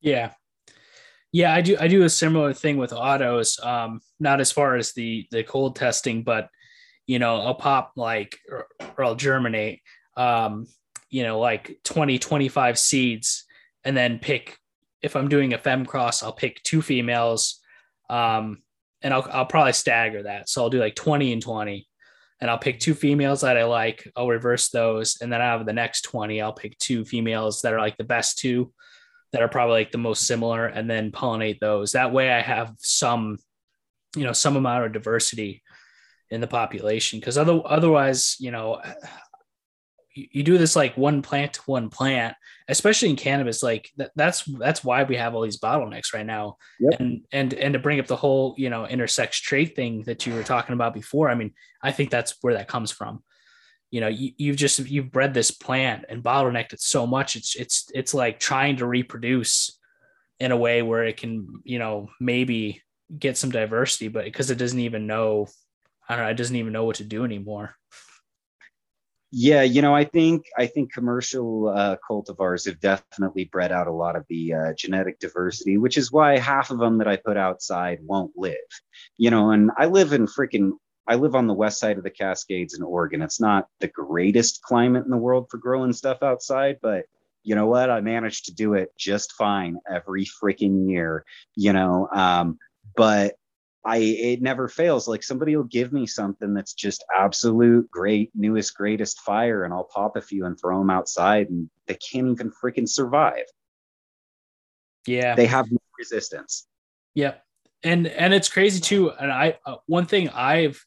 yeah 0.00 0.30
yeah 1.32 1.52
i 1.52 1.60
do 1.60 1.76
i 1.80 1.88
do 1.88 2.04
a 2.04 2.10
similar 2.10 2.52
thing 2.52 2.76
with 2.76 2.92
autos 2.92 3.58
um 3.62 4.00
not 4.20 4.40
as 4.40 4.50
far 4.50 4.76
as 4.76 4.92
the 4.92 5.26
the 5.30 5.42
cold 5.42 5.76
testing 5.76 6.22
but 6.22 6.48
you 7.06 7.18
know 7.18 7.36
i'll 7.40 7.54
pop 7.54 7.92
like 7.96 8.38
or, 8.50 8.66
or 8.96 9.04
i'll 9.04 9.14
germinate 9.14 9.80
um 10.16 10.66
you 11.10 11.22
know 11.22 11.38
like 11.38 11.78
20 11.84 12.18
25 12.18 12.78
seeds 12.78 13.44
and 13.84 13.96
then 13.96 14.18
pick 14.18 14.58
if 15.02 15.16
i'm 15.16 15.28
doing 15.28 15.52
a 15.52 15.58
fem 15.58 15.84
cross 15.84 16.22
i'll 16.22 16.32
pick 16.32 16.62
two 16.62 16.82
females 16.82 17.60
um, 18.10 18.62
and 19.02 19.12
I'll, 19.12 19.26
I'll 19.30 19.46
probably 19.46 19.72
stagger 19.72 20.24
that. 20.24 20.48
So 20.48 20.62
I'll 20.62 20.70
do 20.70 20.80
like 20.80 20.94
20 20.94 21.32
and 21.32 21.42
20 21.42 21.86
and 22.40 22.50
I'll 22.50 22.58
pick 22.58 22.80
two 22.80 22.94
females 22.94 23.42
that 23.42 23.56
I 23.56 23.64
like. 23.64 24.10
I'll 24.16 24.28
reverse 24.28 24.70
those. 24.70 25.18
And 25.20 25.32
then 25.32 25.40
out 25.40 25.60
of 25.60 25.66
the 25.66 25.72
next 25.72 26.02
20, 26.02 26.40
I'll 26.40 26.52
pick 26.52 26.76
two 26.78 27.04
females 27.04 27.60
that 27.62 27.72
are 27.72 27.78
like 27.78 27.96
the 27.96 28.04
best 28.04 28.38
two 28.38 28.72
that 29.32 29.42
are 29.42 29.48
probably 29.48 29.74
like 29.74 29.92
the 29.92 29.98
most 29.98 30.26
similar 30.26 30.66
and 30.66 30.88
then 30.88 31.12
pollinate 31.12 31.60
those. 31.60 31.92
That 31.92 32.12
way 32.12 32.30
I 32.32 32.40
have 32.40 32.72
some, 32.78 33.38
you 34.16 34.24
know, 34.24 34.32
some 34.32 34.56
amount 34.56 34.84
of 34.84 34.92
diversity 34.92 35.62
in 36.34 36.40
the 36.40 36.46
population. 36.46 37.20
Cause 37.20 37.38
other, 37.38 37.60
otherwise, 37.64 38.36
you 38.38 38.50
know, 38.50 38.80
you 40.14 40.42
do 40.42 40.58
this 40.58 40.76
like 40.76 40.96
one 40.96 41.22
plant 41.22 41.54
to 41.54 41.60
one 41.62 41.90
plant 41.90 42.36
especially 42.68 43.10
in 43.10 43.16
cannabis 43.16 43.62
like 43.62 43.90
that, 43.96 44.10
that's 44.14 44.44
that's 44.44 44.84
why 44.84 45.02
we 45.02 45.16
have 45.16 45.34
all 45.34 45.42
these 45.42 45.58
bottlenecks 45.58 46.14
right 46.14 46.26
now 46.26 46.56
yep. 46.78 47.00
and 47.00 47.22
and 47.32 47.52
and 47.54 47.72
to 47.74 47.78
bring 47.78 47.98
up 47.98 48.06
the 48.06 48.16
whole 48.16 48.54
you 48.56 48.70
know 48.70 48.86
intersex 48.88 49.32
trait 49.32 49.74
thing 49.74 50.02
that 50.04 50.26
you 50.26 50.34
were 50.34 50.42
talking 50.42 50.72
about 50.72 50.94
before 50.94 51.28
i 51.28 51.34
mean 51.34 51.52
i 51.82 51.90
think 51.90 52.10
that's 52.10 52.36
where 52.40 52.54
that 52.54 52.68
comes 52.68 52.90
from 52.90 53.22
you 53.90 54.00
know 54.00 54.08
you, 54.08 54.32
you've 54.36 54.56
just 54.56 54.78
you've 54.88 55.12
bred 55.12 55.34
this 55.34 55.50
plant 55.50 56.04
and 56.08 56.22
bottlenecked 56.22 56.72
it 56.72 56.80
so 56.80 57.06
much 57.06 57.36
it's 57.36 57.56
it's 57.56 57.90
it's 57.94 58.14
like 58.14 58.38
trying 58.38 58.76
to 58.76 58.86
reproduce 58.86 59.78
in 60.40 60.52
a 60.52 60.56
way 60.56 60.82
where 60.82 61.04
it 61.04 61.16
can 61.16 61.46
you 61.64 61.78
know 61.78 62.08
maybe 62.20 62.80
get 63.18 63.36
some 63.36 63.50
diversity 63.50 64.08
but 64.08 64.24
because 64.24 64.50
it 64.50 64.58
doesn't 64.58 64.80
even 64.80 65.06
know 65.06 65.46
i 66.08 66.16
don't 66.16 66.24
know 66.24 66.30
it 66.30 66.36
doesn't 66.36 66.56
even 66.56 66.72
know 66.72 66.84
what 66.84 66.96
to 66.96 67.04
do 67.04 67.24
anymore 67.24 67.76
yeah, 69.36 69.62
you 69.62 69.82
know, 69.82 69.92
I 69.92 70.04
think 70.04 70.46
I 70.56 70.66
think 70.66 70.92
commercial 70.92 71.66
uh, 71.66 71.96
cultivars 72.08 72.66
have 72.66 72.78
definitely 72.78 73.46
bred 73.46 73.72
out 73.72 73.88
a 73.88 73.92
lot 73.92 74.14
of 74.14 74.24
the 74.28 74.54
uh, 74.54 74.72
genetic 74.74 75.18
diversity, 75.18 75.76
which 75.76 75.98
is 75.98 76.12
why 76.12 76.38
half 76.38 76.70
of 76.70 76.78
them 76.78 76.98
that 76.98 77.08
I 77.08 77.16
put 77.16 77.36
outside 77.36 77.98
won't 78.02 78.30
live. 78.36 78.54
You 79.16 79.30
know, 79.30 79.50
and 79.50 79.72
I 79.76 79.86
live 79.86 80.12
in 80.12 80.28
freaking 80.28 80.74
I 81.08 81.16
live 81.16 81.34
on 81.34 81.48
the 81.48 81.52
west 81.52 81.80
side 81.80 81.98
of 81.98 82.04
the 82.04 82.10
Cascades 82.10 82.74
in 82.74 82.84
Oregon. 82.84 83.22
It's 83.22 83.40
not 83.40 83.66
the 83.80 83.88
greatest 83.88 84.62
climate 84.62 85.04
in 85.04 85.10
the 85.10 85.16
world 85.16 85.48
for 85.50 85.58
growing 85.58 85.92
stuff 85.92 86.22
outside, 86.22 86.78
but 86.80 87.06
you 87.42 87.56
know 87.56 87.66
what? 87.66 87.90
I 87.90 88.02
managed 88.02 88.44
to 88.44 88.54
do 88.54 88.74
it 88.74 88.92
just 88.96 89.32
fine 89.32 89.78
every 89.90 90.26
freaking 90.26 90.88
year. 90.88 91.24
You 91.56 91.72
know, 91.72 92.08
um, 92.12 92.60
but 92.94 93.34
I 93.84 93.98
it 93.98 94.42
never 94.42 94.68
fails. 94.68 95.06
Like 95.06 95.22
somebody 95.22 95.56
will 95.56 95.64
give 95.64 95.92
me 95.92 96.06
something 96.06 96.54
that's 96.54 96.72
just 96.72 97.04
absolute 97.14 97.90
great, 97.90 98.30
newest, 98.34 98.74
greatest 98.76 99.20
fire, 99.20 99.64
and 99.64 99.74
I'll 99.74 99.84
pop 99.84 100.16
a 100.16 100.22
few 100.22 100.46
and 100.46 100.58
throw 100.58 100.78
them 100.78 100.90
outside, 100.90 101.50
and 101.50 101.68
they 101.86 101.94
can't 101.94 102.28
even 102.30 102.50
freaking 102.50 102.88
survive. 102.88 103.44
Yeah, 105.06 105.34
they 105.34 105.46
have 105.46 105.70
no 105.70 105.78
resistance. 105.98 106.66
Yep, 107.14 107.42
and 107.82 108.06
and 108.06 108.32
it's 108.32 108.48
crazy 108.48 108.80
too. 108.80 109.10
And 109.10 109.30
I 109.30 109.58
uh, 109.66 109.76
one 109.86 110.06
thing 110.06 110.30
I've 110.30 110.82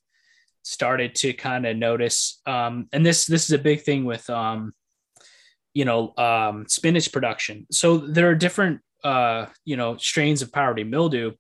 started 0.64 1.16
to 1.16 1.34
kind 1.34 1.66
of 1.66 1.78
notice, 1.78 2.42
um, 2.48 2.88
and 2.92 3.06
this 3.06 3.26
this 3.26 3.46
is 3.46 3.52
a 3.52 3.60
big 3.60 3.82
thing 3.82 4.06
with 4.06 4.28
um, 4.30 4.74
you 5.74 5.86
know, 5.86 6.12
um, 6.18 6.66
spinach 6.68 7.12
production. 7.12 7.68
So 7.72 7.98
there 7.98 8.28
are 8.30 8.36
different 8.36 8.82
uh, 9.04 9.46
you 9.64 9.78
know, 9.78 9.98
strains 9.98 10.42
of 10.42 10.52
powdery 10.52 10.84
mildew 10.84 11.34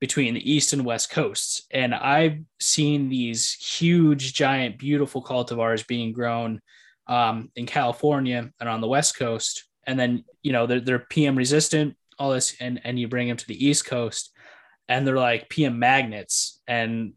between 0.00 0.34
the 0.34 0.52
east 0.52 0.72
and 0.72 0.84
west 0.84 1.10
coasts. 1.10 1.62
And 1.70 1.94
I've 1.94 2.38
seen 2.60 3.08
these 3.08 3.52
huge, 3.52 4.34
giant, 4.34 4.78
beautiful 4.78 5.22
cultivars 5.22 5.86
being 5.86 6.12
grown 6.12 6.60
um, 7.06 7.50
in 7.56 7.66
California 7.66 8.50
and 8.60 8.68
on 8.68 8.80
the 8.80 8.88
west 8.88 9.16
coast. 9.16 9.64
And 9.86 9.98
then, 9.98 10.24
you 10.42 10.52
know, 10.52 10.66
they're, 10.66 10.80
they're 10.80 10.98
PM 10.98 11.36
resistant, 11.36 11.96
all 12.18 12.30
this, 12.30 12.54
and, 12.60 12.80
and 12.84 12.98
you 12.98 13.08
bring 13.08 13.28
them 13.28 13.36
to 13.36 13.46
the 13.46 13.66
east 13.66 13.86
coast 13.86 14.32
and 14.88 15.06
they're 15.06 15.16
like 15.16 15.48
PM 15.48 15.78
magnets. 15.78 16.60
And, 16.66 17.12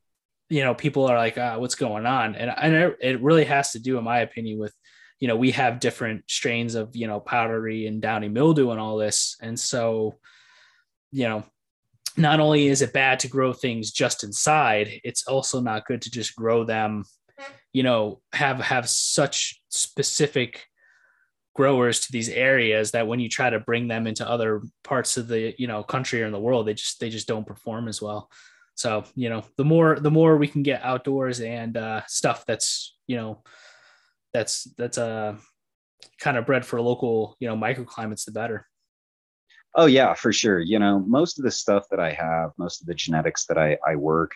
you 0.50 0.64
know, 0.64 0.76
people 0.76 1.06
are 1.06 1.18
like, 1.18 1.38
ah, 1.38 1.58
what's 1.58 1.76
going 1.76 2.06
on? 2.06 2.36
And, 2.36 2.52
and 2.52 2.96
it 3.00 3.22
really 3.22 3.46
has 3.46 3.72
to 3.72 3.80
do, 3.80 3.98
in 3.98 4.04
my 4.04 4.20
opinion, 4.20 4.60
with, 4.60 4.76
you 5.20 5.28
know, 5.28 5.38
we 5.38 5.52
have 5.52 5.80
different 5.80 6.24
strains 6.28 6.76
of, 6.76 6.96
you 6.96 7.08
know, 7.08 7.20
powdery 7.20 7.88
and 7.88 8.02
downy 8.02 8.28
mildew 8.28 8.72
and 8.72 8.80
all 8.80 8.98
this. 8.98 9.38
And 9.42 9.58
so, 9.58 10.16
you 11.12 11.28
know, 11.28 11.46
not 12.18 12.40
only 12.40 12.68
is 12.68 12.82
it 12.82 12.94
bad 12.94 13.20
to 13.20 13.28
grow 13.28 13.54
things 13.54 13.92
just 13.92 14.24
inside, 14.24 15.00
it's 15.04 15.28
also 15.28 15.62
not 15.62 15.86
good 15.86 16.02
to 16.04 16.12
just 16.12 16.36
grow 16.36 16.64
them, 16.64 17.06
you 17.74 17.84
know, 17.84 18.22
have 18.34 18.60
have 18.60 18.90
such 18.90 19.62
specific 19.70 20.68
growers 21.54 22.00
to 22.02 22.12
these 22.12 22.30
areas 22.30 22.92
that 22.92 23.08
when 23.08 23.20
you 23.20 23.30
try 23.30 23.50
to 23.50 23.60
bring 23.60 23.88
them 23.88 24.08
into 24.08 24.28
other 24.28 24.62
parts 24.84 25.18
of 25.18 25.28
the, 25.28 25.54
you 25.58 25.68
know, 25.68 25.84
country 25.84 26.22
or 26.22 26.26
in 26.26 26.32
the 26.32 26.40
world, 26.40 26.68
they 26.68 26.74
just 26.74 27.00
they 27.00 27.10
just 27.10 27.28
don't 27.28 27.48
perform 27.48 27.88
as 27.88 28.02
well. 28.02 28.30
So, 28.76 29.04
you 29.16 29.30
know, 29.30 29.44
the 29.58 29.66
more 29.66 30.00
the 30.00 30.12
more 30.12 30.38
we 30.38 30.48
can 30.48 30.64
get 30.64 30.84
outdoors 30.84 31.40
and 31.42 31.78
uh 31.78 32.02
stuff 32.08 32.46
that's, 32.46 32.96
you 33.08 33.18
know, 33.18 33.44
that's 34.34 34.64
that's 34.78 34.98
uh 34.98 35.36
kind 36.20 36.38
of 36.38 36.46
bred 36.46 36.66
for 36.66 36.82
local, 36.82 37.36
you 37.40 37.48
know, 37.48 37.56
microclimates, 37.56 38.26
the 38.26 38.32
better. 38.32 38.68
Oh 39.76 39.86
yeah, 39.86 40.14
for 40.14 40.34
sure. 40.34 40.60
You 40.60 40.80
know, 40.80 41.00
most 41.00 41.40
of 41.40 41.46
the 41.46 41.52
stuff 41.52 41.86
that 41.92 42.00
I 42.00 42.12
have, 42.12 42.52
most 42.58 42.82
of 42.82 42.88
the 42.88 42.94
genetics 42.94 43.46
that 43.46 43.58
I, 43.58 43.78
I 43.88 43.96
work, 43.96 44.32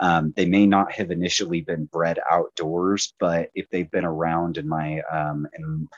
um, 0.00 0.32
they 0.36 0.46
may 0.46 0.66
not 0.66 0.92
have 0.92 1.10
initially 1.10 1.60
been 1.60 1.84
bred 1.86 2.18
outdoors, 2.30 3.12
but 3.20 3.50
if 3.54 3.68
they've 3.70 3.90
been 3.90 4.04
around 4.04 4.56
in 4.56 4.68
my 4.68 5.00
um, 5.12 5.46
in 5.58 5.88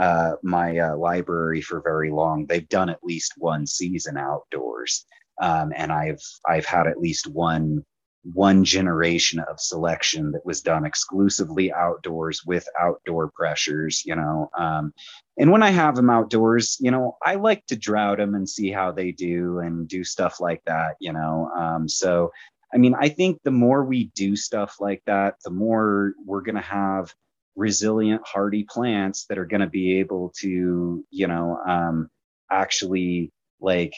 uh, 0.00 0.32
my 0.42 0.78
uh, 0.78 0.96
library 0.96 1.60
for 1.60 1.80
very 1.80 2.10
long, 2.10 2.46
they've 2.46 2.68
done 2.68 2.88
at 2.88 3.04
least 3.04 3.34
one 3.36 3.66
season 3.66 4.16
outdoors, 4.16 5.04
um, 5.40 5.72
and 5.76 5.92
I've 5.92 6.22
I've 6.48 6.66
had 6.66 6.86
at 6.88 6.98
least 6.98 7.26
one 7.28 7.84
one 8.22 8.64
generation 8.64 9.38
of 9.40 9.58
selection 9.60 10.30
that 10.32 10.44
was 10.44 10.60
done 10.60 10.84
exclusively 10.84 11.72
outdoors 11.72 12.44
with 12.44 12.66
outdoor 12.78 13.30
pressures, 13.34 14.02
you 14.04 14.14
know. 14.14 14.50
Um, 14.58 14.92
and 15.40 15.50
when 15.50 15.62
I 15.62 15.70
have 15.70 15.96
them 15.96 16.10
outdoors, 16.10 16.76
you 16.80 16.90
know, 16.90 17.16
I 17.24 17.36
like 17.36 17.64
to 17.68 17.76
drought 17.76 18.18
them 18.18 18.34
and 18.34 18.46
see 18.46 18.70
how 18.70 18.92
they 18.92 19.10
do 19.10 19.60
and 19.60 19.88
do 19.88 20.04
stuff 20.04 20.38
like 20.38 20.62
that, 20.66 20.96
you 21.00 21.14
know. 21.14 21.50
Um, 21.56 21.88
so, 21.88 22.30
I 22.74 22.76
mean, 22.76 22.94
I 22.94 23.08
think 23.08 23.40
the 23.42 23.50
more 23.50 23.82
we 23.82 24.10
do 24.14 24.36
stuff 24.36 24.76
like 24.80 25.02
that, 25.06 25.36
the 25.42 25.50
more 25.50 26.12
we're 26.26 26.42
going 26.42 26.56
to 26.56 26.60
have 26.60 27.14
resilient, 27.56 28.20
hardy 28.26 28.66
plants 28.68 29.24
that 29.30 29.38
are 29.38 29.46
going 29.46 29.62
to 29.62 29.66
be 29.66 29.98
able 29.98 30.30
to, 30.40 31.02
you 31.10 31.26
know, 31.26 31.58
um, 31.66 32.10
actually 32.50 33.32
like 33.62 33.94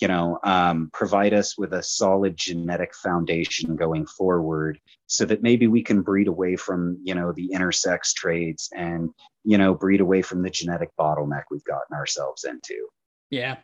you 0.00 0.08
know, 0.08 0.38
um, 0.44 0.90
provide 0.92 1.32
us 1.34 1.56
with 1.56 1.72
a 1.72 1.82
solid 1.82 2.36
genetic 2.36 2.94
foundation 2.94 3.76
going 3.76 4.06
forward 4.06 4.78
so 5.06 5.24
that 5.24 5.42
maybe 5.42 5.66
we 5.66 5.82
can 5.82 6.02
breed 6.02 6.28
away 6.28 6.56
from, 6.56 6.98
you 7.02 7.14
know, 7.14 7.32
the 7.32 7.50
intersex 7.54 8.12
traits 8.14 8.70
and, 8.74 9.10
you 9.44 9.58
know, 9.58 9.74
breed 9.74 10.00
away 10.00 10.22
from 10.22 10.42
the 10.42 10.50
genetic 10.50 10.90
bottleneck 10.98 11.44
we've 11.50 11.64
gotten 11.64 11.96
ourselves 11.96 12.44
into. 12.44 12.88
Yeah. 13.30 13.56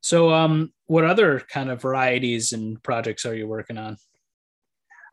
So, 0.00 0.32
um, 0.32 0.72
what 0.86 1.04
other 1.04 1.40
kind 1.40 1.70
of 1.70 1.80
varieties 1.80 2.52
and 2.52 2.82
projects 2.82 3.24
are 3.24 3.34
you 3.34 3.48
working 3.48 3.78
on? 3.78 3.96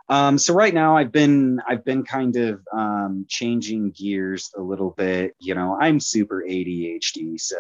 Um, 0.10 0.38
so 0.38 0.54
right 0.54 0.74
now 0.74 0.98
I've 0.98 1.14
been 1.14 1.62
I've 1.66 1.86
been 1.86 2.04
kind 2.04 2.36
of 2.36 2.62
um, 2.74 3.26
changing 3.30 3.92
gears 3.92 4.52
a 4.58 4.62
little 4.62 4.90
bit. 4.90 5.34
You 5.40 5.56
know, 5.56 5.78
I'm 5.80 6.02
super 6.02 6.44
ADHD, 6.46 7.40
so 7.40 7.58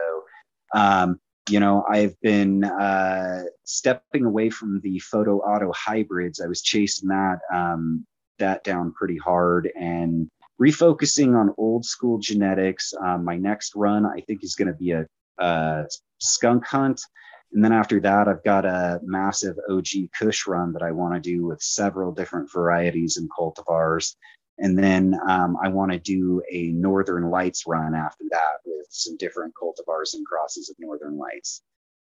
um, 0.75 1.21
you 1.51 1.59
know, 1.59 1.83
I've 1.89 2.19
been 2.21 2.63
uh, 2.63 3.43
stepping 3.65 4.23
away 4.23 4.49
from 4.49 4.79
the 4.81 4.99
photo 4.99 5.39
auto 5.39 5.71
hybrids. 5.75 6.39
I 6.39 6.47
was 6.47 6.61
chasing 6.61 7.09
that 7.09 7.39
um, 7.53 8.05
that 8.39 8.63
down 8.63 8.93
pretty 8.93 9.17
hard 9.17 9.69
and 9.77 10.29
refocusing 10.61 11.35
on 11.35 11.53
old 11.57 11.83
school 11.83 12.19
genetics. 12.19 12.93
Um, 13.03 13.25
my 13.25 13.35
next 13.35 13.73
run, 13.75 14.05
I 14.05 14.21
think, 14.21 14.43
is 14.43 14.55
going 14.55 14.69
to 14.69 14.73
be 14.73 14.91
a, 14.91 15.05
a, 15.39 15.85
skunk 16.19 16.65
hunt. 16.65 17.01
And 17.51 17.63
then 17.63 17.73
after 17.73 17.99
that, 17.99 18.29
I've 18.29 18.43
got 18.43 18.63
a 18.63 19.01
massive 19.03 19.57
OG 19.69 19.87
Kush 20.17 20.47
run 20.47 20.71
that 20.73 20.83
I 20.83 20.91
want 20.91 21.15
to 21.15 21.19
do 21.19 21.45
with 21.45 21.61
several 21.61 22.13
different 22.13 22.49
varieties 22.51 23.17
and 23.17 23.29
cultivars. 23.29 24.15
And 24.61 24.77
then 24.77 25.19
um, 25.27 25.57
I 25.61 25.69
want 25.69 25.91
to 25.91 25.99
do 25.99 26.41
a 26.51 26.67
Northern 26.69 27.29
Lights 27.29 27.63
run 27.67 27.95
after 27.95 28.23
that 28.29 28.59
with 28.65 28.85
some 28.89 29.17
different 29.17 29.53
cultivars 29.61 30.13
and 30.13 30.25
crosses 30.25 30.69
of 30.69 30.75
Northern 30.79 31.17
Lights. 31.17 31.61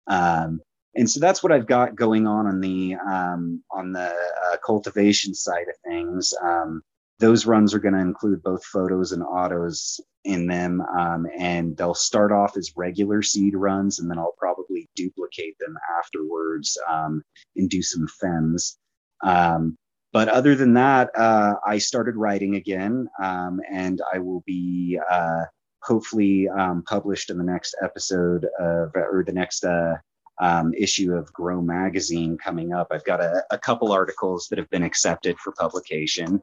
Um, 0.08 0.62
and 0.96 1.10
so 1.10 1.20
that's 1.20 1.42
what 1.42 1.52
I've 1.52 1.66
got 1.66 1.96
going 1.96 2.28
on 2.28 2.46
on 2.46 2.62
the 2.62 2.96
um, 2.96 3.64
on 3.72 3.92
the 3.92 4.14
uh, 4.14 4.58
cultivation 4.64 5.34
side 5.34 5.68
of 5.68 5.76
things. 5.84 6.34
Um, 6.42 6.84
those 7.20 7.46
runs 7.46 7.74
are 7.74 7.80
going 7.80 7.94
to 7.94 8.00
include 8.02 8.44
both 8.44 8.64
photos 8.66 9.12
and 9.12 9.24
autos 9.24 10.00
in 10.24 10.46
them, 10.46 10.82
um, 10.82 11.26
and 11.38 11.76
they'll 11.76 11.96
start 11.96 12.32
off 12.32 12.58
as 12.58 12.74
regular 12.76 13.22
seed 13.24 13.56
runs, 13.56 14.00
and 14.00 14.10
then 14.10 14.20
I'll 14.20 14.36
probably 14.38 14.88
duplicate 14.96 15.58
them 15.60 15.76
afterwards 16.00 16.78
um, 16.88 17.24
and 17.56 17.70
do 17.70 17.82
some 17.82 18.08
fems. 18.22 18.76
Um, 19.24 19.78
but 20.14 20.30
other 20.30 20.56
than 20.56 20.76
that, 20.76 21.10
uh, 21.18 21.56
I 21.66 21.80
started 21.80 22.16
writing 22.16 22.56
again, 22.56 23.10
um, 23.22 23.60
and 23.72 24.00
I 24.14 24.20
will 24.20 24.44
be 24.46 25.00
uh, 25.12 25.46
hopefully 25.82 26.48
um, 26.48 26.84
published 26.84 27.32
in 27.32 27.38
the 27.40 27.44
next 27.44 27.76
episode 27.82 28.46
of 28.60 28.92
or 28.96 29.24
the 29.26 29.34
next 29.34 29.66
uh, 29.66 29.96
um, 30.40 30.72
issue 30.76 31.14
of 31.14 31.34
Grow 31.34 31.62
Magazine 31.62 32.38
coming 32.38 32.74
up. 32.74 32.88
I've 32.92 33.04
got 33.06 33.22
a, 33.22 33.44
a, 33.52 33.58
couple 33.58 33.92
articles 33.92 34.48
that 34.50 34.60
have 34.60 34.70
been 34.70 34.84
accepted 34.84 35.38
for 35.40 35.52
publication, 35.54 36.42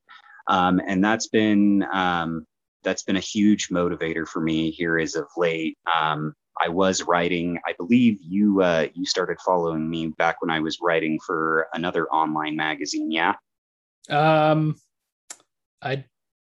um, 0.48 0.80
and 0.86 1.02
that's 1.02 1.28
been 1.28 1.84
um, 1.92 2.44
that's 2.82 3.04
been 3.04 3.16
a 3.16 3.20
huge 3.20 3.68
motivator 3.68 4.26
for 4.26 4.40
me 4.40 4.72
here 4.72 4.98
as 4.98 5.14
of 5.14 5.26
late. 5.36 5.78
Um, 6.00 6.34
I 6.60 6.68
was 6.68 7.02
writing. 7.04 7.58
I 7.66 7.74
believe 7.78 8.18
you 8.20 8.62
uh, 8.62 8.88
you 8.94 9.06
started 9.06 9.38
following 9.44 9.88
me 9.88 10.08
back 10.08 10.42
when 10.42 10.50
I 10.50 10.58
was 10.58 10.78
writing 10.82 11.20
for 11.24 11.68
another 11.72 12.08
online 12.08 12.56
magazine. 12.56 13.12
Yeah. 13.12 13.34
Um, 14.08 14.76
I 15.82 16.04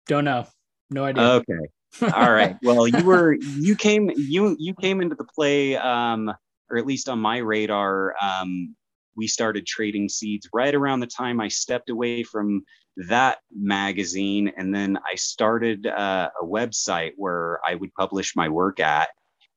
don't 0.07 0.25
know. 0.25 0.47
No 0.89 1.03
idea. 1.05 1.23
Okay. 1.23 2.13
All 2.13 2.31
right. 2.31 2.55
Well, 2.63 2.87
you 2.87 3.03
were 3.03 3.33
you 3.41 3.75
came 3.75 4.11
you 4.15 4.55
you 4.59 4.73
came 4.73 5.01
into 5.01 5.15
the 5.15 5.25
play, 5.25 5.75
um, 5.75 6.31
or 6.69 6.77
at 6.77 6.85
least 6.85 7.09
on 7.09 7.19
my 7.19 7.37
radar. 7.37 8.15
Um, 8.21 8.75
we 9.15 9.27
started 9.27 9.65
trading 9.65 10.07
seeds 10.09 10.47
right 10.53 10.73
around 10.73 10.99
the 10.99 11.07
time 11.07 11.39
I 11.41 11.47
stepped 11.47 11.89
away 11.89 12.23
from 12.23 12.63
that 13.07 13.39
magazine, 13.55 14.51
and 14.57 14.73
then 14.73 14.97
I 14.97 15.15
started 15.15 15.87
uh, 15.87 16.29
a 16.41 16.45
website 16.45 17.13
where 17.15 17.59
I 17.67 17.75
would 17.75 17.93
publish 17.93 18.35
my 18.35 18.49
work 18.49 18.79
at, 18.79 19.09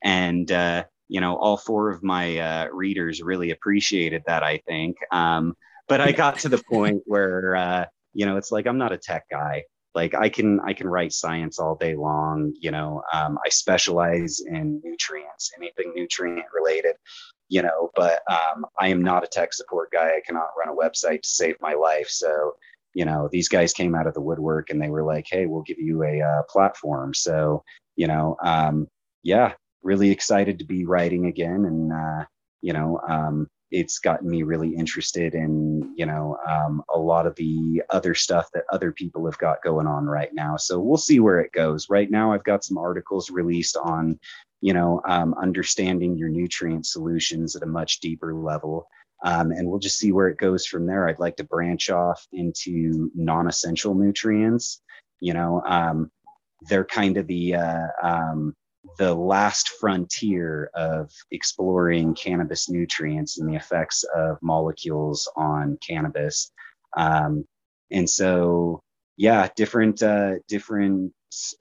and 0.03 0.51
uh, 0.51 0.84
you 1.09 1.20
know, 1.20 1.36
all 1.36 1.57
four 1.57 1.90
of 1.90 2.03
my 2.03 2.38
uh, 2.38 2.68
readers 2.72 3.22
really 3.22 3.51
appreciated 3.51 4.22
that. 4.26 4.43
I 4.43 4.59
think. 4.66 4.97
Um, 5.11 5.55
but 5.88 6.00
I 6.00 6.12
got 6.12 6.38
to 6.40 6.48
the 6.48 6.62
point 6.70 7.02
where 7.06 7.56
uh, 7.56 7.84
you 8.12 8.26
know 8.26 8.36
it's 8.36 8.52
like 8.52 8.66
I'm 8.66 8.78
not 8.78 8.92
a 8.92 8.98
tech 8.98 9.24
guy. 9.30 9.64
Like 9.94 10.14
I 10.14 10.28
can 10.28 10.60
I 10.60 10.72
can 10.72 10.88
write 10.88 11.12
science 11.12 11.58
all 11.58 11.74
day 11.74 11.94
long. 11.94 12.52
You 12.58 12.70
know, 12.70 13.02
um, 13.12 13.38
I 13.44 13.48
specialize 13.48 14.40
in 14.40 14.80
nutrients, 14.84 15.50
anything 15.56 15.92
nutrient 15.94 16.46
related. 16.54 16.96
You 17.48 17.62
know, 17.62 17.90
but 17.94 18.20
um, 18.30 18.64
I 18.80 18.88
am 18.88 19.02
not 19.02 19.24
a 19.24 19.26
tech 19.26 19.52
support 19.52 19.90
guy. 19.92 20.08
I 20.08 20.22
cannot 20.26 20.48
run 20.58 20.74
a 20.74 20.76
website 20.76 21.22
to 21.22 21.28
save 21.28 21.56
my 21.60 21.74
life. 21.74 22.08
So 22.08 22.54
you 22.94 23.04
know 23.04 23.28
these 23.32 23.48
guys 23.48 23.72
came 23.72 23.94
out 23.94 24.06
of 24.06 24.14
the 24.14 24.20
woodwork 24.20 24.70
and 24.70 24.80
they 24.80 24.90
were 24.90 25.02
like 25.02 25.26
hey 25.30 25.46
we'll 25.46 25.62
give 25.62 25.78
you 25.78 26.02
a 26.04 26.20
uh, 26.20 26.42
platform 26.48 27.14
so 27.14 27.62
you 27.96 28.06
know 28.06 28.36
um, 28.44 28.86
yeah 29.22 29.52
really 29.82 30.10
excited 30.10 30.58
to 30.58 30.64
be 30.64 30.84
writing 30.84 31.26
again 31.26 31.64
and 31.64 31.92
uh, 31.92 32.24
you 32.60 32.72
know 32.72 33.00
um, 33.08 33.48
it's 33.72 33.98
gotten 33.98 34.28
me 34.28 34.42
really 34.42 34.74
interested 34.76 35.34
in 35.34 35.92
you 35.96 36.06
know 36.06 36.36
um, 36.46 36.82
a 36.94 36.98
lot 36.98 37.26
of 37.26 37.34
the 37.36 37.82
other 37.90 38.14
stuff 38.14 38.48
that 38.52 38.64
other 38.70 38.92
people 38.92 39.24
have 39.24 39.38
got 39.38 39.62
going 39.62 39.86
on 39.86 40.04
right 40.04 40.32
now. 40.34 40.56
So 40.56 40.78
we'll 40.78 40.98
see 40.98 41.18
where 41.18 41.40
it 41.40 41.52
goes. 41.52 41.88
Right 41.90 42.10
now 42.10 42.32
i've 42.32 42.44
got 42.44 42.64
some 42.64 42.78
articles 42.78 43.30
released 43.30 43.76
on 43.82 44.18
you 44.60 44.74
know 44.74 45.00
um, 45.08 45.34
understanding 45.42 46.16
your 46.16 46.28
nutrient 46.28 46.86
solutions 46.86 47.56
at 47.56 47.62
a 47.62 47.66
much 47.66 48.00
deeper 48.00 48.34
level. 48.34 48.86
Um, 49.24 49.52
and 49.52 49.68
we'll 49.68 49.78
just 49.78 49.98
see 49.98 50.10
where 50.10 50.28
it 50.28 50.36
goes 50.36 50.66
from 50.66 50.84
there. 50.84 51.08
I'd 51.08 51.20
like 51.20 51.36
to 51.36 51.44
branch 51.44 51.90
off 51.90 52.26
into 52.32 53.08
non-essential 53.14 53.94
nutrients. 53.94 54.82
You 55.20 55.34
know 55.34 55.62
um, 55.66 56.10
they're 56.68 56.84
kind 56.84 57.16
of 57.16 57.26
the 57.26 57.54
uh, 57.54 57.86
um, 58.02 58.54
the 58.99 59.14
last 59.14 59.68
frontier 59.80 60.70
of 60.74 61.11
exploring 61.30 62.14
cannabis 62.14 62.68
nutrients 62.68 63.38
and 63.38 63.49
the 63.49 63.57
effects 63.57 64.05
of 64.14 64.38
molecules 64.43 65.30
on 65.36 65.78
cannabis. 65.86 66.51
Um, 66.97 67.45
and 67.90 68.09
so, 68.09 68.80
yeah, 69.16 69.49
different 69.57 70.03
uh, 70.03 70.34
different 70.49 71.12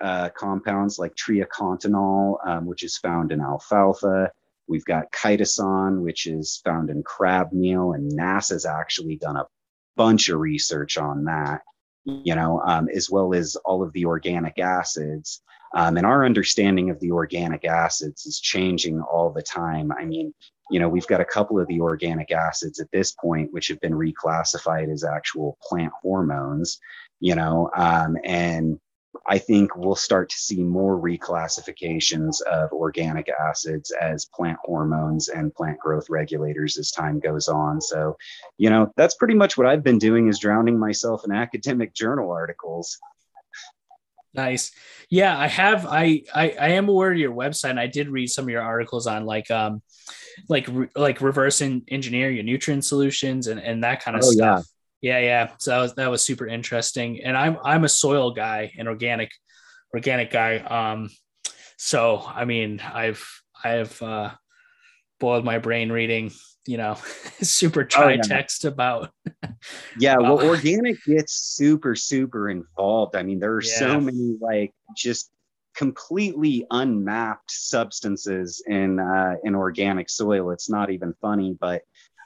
uh, 0.01 0.29
compounds 0.29 0.99
like 0.99 1.15
triacontanol, 1.15 2.35
um, 2.45 2.65
which 2.65 2.83
is 2.83 2.97
found 2.97 3.31
in 3.31 3.41
alfalfa. 3.41 4.31
We've 4.67 4.85
got 4.85 5.11
chitosan, 5.11 6.01
which 6.01 6.27
is 6.27 6.61
found 6.63 6.89
in 6.89 7.03
crab 7.03 7.51
meal, 7.51 7.93
and 7.93 8.11
NASA's 8.11 8.65
actually 8.65 9.17
done 9.17 9.37
a 9.37 9.47
bunch 9.95 10.29
of 10.29 10.39
research 10.39 10.97
on 10.97 11.25
that. 11.25 11.61
You 12.03 12.33
know, 12.33 12.61
um, 12.65 12.89
as 12.89 13.09
well 13.11 13.33
as 13.33 13.55
all 13.57 13.83
of 13.83 13.93
the 13.93 14.05
organic 14.05 14.57
acids. 14.57 15.41
Um, 15.75 15.97
and 15.97 16.05
our 16.05 16.25
understanding 16.25 16.89
of 16.89 16.99
the 16.99 17.11
organic 17.11 17.65
acids 17.65 18.25
is 18.25 18.39
changing 18.39 19.01
all 19.01 19.31
the 19.31 19.41
time. 19.41 19.91
I 19.91 20.05
mean, 20.05 20.33
you 20.69 20.79
know, 20.79 20.89
we've 20.89 21.07
got 21.07 21.21
a 21.21 21.25
couple 21.25 21.59
of 21.59 21.67
the 21.67 21.81
organic 21.81 22.31
acids 22.31 22.79
at 22.79 22.91
this 22.91 23.11
point, 23.11 23.51
which 23.51 23.67
have 23.67 23.79
been 23.79 23.93
reclassified 23.93 24.91
as 24.91 25.03
actual 25.03 25.57
plant 25.61 25.91
hormones, 26.01 26.79
you 27.19 27.35
know, 27.35 27.69
um, 27.75 28.17
and 28.23 28.79
I 29.27 29.37
think 29.37 29.75
we'll 29.75 29.95
start 29.95 30.29
to 30.29 30.37
see 30.37 30.63
more 30.63 30.99
reclassifications 30.99 32.41
of 32.43 32.71
organic 32.71 33.29
acids 33.29 33.91
as 33.91 34.25
plant 34.25 34.57
hormones 34.63 35.27
and 35.27 35.53
plant 35.53 35.79
growth 35.79 36.09
regulators 36.09 36.77
as 36.77 36.91
time 36.91 37.19
goes 37.19 37.47
on. 37.47 37.81
So, 37.81 38.17
you 38.57 38.69
know, 38.69 38.91
that's 38.95 39.15
pretty 39.15 39.35
much 39.35 39.57
what 39.57 39.67
I've 39.67 39.83
been 39.83 39.99
doing 39.99 40.27
is 40.27 40.39
drowning 40.39 40.79
myself 40.79 41.23
in 41.25 41.31
academic 41.31 41.93
journal 41.93 42.31
articles. 42.31 42.97
Nice. 44.33 44.71
Yeah, 45.09 45.37
I 45.37 45.47
have. 45.47 45.85
I, 45.85 46.23
I 46.33 46.55
I 46.59 46.67
am 46.69 46.87
aware 46.87 47.11
of 47.11 47.17
your 47.17 47.33
website. 47.33 47.71
And 47.71 47.79
I 47.79 47.87
did 47.87 48.07
read 48.09 48.29
some 48.29 48.45
of 48.45 48.49
your 48.49 48.61
articles 48.61 49.07
on 49.07 49.25
like 49.25 49.51
um 49.51 49.81
like 50.47 50.67
re, 50.69 50.87
like 50.95 51.21
reverse 51.21 51.61
engineer 51.61 52.29
your 52.29 52.43
nutrient 52.43 52.85
solutions 52.85 53.47
and 53.47 53.59
and 53.59 53.83
that 53.83 54.03
kind 54.03 54.15
of 54.15 54.23
oh, 54.23 54.31
stuff. 54.31 54.65
Yeah. 55.01 55.19
yeah, 55.19 55.25
yeah. 55.25 55.51
So 55.59 55.71
that 55.71 55.81
was, 55.81 55.93
that 55.95 56.11
was 56.11 56.23
super 56.23 56.47
interesting. 56.47 57.21
And 57.23 57.35
I'm 57.35 57.57
I'm 57.63 57.83
a 57.83 57.89
soil 57.89 58.31
guy, 58.31 58.71
an 58.77 58.87
organic 58.87 59.31
organic 59.93 60.31
guy. 60.31 60.59
Um, 60.59 61.09
so 61.77 62.23
I 62.25 62.45
mean, 62.45 62.79
I've 62.79 63.27
I've 63.63 64.01
uh, 64.01 64.31
boiled 65.19 65.43
my 65.43 65.57
brain 65.57 65.91
reading 65.91 66.31
you 66.67 66.77
know 66.77 66.95
super 67.41 67.83
try 67.83 68.13
oh, 68.13 68.15
yeah. 68.15 68.21
text 68.21 68.65
about 68.65 69.11
yeah 69.99 70.17
well 70.17 70.41
organic 70.41 70.97
gets 71.05 71.33
super 71.33 71.95
super 71.95 72.49
involved 72.49 73.15
i 73.15 73.23
mean 73.23 73.39
there 73.39 73.53
are 73.53 73.63
yeah. 73.63 73.79
so 73.79 73.99
many 73.99 74.37
like 74.39 74.73
just 74.95 75.31
completely 75.75 76.65
unmapped 76.71 77.49
substances 77.49 78.61
in 78.67 78.99
uh, 78.99 79.35
in 79.43 79.55
organic 79.55 80.09
soil 80.09 80.51
it's 80.51 80.69
not 80.69 80.91
even 80.91 81.13
funny 81.21 81.57
but 81.59 81.81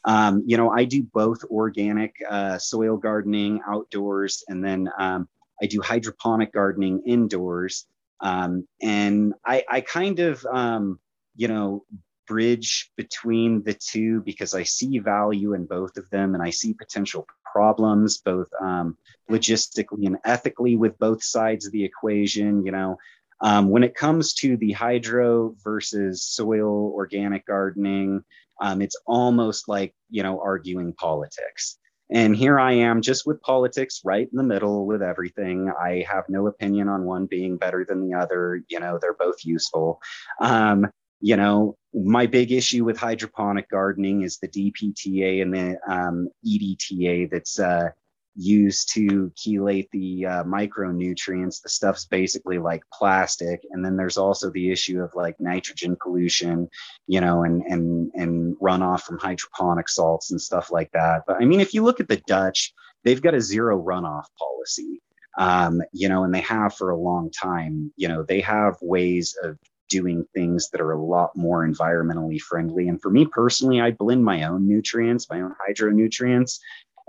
um, 0.05 0.43
you 0.45 0.57
know 0.57 0.71
i 0.71 0.83
do 0.83 1.03
both 1.13 1.43
organic 1.45 2.15
uh, 2.29 2.57
soil 2.57 2.97
gardening 2.97 3.61
outdoors 3.67 4.43
and 4.47 4.63
then 4.63 4.89
um, 4.99 5.29
i 5.61 5.65
do 5.65 5.81
hydroponic 5.81 6.51
gardening 6.51 7.01
indoors 7.05 7.85
um, 8.21 8.67
and 8.81 9.33
I, 9.45 9.63
I 9.69 9.81
kind 9.81 10.19
of 10.19 10.45
um, 10.51 10.99
you 11.35 11.47
know 11.47 11.85
bridge 12.27 12.91
between 12.95 13.63
the 13.63 13.73
two 13.73 14.21
because 14.21 14.53
I 14.53 14.63
see 14.63 14.99
value 14.99 15.53
in 15.53 15.65
both 15.65 15.97
of 15.97 16.09
them 16.09 16.33
and 16.33 16.43
I 16.43 16.49
see 16.49 16.73
potential 16.73 17.27
problems 17.51 18.17
both 18.17 18.49
um, 18.61 18.97
logistically 19.29 20.05
and 20.05 20.17
ethically 20.25 20.75
with 20.75 20.97
both 20.99 21.23
sides 21.23 21.65
of 21.65 21.71
the 21.71 21.83
equation. 21.83 22.65
You 22.65 22.71
know, 22.71 22.97
um, 23.41 23.69
when 23.69 23.83
it 23.83 23.95
comes 23.95 24.33
to 24.35 24.57
the 24.57 24.71
hydro 24.71 25.55
versus 25.63 26.25
soil 26.25 26.91
organic 26.93 27.45
gardening, 27.45 28.23
um, 28.61 28.81
it's 28.81 28.97
almost 29.05 29.67
like 29.67 29.93
you 30.09 30.23
know 30.23 30.39
arguing 30.41 30.93
politics. 30.93 31.77
And 32.11 32.35
here 32.35 32.59
I 32.59 32.73
am 32.73 33.01
just 33.01 33.25
with 33.25 33.41
politics 33.41 34.01
right 34.05 34.27
in 34.31 34.37
the 34.37 34.43
middle 34.43 34.85
with 34.85 35.01
everything. 35.01 35.71
I 35.71 36.05
have 36.07 36.25
no 36.29 36.45
opinion 36.47 36.87
on 36.87 37.03
one 37.03 37.25
being 37.25 37.57
better 37.57 37.83
than 37.87 38.07
the 38.07 38.15
other. 38.15 38.61
You 38.67 38.79
know, 38.79 38.99
they're 39.01 39.15
both 39.15 39.43
useful. 39.43 39.99
Um, 40.39 40.87
you 41.25 41.35
know, 41.35 41.75
my 41.91 42.27
big 42.27 42.51
issue 42.51 42.85
with 42.85 42.99
hydroponic 42.99 43.67
gardening 43.71 44.21
is 44.21 44.37
the 44.37 44.47
DPTA 44.47 45.41
and 45.41 45.51
the 45.51 45.75
um, 45.91 46.29
EDTA 46.45 47.31
that's 47.31 47.59
uh, 47.59 47.89
used 48.35 48.93
to 48.93 49.31
chelate 49.35 49.87
the 49.91 50.27
uh, 50.27 50.43
micronutrients. 50.43 51.63
The 51.63 51.69
stuff's 51.69 52.05
basically 52.05 52.59
like 52.59 52.83
plastic. 52.93 53.61
And 53.71 53.83
then 53.83 53.97
there's 53.97 54.19
also 54.19 54.51
the 54.51 54.69
issue 54.69 55.01
of 55.01 55.15
like 55.15 55.35
nitrogen 55.39 55.97
pollution, 55.99 56.69
you 57.07 57.21
know, 57.21 57.43
and 57.43 57.63
and 57.63 58.11
and 58.13 58.55
runoff 58.57 59.01
from 59.01 59.17
hydroponic 59.17 59.89
salts 59.89 60.29
and 60.29 60.39
stuff 60.39 60.71
like 60.71 60.91
that. 60.91 61.23
But 61.25 61.37
I 61.41 61.45
mean, 61.45 61.59
if 61.59 61.73
you 61.73 61.83
look 61.83 61.99
at 61.99 62.07
the 62.07 62.21
Dutch, 62.27 62.71
they've 63.03 63.19
got 63.19 63.33
a 63.33 63.41
zero 63.41 63.81
runoff 63.81 64.25
policy. 64.37 65.01
Um, 65.39 65.81
you 65.91 66.07
know, 66.07 66.23
and 66.23 66.31
they 66.31 66.41
have 66.41 66.75
for 66.75 66.91
a 66.91 66.97
long 66.97 67.31
time. 67.31 67.91
You 67.97 68.09
know, 68.09 68.21
they 68.21 68.41
have 68.41 68.75
ways 68.79 69.35
of 69.41 69.57
doing 69.89 70.25
things 70.33 70.69
that 70.69 70.81
are 70.81 70.91
a 70.91 71.01
lot 71.01 71.35
more 71.35 71.67
environmentally 71.67 72.39
friendly. 72.39 72.87
And 72.87 73.01
for 73.01 73.09
me 73.09 73.25
personally, 73.25 73.81
I 73.81 73.91
blend 73.91 74.23
my 74.23 74.43
own 74.43 74.67
nutrients, 74.67 75.29
my 75.29 75.41
own 75.41 75.53
hydronutrients, 75.67 76.59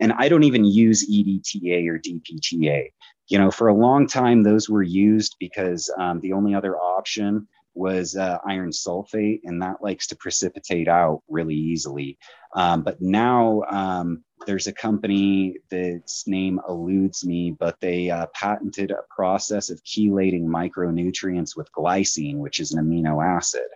and 0.01 0.13
I 0.13 0.29
don't 0.29 0.45
even 0.45 0.65
use 0.65 1.09
EDTA 1.11 1.89
or 1.89 1.99
DPTA. 1.99 2.91
You 3.29 3.39
know, 3.39 3.51
for 3.51 3.69
a 3.69 3.75
long 3.75 4.07
time, 4.07 4.43
those 4.43 4.69
were 4.69 4.83
used 4.83 5.37
because 5.41 5.93
um, 5.99 6.21
the 6.21 6.33
only 6.33 6.55
other 6.55 6.77
option 6.77 7.49
was 7.75 8.17
uh, 8.17 8.39
iron 8.47 8.71
sulfate, 8.71 9.41
and 9.45 9.61
that 9.63 9.83
likes 9.83 10.07
to 10.09 10.17
precipitate 10.17 10.89
out 10.89 11.23
really 11.29 11.55
easily. 11.55 12.19
Um, 12.55 12.83
but 12.83 13.01
now 13.01 13.63
um, 13.69 14.25
there's 14.47 14.67
a 14.67 14.73
company 14.73 15.57
that's 15.71 16.27
name 16.27 16.61
eludes 16.69 17.25
me, 17.25 17.51
but 17.51 17.81
they 17.81 18.11
uh, 18.11 18.27
patented 18.35 18.91
a 18.91 19.03
process 19.09 19.71
of 19.71 19.83
chelating 19.83 20.45
micronutrients 20.45 21.57
with 21.57 21.73
glycine, 21.73 22.37
which 22.37 22.61
is 22.61 22.73
an 22.73 22.85
amino 22.85 23.25
acid. 23.25 23.67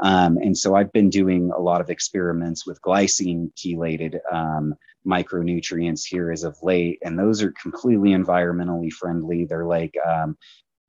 Um, 0.00 0.38
and 0.38 0.56
so 0.56 0.74
I've 0.74 0.92
been 0.92 1.10
doing 1.10 1.50
a 1.54 1.60
lot 1.60 1.80
of 1.80 1.90
experiments 1.90 2.66
with 2.66 2.80
glycine 2.80 3.52
chelated 3.54 4.18
um, 4.32 4.74
micronutrients 5.06 6.04
here 6.04 6.32
as 6.32 6.42
of 6.42 6.56
late, 6.62 6.98
and 7.02 7.18
those 7.18 7.42
are 7.42 7.52
completely 7.52 8.10
environmentally 8.10 8.90
friendly. 8.90 9.44
They're 9.44 9.66
like 9.66 9.94
um, 10.06 10.38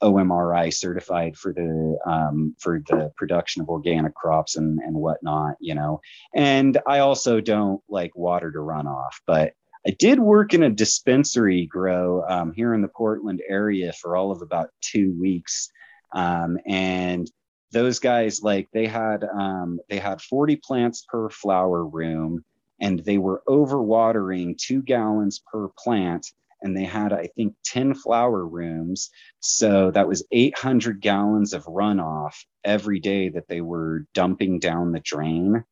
OMRI 0.01 0.73
certified 0.73 1.37
for 1.37 1.53
the 1.53 1.97
um, 2.05 2.55
for 2.59 2.81
the 2.87 3.11
production 3.15 3.61
of 3.61 3.69
organic 3.69 4.13
crops 4.15 4.57
and 4.57 4.79
and 4.79 4.95
whatnot, 4.95 5.55
you 5.59 5.75
know. 5.75 6.01
And 6.35 6.77
I 6.87 6.99
also 6.99 7.41
don't 7.41 7.81
like 7.89 8.15
water 8.15 8.51
to 8.51 8.59
run 8.59 8.87
off, 8.87 9.21
but 9.25 9.53
I 9.85 9.91
did 9.91 10.19
work 10.19 10.53
in 10.53 10.63
a 10.63 10.69
dispensary 10.69 11.65
grow 11.65 12.23
um, 12.27 12.53
here 12.53 12.73
in 12.73 12.81
the 12.81 12.87
Portland 12.87 13.41
area 13.47 13.93
for 13.93 14.15
all 14.15 14.31
of 14.31 14.41
about 14.41 14.69
two 14.81 15.15
weeks, 15.19 15.71
um, 16.13 16.57
and 16.67 17.29
those 17.71 17.99
guys 17.99 18.41
like 18.41 18.69
they 18.73 18.87
had 18.87 19.23
um, 19.23 19.79
they 19.89 19.97
had 19.97 20.21
40 20.21 20.57
plants 20.57 21.05
per 21.07 21.29
flower 21.29 21.85
room 21.85 22.43
and 22.81 22.99
they 22.99 23.17
were 23.17 23.43
overwatering 23.47 24.57
two 24.57 24.81
gallons 24.81 25.41
per 25.51 25.69
plant 25.77 26.27
and 26.61 26.75
they 26.75 26.83
had 26.83 27.13
i 27.13 27.27
think 27.35 27.55
10 27.65 27.95
flower 27.95 28.45
rooms. 28.45 29.09
So 29.39 29.91
that 29.91 30.07
was 30.07 30.25
800 30.31 31.01
gallons 31.01 31.53
of 31.53 31.65
runoff 31.65 32.35
every 32.63 32.99
day 32.99 33.29
that 33.29 33.47
they 33.47 33.61
were 33.61 34.05
dumping 34.13 34.59
down 34.59 34.91
the 34.91 34.99
drain 34.99 35.63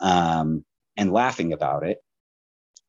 um, 0.00 0.64
and 0.96 1.12
laughing 1.12 1.52
about 1.52 1.86
it 1.86 1.98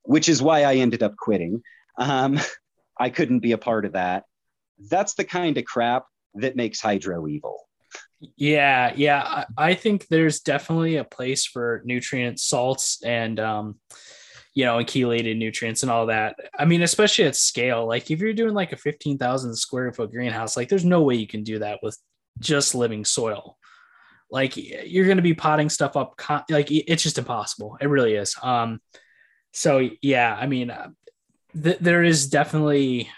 which 0.04 0.30
is 0.30 0.42
why 0.42 0.64
i 0.64 0.76
ended 0.76 1.04
up 1.04 1.16
quitting. 1.18 1.62
Um, 1.98 2.40
i 3.00 3.10
couldn't 3.10 3.40
be 3.40 3.52
a 3.52 3.58
part 3.58 3.86
of 3.86 3.94
that. 3.94 4.24
That's 4.90 5.16
the 5.16 5.24
kind 5.24 5.58
of 5.58 5.66
crap 5.66 6.06
that 6.36 6.56
makes 6.56 6.82
hydro 6.82 7.28
evil. 7.28 7.68
Yeah, 8.38 8.94
yeah. 8.96 9.46
I, 9.58 9.74
think 9.74 10.08
there's 10.08 10.40
definitely 10.40 10.98
a 10.98 11.04
place 11.04 11.46
for 11.46 11.82
nutrient 11.86 12.40
salts 12.40 13.02
and 13.04 13.40
um, 13.40 13.80
you 14.56 14.66
know, 14.66 14.80
and 14.80 14.88
chelated 14.88 15.38
nutrients 15.38 15.84
and 15.84 15.92
all 15.92 16.08
that. 16.08 16.36
I 16.58 16.66
mean, 16.66 16.82
especially 16.82 17.26
at 17.26 17.36
scale. 17.36 17.86
Like 17.86 18.10
if 18.10 18.20
you're 18.20 18.34
doing 18.34 18.54
like 18.54 18.72
a 18.72 18.78
15,000 18.78 19.56
square 19.56 19.92
foot 19.94 20.12
greenhouse, 20.12 20.58
like 20.58 20.70
there's 20.70 20.86
no 20.86 21.04
way 21.04 21.16
you 21.16 21.28
can 21.28 21.44
do 21.44 21.60
that 21.60 21.80
with 21.84 21.98
just 22.40 22.74
living 22.74 23.06
soil. 23.06 23.58
Like 24.32 24.58
you're 24.58 25.06
going 25.06 25.18
to 25.18 25.24
be 25.24 25.36
potting 25.36 25.70
stuff 25.70 25.96
up. 25.96 26.20
Like 26.50 26.72
it's 26.72 27.04
just 27.04 27.20
impossible. 27.20 27.78
It 27.80 27.88
really 27.88 28.16
is. 28.16 28.36
Um, 28.42 28.80
so 29.54 29.88
yeah, 30.02 30.36
I 30.40 30.48
mean, 30.48 30.72
uh, 30.72 30.90
th- 31.62 31.80
there 31.80 32.04
is 32.04 32.28
definitely, 32.28 33.10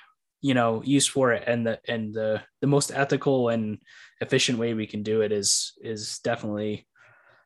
you 0.42 0.54
know, 0.54 0.84
use 0.84 1.08
for 1.08 1.32
it. 1.34 1.44
And 1.48 1.66
the, 1.66 1.80
and 1.88 2.14
the, 2.14 2.42
the 2.62 2.68
most 2.68 2.92
ethical 2.92 3.50
and, 3.50 3.80
efficient 4.22 4.58
way 4.58 4.74
we 4.74 4.88
can 4.88 5.04
do 5.04 5.22
it 5.22 5.32
is 5.32 5.74
is 5.82 6.20
definitely 6.20 6.88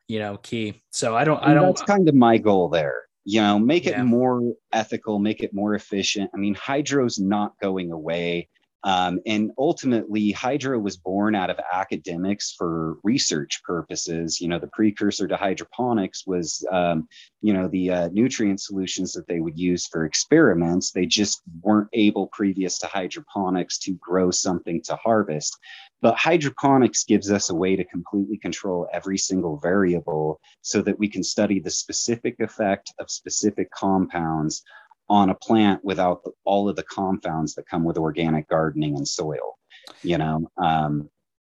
you 0.08 0.18
know 0.18 0.36
key 0.38 0.82
so 0.90 1.14
i 1.14 1.24
don't 1.24 1.42
i 1.42 1.54
don't 1.54 1.66
that's 1.66 1.82
kind 1.82 2.08
of 2.08 2.14
my 2.14 2.38
goal 2.38 2.68
there 2.68 3.02
you 3.24 3.40
know 3.40 3.58
make 3.58 3.86
it 3.86 3.92
yeah. 3.92 4.02
more 4.02 4.42
ethical 4.72 5.18
make 5.18 5.42
it 5.42 5.54
more 5.54 5.74
efficient 5.74 6.30
i 6.34 6.36
mean 6.36 6.54
hydro's 6.54 7.18
not 7.18 7.52
going 7.60 7.92
away 7.92 8.48
um, 8.84 9.20
and 9.26 9.52
ultimately, 9.58 10.32
Hydro 10.32 10.78
was 10.78 10.96
born 10.96 11.34
out 11.34 11.50
of 11.50 11.60
academics 11.72 12.52
for 12.52 12.96
research 13.04 13.62
purposes. 13.64 14.40
You 14.40 14.48
know, 14.48 14.58
the 14.58 14.70
precursor 14.72 15.28
to 15.28 15.36
hydroponics 15.36 16.26
was, 16.26 16.66
um, 16.70 17.06
you 17.42 17.52
know, 17.52 17.68
the 17.68 17.90
uh, 17.90 18.08
nutrient 18.12 18.60
solutions 18.60 19.12
that 19.12 19.28
they 19.28 19.38
would 19.38 19.56
use 19.56 19.86
for 19.86 20.04
experiments. 20.04 20.90
They 20.90 21.06
just 21.06 21.42
weren't 21.62 21.90
able, 21.92 22.26
previous 22.32 22.78
to 22.78 22.86
hydroponics, 22.88 23.78
to 23.80 23.92
grow 24.00 24.32
something 24.32 24.82
to 24.82 24.96
harvest. 24.96 25.56
But 26.02 26.18
hydroponics 26.18 27.04
gives 27.04 27.30
us 27.30 27.48
a 27.48 27.54
way 27.54 27.76
to 27.76 27.84
completely 27.84 28.36
control 28.36 28.88
every 28.92 29.16
single 29.16 29.56
variable 29.56 30.40
so 30.60 30.82
that 30.82 30.98
we 30.98 31.08
can 31.08 31.22
study 31.22 31.60
the 31.60 31.70
specific 31.70 32.40
effect 32.40 32.92
of 32.98 33.10
specific 33.10 33.70
compounds 33.70 34.62
on 35.08 35.30
a 35.30 35.34
plant 35.34 35.84
without 35.84 36.22
all 36.44 36.68
of 36.68 36.76
the 36.76 36.82
confounds 36.82 37.54
that 37.54 37.68
come 37.68 37.84
with 37.84 37.98
organic 37.98 38.48
gardening 38.48 38.96
and 38.96 39.06
soil 39.06 39.56
you 40.02 40.18
know? 40.18 40.50
Um, 40.56 41.10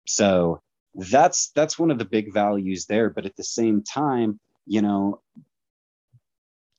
so 0.06 0.62
that's 0.96 1.52
that's 1.56 1.80
one 1.80 1.92
of 1.92 1.98
the 1.98 2.06
big 2.06 2.34
values 2.34 2.86
there. 2.86 3.10
But 3.10 3.26
at 3.26 3.36
the 3.36 3.44
same 3.44 3.84
time 3.84 4.40
you 4.66 4.82
know 4.82 5.22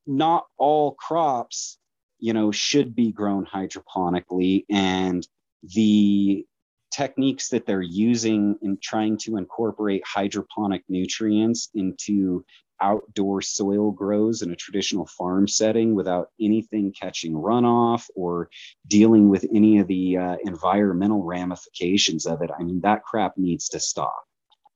not 0.06 0.46
all 0.56 0.92
crops 0.92 1.78
you 2.18 2.32
know 2.32 2.50
should 2.52 2.94
be 2.94 3.12
grown 3.12 3.46
hydroponically. 3.46 4.64
And 4.70 5.26
the 5.62 6.46
techniques 6.94 7.48
that 7.48 7.66
they're 7.66 7.82
using 7.82 8.56
in 8.62 8.78
trying 8.82 9.16
to 9.18 9.36
incorporate 9.36 10.02
hydroponic 10.06 10.82
nutrients 10.88 11.70
into 11.74 12.44
outdoor 12.82 13.40
soil 13.40 13.90
grows 13.90 14.42
in 14.42 14.50
a 14.50 14.56
traditional 14.56 15.06
farm 15.06 15.48
setting 15.48 15.94
without 15.94 16.28
anything 16.40 16.92
catching 16.92 17.32
runoff 17.32 18.06
or 18.14 18.48
dealing 18.86 19.28
with 19.28 19.44
any 19.54 19.78
of 19.78 19.86
the 19.86 20.16
uh, 20.16 20.36
environmental 20.44 21.22
ramifications 21.22 22.26
of 22.26 22.42
it, 22.42 22.50
I 22.58 22.62
mean, 22.62 22.80
that 22.82 23.02
crap 23.04 23.36
needs 23.36 23.68
to 23.70 23.80
stop. 23.80 24.22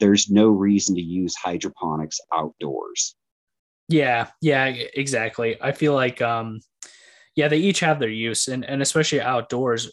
There's 0.00 0.30
no 0.30 0.48
reason 0.48 0.94
to 0.94 1.02
use 1.02 1.34
hydroponics 1.36 2.20
outdoors. 2.32 3.16
Yeah, 3.88 4.28
yeah, 4.40 4.66
exactly. 4.66 5.60
I 5.60 5.72
feel 5.72 5.94
like, 5.94 6.22
um, 6.22 6.60
yeah, 7.34 7.48
they 7.48 7.58
each 7.58 7.80
have 7.80 7.98
their 7.98 8.08
use, 8.08 8.48
and 8.48 8.64
and 8.64 8.82
especially 8.82 9.20
outdoors. 9.20 9.90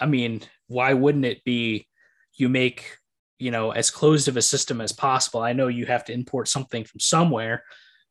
I, 0.00 0.06
mean, 0.06 0.42
why 0.66 0.94
wouldn't 0.94 1.24
it 1.24 1.44
be? 1.44 1.86
You 2.34 2.48
make 2.48 2.96
you 3.38 3.50
know 3.50 3.72
as 3.72 3.90
closed 3.90 4.28
of 4.28 4.36
a 4.36 4.42
system 4.42 4.80
as 4.80 4.92
possible? 4.92 5.40
I 5.40 5.52
know 5.52 5.68
you 5.68 5.86
have 5.86 6.04
to 6.06 6.12
import 6.12 6.48
something 6.48 6.84
from 6.84 7.00
somewhere 7.00 7.64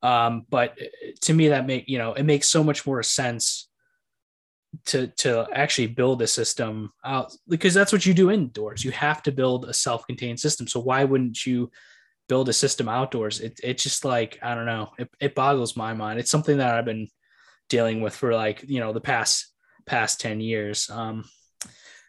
um, 0.03 0.45
but 0.49 0.77
to 1.21 1.33
me 1.33 1.47
that 1.49 1.65
make 1.65 1.87
you 1.87 1.97
know 1.97 2.13
it 2.13 2.23
makes 2.23 2.49
so 2.49 2.63
much 2.63 2.85
more 2.85 3.01
sense 3.01 3.69
to 4.85 5.07
to 5.07 5.47
actually 5.51 5.87
build 5.87 6.21
a 6.21 6.27
system 6.27 6.91
out 7.03 7.33
because 7.47 7.73
that's 7.73 7.91
what 7.91 8.05
you 8.05 8.13
do 8.13 8.29
indoors. 8.29 8.83
You 8.83 8.91
have 8.91 9.23
to 9.23 9.31
build 9.31 9.65
a 9.65 9.73
self-contained 9.73 10.39
system. 10.39 10.67
So 10.67 10.79
why 10.79 11.03
wouldn't 11.03 11.45
you 11.45 11.71
build 12.29 12.49
a 12.49 12.53
system 12.53 12.87
outdoors? 12.87 13.39
It, 13.39 13.59
it's 13.63 13.83
just 13.83 14.05
like 14.05 14.37
i 14.43 14.53
don't 14.53 14.65
know. 14.65 14.91
It, 14.99 15.09
it 15.19 15.35
boggles 15.35 15.75
my 15.75 15.93
mind. 15.93 16.19
It's 16.19 16.31
something 16.31 16.57
that 16.57 16.75
i've 16.75 16.85
been 16.85 17.07
dealing 17.69 18.01
with 18.01 18.15
for 18.15 18.33
like 18.33 18.63
you 18.67 18.79
know 18.79 18.93
the 18.93 19.01
past 19.01 19.51
past 19.87 20.21
10 20.21 20.41
years. 20.41 20.89
Um 20.91 21.25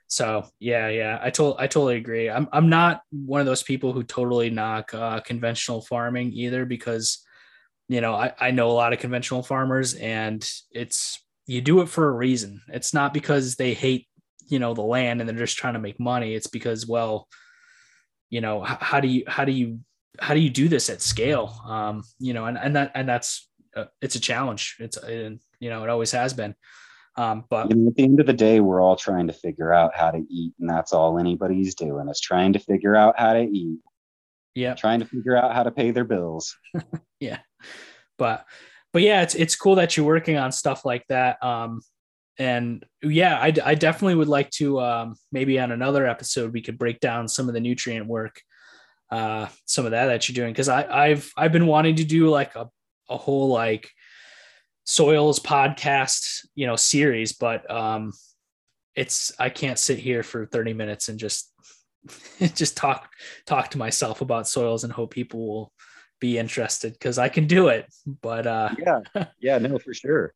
So 0.09 0.47
yeah, 0.59 0.89
yeah, 0.89 1.19
I 1.23 1.31
told 1.31 1.57
I 1.59 1.67
totally 1.67 1.97
agree. 1.97 2.31
I'm 2.31 2.49
I'm 2.53 2.71
not 2.71 3.03
one 3.11 3.41
of 3.41 3.47
those 3.47 3.63
people 3.63 3.93
who 3.93 4.03
totally 4.03 4.49
knock 4.51 4.93
uh, 4.95 5.21
conventional 5.21 5.83
farming 5.83 6.33
either 6.33 6.65
because 6.65 7.23
you 7.89 8.01
know 8.01 8.15
I, 8.15 8.33
I 8.41 8.51
know 8.51 8.71
a 8.71 8.73
lot 8.73 8.95
of 8.95 8.99
conventional 9.01 9.43
farmers 9.43 9.95
and 9.95 10.49
it's 10.71 11.23
you 11.47 11.61
do 11.61 11.83
it 11.83 11.89
for 11.91 12.09
a 12.09 12.13
reason. 12.13 12.63
It's 12.69 12.95
not 12.95 13.13
because 13.13 13.57
they 13.57 13.75
hate 13.75 14.09
you 14.49 14.59
know 14.59 14.73
the 14.73 14.83
land 14.83 15.21
and 15.21 15.29
they're 15.29 15.37
just 15.37 15.59
trying 15.59 15.75
to 15.75 15.81
make 15.81 16.01
money. 16.01 16.35
It's 16.35 16.47
because 16.47 16.87
well, 16.87 17.29
you 18.31 18.41
know 18.41 18.65
h- 18.65 18.79
how 18.81 19.01
do 19.01 19.09
you 19.09 19.25
how 19.27 19.45
do 19.45 19.53
you 19.53 19.81
how 20.21 20.35
do 20.35 20.41
you 20.41 20.51
do 20.51 20.69
this 20.69 20.91
at 20.91 21.03
scale? 21.03 21.55
Um, 21.67 22.03
you 22.19 22.33
know, 22.33 22.47
and 22.47 22.59
and 22.59 22.77
that 22.77 22.93
and 22.95 23.09
that's 23.09 23.49
uh, 23.77 23.85
it's 24.01 24.15
a 24.17 24.21
challenge. 24.21 24.77
It's 24.81 24.97
uh, 24.97 25.31
you 25.61 25.71
know 25.71 25.85
it 25.85 25.91
always 25.91 26.13
has 26.13 26.33
been. 26.33 26.55
Um, 27.19 27.45
but 27.51 27.73
at 27.73 27.97
the 27.97 28.05
end 28.05 28.21
of 28.21 28.27
the 28.27 28.33
day, 28.33 28.61
we're 28.61 28.81
all 28.81 28.95
trying 28.95 29.27
to 29.27 29.33
figure 29.33 29.75
out 29.75 29.91
how 29.97 30.13
to 30.13 30.25
eat, 30.31 30.53
and 30.61 30.71
that's 30.71 30.93
all 30.93 31.19
anybody's 31.19 31.75
doing 31.75 32.09
is 32.09 32.21
trying 32.21 32.53
to 32.53 32.61
figure 32.61 32.95
out 32.95 33.19
how 33.19 33.33
to 33.33 33.43
eat. 33.43 33.81
Yeah, 34.55 34.75
trying 34.75 35.01
to 35.01 35.05
figure 35.05 35.37
out 35.37 35.53
how 35.53 35.65
to 35.65 35.73
pay 35.73 35.91
their 35.91 36.05
bills. 36.05 36.57
yeah, 37.21 37.41
but 38.19 38.47
but 38.93 39.03
yeah, 39.03 39.23
it's 39.23 39.35
it's 39.35 39.57
cool 39.57 39.75
that 39.75 39.97
you're 39.97 40.07
working 40.07 40.37
on 40.37 40.53
stuff 40.53 40.85
like 40.85 41.05
that. 41.09 41.43
Um, 41.43 41.81
and 42.39 42.87
yeah, 43.03 43.37
I, 43.37 43.53
I 43.65 43.75
definitely 43.75 44.15
would 44.15 44.29
like 44.29 44.51
to 44.51 44.81
um, 44.81 45.17
maybe 45.33 45.59
on 45.59 45.73
another 45.73 46.07
episode 46.07 46.53
we 46.53 46.63
could 46.63 46.79
break 46.79 47.01
down 47.01 47.27
some 47.27 47.49
of 47.49 47.55
the 47.55 47.61
nutrient 47.61 48.07
work, 48.07 48.41
uh, 49.11 49.49
some 49.65 49.87
of 49.87 49.91
that 49.91 50.07
that 50.07 50.29
you're 50.29 50.35
doing 50.35 50.53
because 50.53 50.69
I 50.69 51.07
I've 51.07 51.33
I've 51.37 51.53
been 51.53 51.67
wanting 51.67 51.97
to 51.97 52.05
do 52.05 52.31
like 52.31 52.55
a 52.55 52.69
a 53.11 53.17
whole 53.17 53.49
like 53.49 53.91
soils 54.89 55.39
podcast 55.39 56.47
you 56.55 56.67
know 56.67 56.75
series 56.75 57.35
but 57.35 57.71
um 57.71 58.11
it's 58.95 59.31
i 59.39 59.51
can't 59.51 59.79
sit 59.79 59.99
here 59.99 60.23
for 60.23 60.47
30 60.47 60.73
minutes 60.73 61.11
and 61.11 61.19
just 61.19 61.53
just 62.55 62.75
talk 62.75 63.11
talk 63.45 63.69
to 63.69 63.77
myself 63.77 64.23
about 64.23 64.49
soils 64.49 64.85
and 64.85 64.93
hope 64.95 65.11
people 65.11 65.47
will 65.47 65.73
be 66.21 66.39
interested 66.39 66.95
because 66.95 67.19
i 67.19 67.29
can 67.29 67.47
do 67.47 67.69
it 67.69 67.87
but 68.23 68.47
uh 68.47 68.71
yeah. 68.79 69.27
Yeah 69.39 69.59
no 69.59 69.79
for 69.79 69.93
sure. 69.93 70.33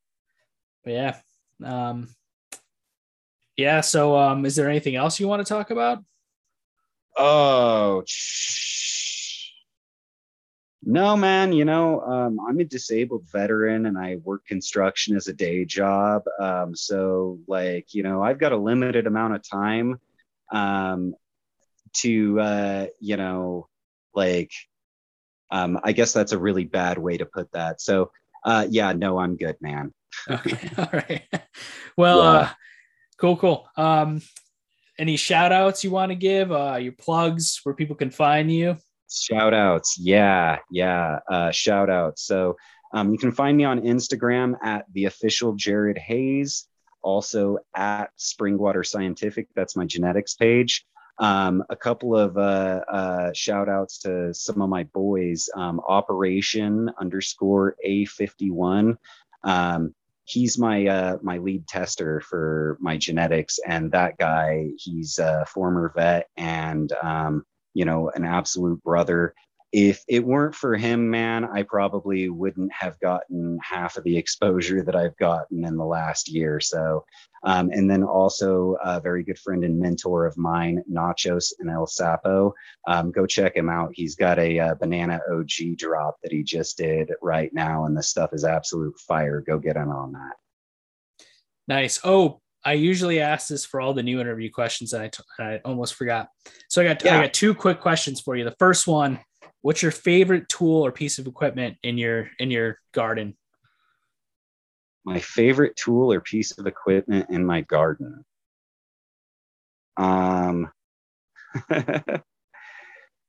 Yeah 0.85 1.17
um 1.65 2.09
yeah 3.57 3.81
so 3.81 4.15
um 4.19 4.45
is 4.45 4.55
there 4.55 4.69
anything 4.69 4.97
else 4.97 5.19
you 5.19 5.29
want 5.29 5.41
to 5.41 5.49
talk 5.49 5.71
about? 5.71 6.05
Oh 7.17 8.03
no, 10.85 11.17
man. 11.17 11.53
You 11.53 11.65
know, 11.65 12.01
um, 12.01 12.41
I'm 12.47 12.59
a 12.59 12.65
disabled 12.65 13.25
veteran 13.31 13.87
and 13.87 13.97
I 13.97 14.17
work 14.17 14.45
construction 14.47 15.17
as 15.17 15.29
a 15.29 15.33
day 15.33 15.65
job. 15.65 16.25
Um, 16.41 16.75
so, 16.75 17.39
like, 17.47 17.95
you 17.95 18.03
know, 18.03 18.23
I've 18.23 18.39
got 18.39 18.53
a 18.53 18.57
limited 18.57 19.07
amount 19.07 19.35
of 19.35 19.49
time 19.49 20.01
um, 20.51 21.15
to, 21.95 22.41
uh, 22.41 22.87
you 23.01 23.17
know, 23.17 23.69
like, 24.15 24.53
um, 25.51 25.79
I 25.85 25.93
guess 25.93 26.13
that's 26.13 26.33
a 26.33 26.39
really 26.39 26.65
bad 26.65 26.99
way 26.99 27.17
to 27.17 27.27
put 27.27 27.53
that. 27.53 27.81
So, 27.81 28.11
uh, 28.45 28.67
yeah, 28.69 28.93
no, 28.93 29.19
I'm 29.19 29.37
good, 29.37 29.57
man. 29.61 29.93
okay. 30.29 30.71
All 30.79 30.91
right. 30.93 31.23
Well, 31.95 32.23
yeah. 32.23 32.31
uh, 32.31 32.49
cool, 33.19 33.37
cool. 33.37 33.69
Um, 33.77 34.23
any 34.99 35.19
shout 35.19 35.53
outs 35.53 35.85
you 35.85 35.91
want 35.91 36.11
to 36.11 36.17
give? 36.17 36.51
Uh, 36.51 36.79
your 36.81 36.93
plugs 36.93 37.61
where 37.65 37.75
people 37.75 37.97
can 37.97 38.11
find 38.11 38.51
you? 38.51 38.79
Shout 39.13 39.53
outs. 39.53 39.99
Yeah, 39.99 40.59
yeah. 40.71 41.19
Uh, 41.31 41.51
shout 41.51 41.91
outs. 41.91 42.23
So 42.25 42.57
um, 42.95 43.11
you 43.11 43.19
can 43.19 43.33
find 43.33 43.57
me 43.57 43.65
on 43.65 43.81
Instagram 43.81 44.55
at 44.63 44.87
the 44.93 45.05
official 45.07 45.55
Jared 45.55 45.99
Hayes, 45.99 46.67
also 47.03 47.59
at 47.75 48.11
Springwater 48.19 48.87
Scientific. 48.87 49.49
That's 49.55 49.77
my 49.77 49.85
genetics 49.85 50.35
page. 50.35 50.87
Um, 51.19 51.63
a 51.69 51.77
couple 51.77 52.17
of 52.17 52.37
uh, 52.39 52.81
uh, 52.89 53.33
shout 53.35 53.69
outs 53.69 53.99
to 54.01 54.33
some 54.33 54.63
of 54.63 54.69
my 54.69 54.85
boys. 54.85 55.49
Um, 55.55 55.81
Operation 55.87 56.91
underscore 56.99 57.77
A51. 57.87 58.97
Um, 59.45 59.95
he's 60.25 60.59
my 60.59 60.87
uh, 60.87 61.19
my 61.23 61.39
lead 61.39 61.67
tester 61.69 62.21
for 62.21 62.79
my 62.81 62.97
genetics, 62.97 63.59
and 63.67 63.93
that 63.93 64.17
guy, 64.19 64.71
he's 64.79 65.19
a 65.19 65.45
former 65.47 65.93
vet 65.95 66.29
and 66.37 66.93
um, 67.03 67.45
you 67.75 67.85
know, 67.85 68.11
an 68.15 68.25
absolute 68.25 68.83
brother. 68.83 69.35
If 69.73 70.05
it 70.07 70.23
weren't 70.23 70.55
for 70.55 70.77
him, 70.77 71.09
man, 71.09 71.47
I 71.47 71.63
probably 71.63 72.29
wouldn't 72.29 72.71
have 72.73 73.01
gotten 73.01 73.59
half 73.63 73.97
of 73.97 74.05
the 74.05 74.19
exposure 74.19 74.83
that 74.83 74.95
I've 74.95 75.17
gotten 75.17 75.65
in 75.65 75.79
the 75.79 75.85
last 75.85 76.29
year. 76.29 76.61
So, 76.61 77.07
um, 77.43 77.71
and 77.71 77.91
then 77.91 78.03
also 78.03 78.77
a 78.85 79.01
very 79.01 79.25
good 79.25 79.39
friend 79.39 79.65
and 79.65 79.81
mentor 79.81 80.27
of 80.27 80.37
mine, 80.37 80.85
Nachos 80.93 81.55
and 81.59 81.71
El 81.71 81.87
Sapo. 81.87 82.53
Um, 82.87 83.13
go 83.13 83.25
check 83.25 83.57
him 83.57 83.71
out. 83.71 83.93
He's 83.95 84.15
got 84.15 84.39
a, 84.39 84.59
a, 84.59 84.77
banana 84.77 85.21
OG 85.33 85.79
drop 85.79 86.19
that 86.23 86.33
he 86.33 86.43
just 86.43 86.77
did 86.77 87.11
right 87.23 87.51
now, 87.55 87.87
and 87.87 87.97
the 87.97 88.03
stuff 88.03 88.35
is 88.35 88.45
absolute 88.45 88.99
fire. 89.01 89.41
Go 89.41 89.59
get 89.59 89.77
in 89.77 89.89
on 89.89 90.13
that. 90.13 90.37
Nice. 91.67 91.99
Oh, 92.05 92.42
I 92.65 92.75
usually 92.75 93.21
ask 93.21 93.49
this 93.49 93.65
for 93.65 93.81
all 93.81 93.93
the 93.95 94.03
new 94.03 94.21
interview 94.21 94.51
questions, 94.51 94.93
and 94.93 95.03
I, 95.03 95.09
t- 95.09 95.23
I 95.39 95.61
almost 95.65 95.95
forgot. 95.95 96.29
So 96.69 96.81
I 96.83 96.85
got 96.85 97.05
yeah. 97.05 97.19
I 97.19 97.23
got 97.23 97.33
two 97.33 97.55
quick 97.55 97.81
questions 97.81 98.21
for 98.21 98.37
you. 98.37 98.45
The 98.45 98.55
first 98.59 98.87
one: 98.87 99.19
What's 99.63 99.83
your 99.83 99.93
favorite 99.93 100.49
tool 100.49 100.85
or 100.85 100.93
piece 100.93 101.19
of 101.19 101.27
equipment 101.27 101.77
in 101.83 101.99
your 101.99 102.31
in 102.39 102.51
your 102.51 102.79
garden? 102.93 103.37
My 105.05 105.19
favorite 105.19 105.77
tool 105.77 106.13
or 106.13 106.21
piece 106.21 106.57
of 106.59 106.67
equipment 106.67 107.31
in 107.31 107.45
my 107.45 107.63
garden. 107.63 108.25
Um, 109.97 110.71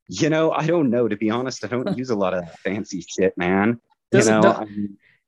you 0.08 0.30
know, 0.30 0.52
I 0.52 0.66
don't 0.68 0.90
know. 0.90 1.08
To 1.08 1.16
be 1.16 1.30
honest, 1.30 1.64
I 1.64 1.68
don't 1.68 1.98
use 1.98 2.10
a 2.10 2.16
lot 2.16 2.34
of 2.34 2.52
fancy 2.60 3.06
shit, 3.08 3.38
man. 3.38 3.80
Doesn't, 4.12 4.36
you 4.36 4.42
know, 4.42 4.68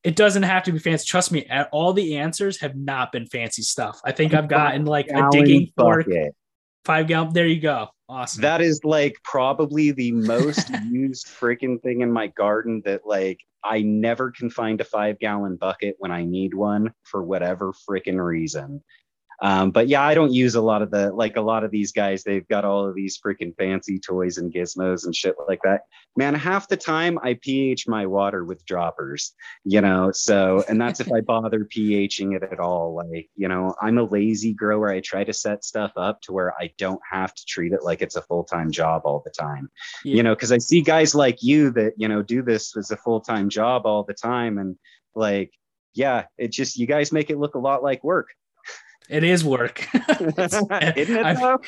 it 0.06 0.16
doesn't 0.16 0.44
have 0.44 0.62
to 0.64 0.72
be 0.72 0.78
fancy. 0.78 1.04
Trust 1.08 1.32
me, 1.32 1.50
all 1.72 1.92
the 1.92 2.18
answers 2.18 2.60
have 2.62 2.76
not 2.76 3.12
been 3.12 3.26
fancy 3.26 3.64
stuff. 3.64 4.00
I 4.06 4.12
think 4.12 4.36
I've 4.36 4.48
gotten 4.48 4.86
like 4.86 5.08
a 5.08 5.28
digging 5.32 5.72
fork, 5.76 6.06
five 6.86 7.08
gallon. 7.08 7.34
There 7.34 7.48
you 7.48 7.60
go. 7.60 7.88
Awesome. 8.08 8.44
That 8.44 8.62
is 8.62 8.80
like 8.84 9.16
probably 9.24 9.92
the 9.92 10.12
most 10.12 10.70
used 10.92 11.26
freaking 11.26 11.82
thing 11.82 12.02
in 12.02 12.12
my 12.12 12.28
garden 12.28 12.84
that 12.86 13.02
like 13.08 13.40
I 13.64 13.82
never 13.82 14.30
can 14.30 14.52
find 14.52 14.80
a 14.80 14.84
five 14.84 15.18
gallon 15.18 15.56
bucket 15.56 15.96
when 15.98 16.12
I 16.12 16.24
need 16.24 16.54
one 16.54 16.94
for 17.02 17.24
whatever 17.24 17.74
freaking 17.90 18.24
reason. 18.24 18.84
Um, 19.42 19.72
but 19.72 19.88
yeah, 19.88 20.02
I 20.02 20.14
don't 20.14 20.32
use 20.32 20.56
a 20.56 20.62
lot 20.62 20.82
of 20.82 20.92
the 20.92 21.12
like 21.12 21.36
a 21.36 21.42
lot 21.42 21.64
of 21.64 21.72
these 21.72 21.92
guys. 21.92 22.24
They've 22.24 22.48
got 22.48 22.66
all 22.66 22.88
of 22.88 22.96
these 22.96 23.20
freaking 23.20 23.56
fancy 23.58 24.00
toys 24.00 24.38
and 24.38 24.54
gizmos 24.54 25.06
and 25.06 25.16
shit 25.16 25.36
like 25.48 25.62
that. 25.64 25.82
Man, 26.16 26.34
half 26.34 26.68
the 26.68 26.78
time 26.78 27.20
I 27.22 27.34
pH 27.34 27.88
my 27.88 28.06
water 28.06 28.46
with 28.46 28.66
droppers, 28.66 29.34
you 29.64 29.82
know. 29.82 30.12
So, 30.12 30.64
and 30.70 30.80
that's 30.80 31.00
if 31.00 31.12
I 31.12 31.22
bother 31.26 31.66
pHing 31.66 32.36
it 32.36 32.44
at 32.44 32.60
all. 32.60 32.96
Like, 32.96 33.30
you 33.36 33.48
know, 33.48 33.76
I'm 33.82 33.98
a 33.98 34.04
lazy 34.04 34.54
grower. 34.54 34.90
I 34.90 35.02
try 35.02 35.24
to 35.24 35.34
set 35.34 35.66
stuff 35.66 35.92
up 35.98 36.22
to 36.22 36.34
where 36.34 36.54
I 36.60 36.72
don't 36.78 37.02
have 37.10 37.34
to 37.34 37.46
treat 37.46 37.74
it 37.74 37.84
like 37.84 38.02
it's 38.02 38.16
a 38.16 38.22
full 38.22 38.44
time 38.44 38.72
job 38.72 39.02
all 39.06 39.22
the 39.26 39.32
time. 39.32 39.70
Yeah. 40.04 40.16
You 40.16 40.24
know, 40.24 40.36
because 40.36 40.52
I 40.52 40.60
see 40.60 40.82
guys 40.82 41.14
like 41.14 41.44
you 41.44 41.72
that 41.72 41.94
you 41.98 42.08
know 42.08 42.22
do 42.22 42.42
this 42.42 42.76
as 42.78 42.92
a 42.92 42.98
full 42.98 43.20
time 43.20 43.50
job 43.50 43.86
all 43.86 44.04
the 44.04 44.14
time, 44.14 44.58
and 44.58 44.78
like, 45.14 45.52
yeah, 45.94 46.26
it 46.38 46.52
just 46.52 46.78
you 46.78 46.88
guys 46.88 47.12
make 47.12 47.30
it 47.30 47.38
look 47.38 47.56
a 47.56 47.60
lot 47.60 47.84
like 47.84 48.04
work. 48.04 48.30
It 49.10 49.24
is 49.24 49.44
work. 49.44 49.88
Isn't 50.20 50.72
it 50.72 51.40
though? 51.40 51.60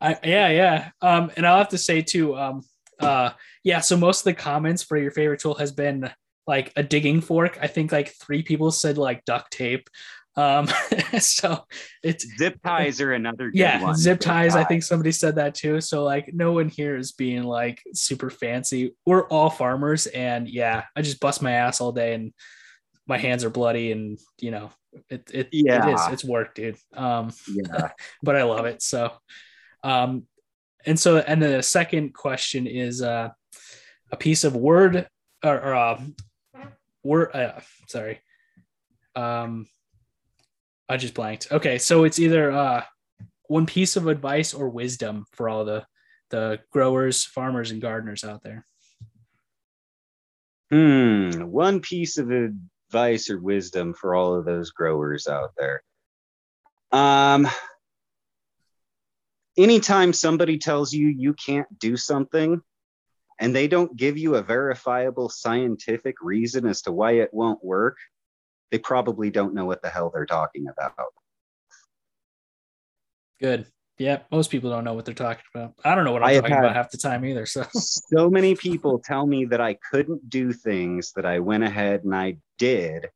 I, 0.00 0.16
yeah, 0.22 0.48
yeah. 0.48 0.90
Um, 1.02 1.30
and 1.36 1.46
I'll 1.46 1.58
have 1.58 1.70
to 1.70 1.78
say 1.78 2.02
too, 2.02 2.36
um, 2.36 2.62
uh, 3.00 3.30
yeah, 3.64 3.80
so 3.80 3.96
most 3.96 4.20
of 4.20 4.24
the 4.24 4.34
comments 4.34 4.82
for 4.82 4.96
your 4.96 5.10
favorite 5.10 5.40
tool 5.40 5.54
has 5.54 5.72
been 5.72 6.10
like 6.46 6.72
a 6.76 6.82
digging 6.82 7.20
fork. 7.20 7.58
I 7.60 7.66
think 7.66 7.92
like 7.92 8.08
three 8.14 8.42
people 8.42 8.70
said 8.70 8.96
like 8.98 9.24
duct 9.24 9.52
tape. 9.52 9.88
Um, 10.36 10.68
so 11.18 11.64
it's 12.02 12.24
zip 12.38 12.60
ties 12.64 13.00
are 13.00 13.12
another 13.12 13.50
yeah, 13.52 13.82
one. 13.82 13.96
zip 13.96 14.20
ties. 14.20 14.54
I 14.54 14.64
think 14.64 14.84
somebody 14.84 15.10
said 15.10 15.34
that 15.34 15.56
too. 15.56 15.80
So 15.80 16.04
like 16.04 16.32
no 16.32 16.52
one 16.52 16.68
here 16.68 16.96
is 16.96 17.12
being 17.12 17.42
like 17.42 17.82
super 17.92 18.30
fancy. 18.30 18.94
We're 19.04 19.26
all 19.26 19.50
farmers 19.50 20.06
and 20.06 20.48
yeah, 20.48 20.84
I 20.94 21.02
just 21.02 21.20
bust 21.20 21.42
my 21.42 21.52
ass 21.52 21.80
all 21.80 21.92
day 21.92 22.14
and 22.14 22.32
my 23.06 23.18
hands 23.18 23.42
are 23.42 23.50
bloody 23.50 23.90
and 23.90 24.18
you 24.40 24.50
know 24.52 24.70
it 25.08 25.30
it, 25.32 25.48
yeah. 25.52 25.88
it 25.88 25.94
is. 25.94 26.00
It's 26.12 26.24
work 26.24 26.54
dude. 26.54 26.76
Um 26.94 27.32
yeah. 27.48 27.90
but 28.22 28.36
i 28.36 28.42
love 28.42 28.66
it. 28.66 28.82
So 28.82 29.12
um 29.84 30.26
and 30.86 30.98
so 30.98 31.18
and 31.18 31.42
the 31.42 31.62
second 31.62 32.14
question 32.14 32.66
is 32.66 33.02
uh 33.02 33.30
a 34.10 34.16
piece 34.16 34.44
of 34.44 34.56
word 34.56 35.06
or, 35.44 35.54
or 35.54 35.74
uh, 35.74 36.00
word 37.02 37.34
uh, 37.34 37.60
sorry. 37.88 38.20
Um 39.14 39.66
i 40.88 40.96
just 40.96 41.14
blanked. 41.14 41.48
Okay. 41.52 41.78
So 41.78 42.04
it's 42.04 42.18
either 42.18 42.50
uh 42.50 42.84
one 43.48 43.66
piece 43.66 43.96
of 43.96 44.06
advice 44.06 44.54
or 44.54 44.68
wisdom 44.68 45.24
for 45.32 45.48
all 45.48 45.64
the 45.64 45.84
the 46.30 46.60
growers 46.70 47.24
farmers 47.24 47.70
and 47.70 47.80
gardeners 47.80 48.24
out 48.24 48.42
there. 48.42 48.66
Hmm. 50.70 51.30
One 51.50 51.80
piece 51.80 52.18
of 52.18 52.30
advice 52.88 53.28
or 53.28 53.38
wisdom 53.38 53.92
for 53.92 54.14
all 54.14 54.34
of 54.34 54.44
those 54.44 54.70
growers 54.70 55.26
out 55.26 55.52
there? 55.56 55.82
Um, 56.90 57.46
anytime 59.56 60.12
somebody 60.12 60.58
tells 60.58 60.92
you 60.92 61.08
you 61.08 61.34
can't 61.34 61.66
do 61.78 61.96
something 61.96 62.62
and 63.38 63.54
they 63.54 63.68
don't 63.68 63.96
give 63.96 64.16
you 64.16 64.36
a 64.36 64.42
verifiable 64.42 65.28
scientific 65.28 66.16
reason 66.22 66.66
as 66.66 66.82
to 66.82 66.92
why 66.92 67.12
it 67.12 67.32
won't 67.32 67.62
work, 67.62 67.98
they 68.70 68.78
probably 68.78 69.30
don't 69.30 69.54
know 69.54 69.66
what 69.66 69.82
the 69.82 69.90
hell 69.90 70.10
they're 70.12 70.26
talking 70.26 70.66
about. 70.68 70.94
Good. 73.40 73.66
Yeah, 73.98 74.20
most 74.30 74.50
people 74.50 74.70
don't 74.70 74.84
know 74.84 74.94
what 74.94 75.04
they're 75.04 75.14
talking 75.14 75.44
about. 75.54 75.74
I 75.84 75.94
don't 75.94 76.04
know 76.04 76.12
what 76.12 76.22
I'm 76.22 76.40
talking 76.40 76.56
about 76.56 76.76
half 76.76 76.90
the 76.90 76.98
time 76.98 77.24
either. 77.24 77.46
So 77.46 77.66
so 77.72 78.30
many 78.30 78.54
people 78.54 79.00
tell 79.04 79.26
me 79.26 79.44
that 79.46 79.60
I 79.60 79.76
couldn't 79.90 80.30
do 80.30 80.52
things 80.52 81.12
that 81.16 81.26
I 81.26 81.40
went 81.40 81.64
ahead 81.64 82.04
and 82.04 82.14
I 82.14 82.36
did. 82.58 83.08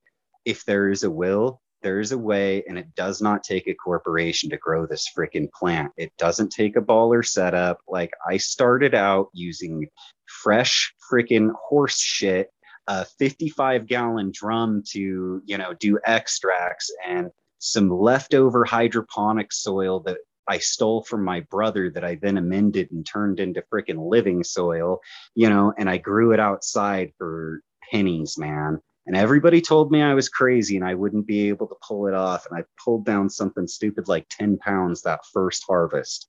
If 0.44 0.64
there 0.64 0.90
is 0.90 1.04
a 1.04 1.10
will, 1.10 1.60
there 1.82 2.00
is 2.00 2.10
a 2.10 2.18
way, 2.18 2.64
and 2.68 2.76
it 2.76 2.94
does 2.96 3.22
not 3.22 3.44
take 3.44 3.68
a 3.68 3.74
corporation 3.74 4.50
to 4.50 4.56
grow 4.56 4.86
this 4.86 5.08
freaking 5.16 5.50
plant. 5.52 5.92
It 5.96 6.12
doesn't 6.18 6.50
take 6.50 6.76
a 6.76 6.80
baller 6.80 7.24
setup. 7.24 7.78
Like 7.86 8.12
I 8.28 8.36
started 8.38 8.94
out 8.94 9.28
using 9.32 9.86
fresh 10.26 10.92
freaking 11.12 11.52
horse 11.68 12.00
shit, 12.00 12.50
a 12.88 13.04
55 13.04 13.86
gallon 13.86 14.32
drum 14.34 14.82
to, 14.90 15.42
you 15.44 15.58
know, 15.58 15.74
do 15.74 15.98
extracts 16.04 16.90
and 17.06 17.30
some 17.58 17.88
leftover 17.88 18.64
hydroponic 18.64 19.52
soil 19.52 20.00
that 20.00 20.18
I 20.48 20.58
stole 20.58 21.02
from 21.02 21.24
my 21.24 21.40
brother 21.40 21.90
that 21.90 22.04
I 22.04 22.16
then 22.16 22.36
amended 22.36 22.90
and 22.90 23.06
turned 23.06 23.40
into 23.40 23.64
freaking 23.72 24.10
living 24.10 24.42
soil, 24.42 25.00
you 25.34 25.48
know, 25.48 25.72
and 25.78 25.88
I 25.88 25.98
grew 25.98 26.32
it 26.32 26.40
outside 26.40 27.12
for 27.16 27.62
pennies, 27.90 28.36
man. 28.38 28.80
And 29.06 29.16
everybody 29.16 29.60
told 29.60 29.90
me 29.90 30.02
I 30.02 30.14
was 30.14 30.28
crazy 30.28 30.76
and 30.76 30.84
I 30.84 30.94
wouldn't 30.94 31.26
be 31.26 31.48
able 31.48 31.66
to 31.68 31.76
pull 31.86 32.06
it 32.06 32.14
off. 32.14 32.46
And 32.46 32.58
I 32.58 32.64
pulled 32.82 33.04
down 33.04 33.28
something 33.28 33.66
stupid 33.66 34.08
like 34.08 34.26
10 34.30 34.58
pounds 34.58 35.02
that 35.02 35.20
first 35.32 35.64
harvest. 35.66 36.28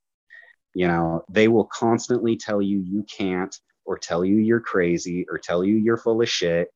You 0.73 0.87
know, 0.87 1.23
they 1.29 1.47
will 1.47 1.65
constantly 1.65 2.35
tell 2.35 2.61
you 2.61 2.79
you 2.79 3.03
can't, 3.03 3.55
or 3.85 3.97
tell 3.97 4.25
you 4.25 4.37
you're 4.37 4.59
crazy, 4.59 5.25
or 5.29 5.37
tell 5.37 5.63
you 5.63 5.75
you're 5.75 5.97
full 5.97 6.21
of 6.21 6.29
shit. 6.29 6.69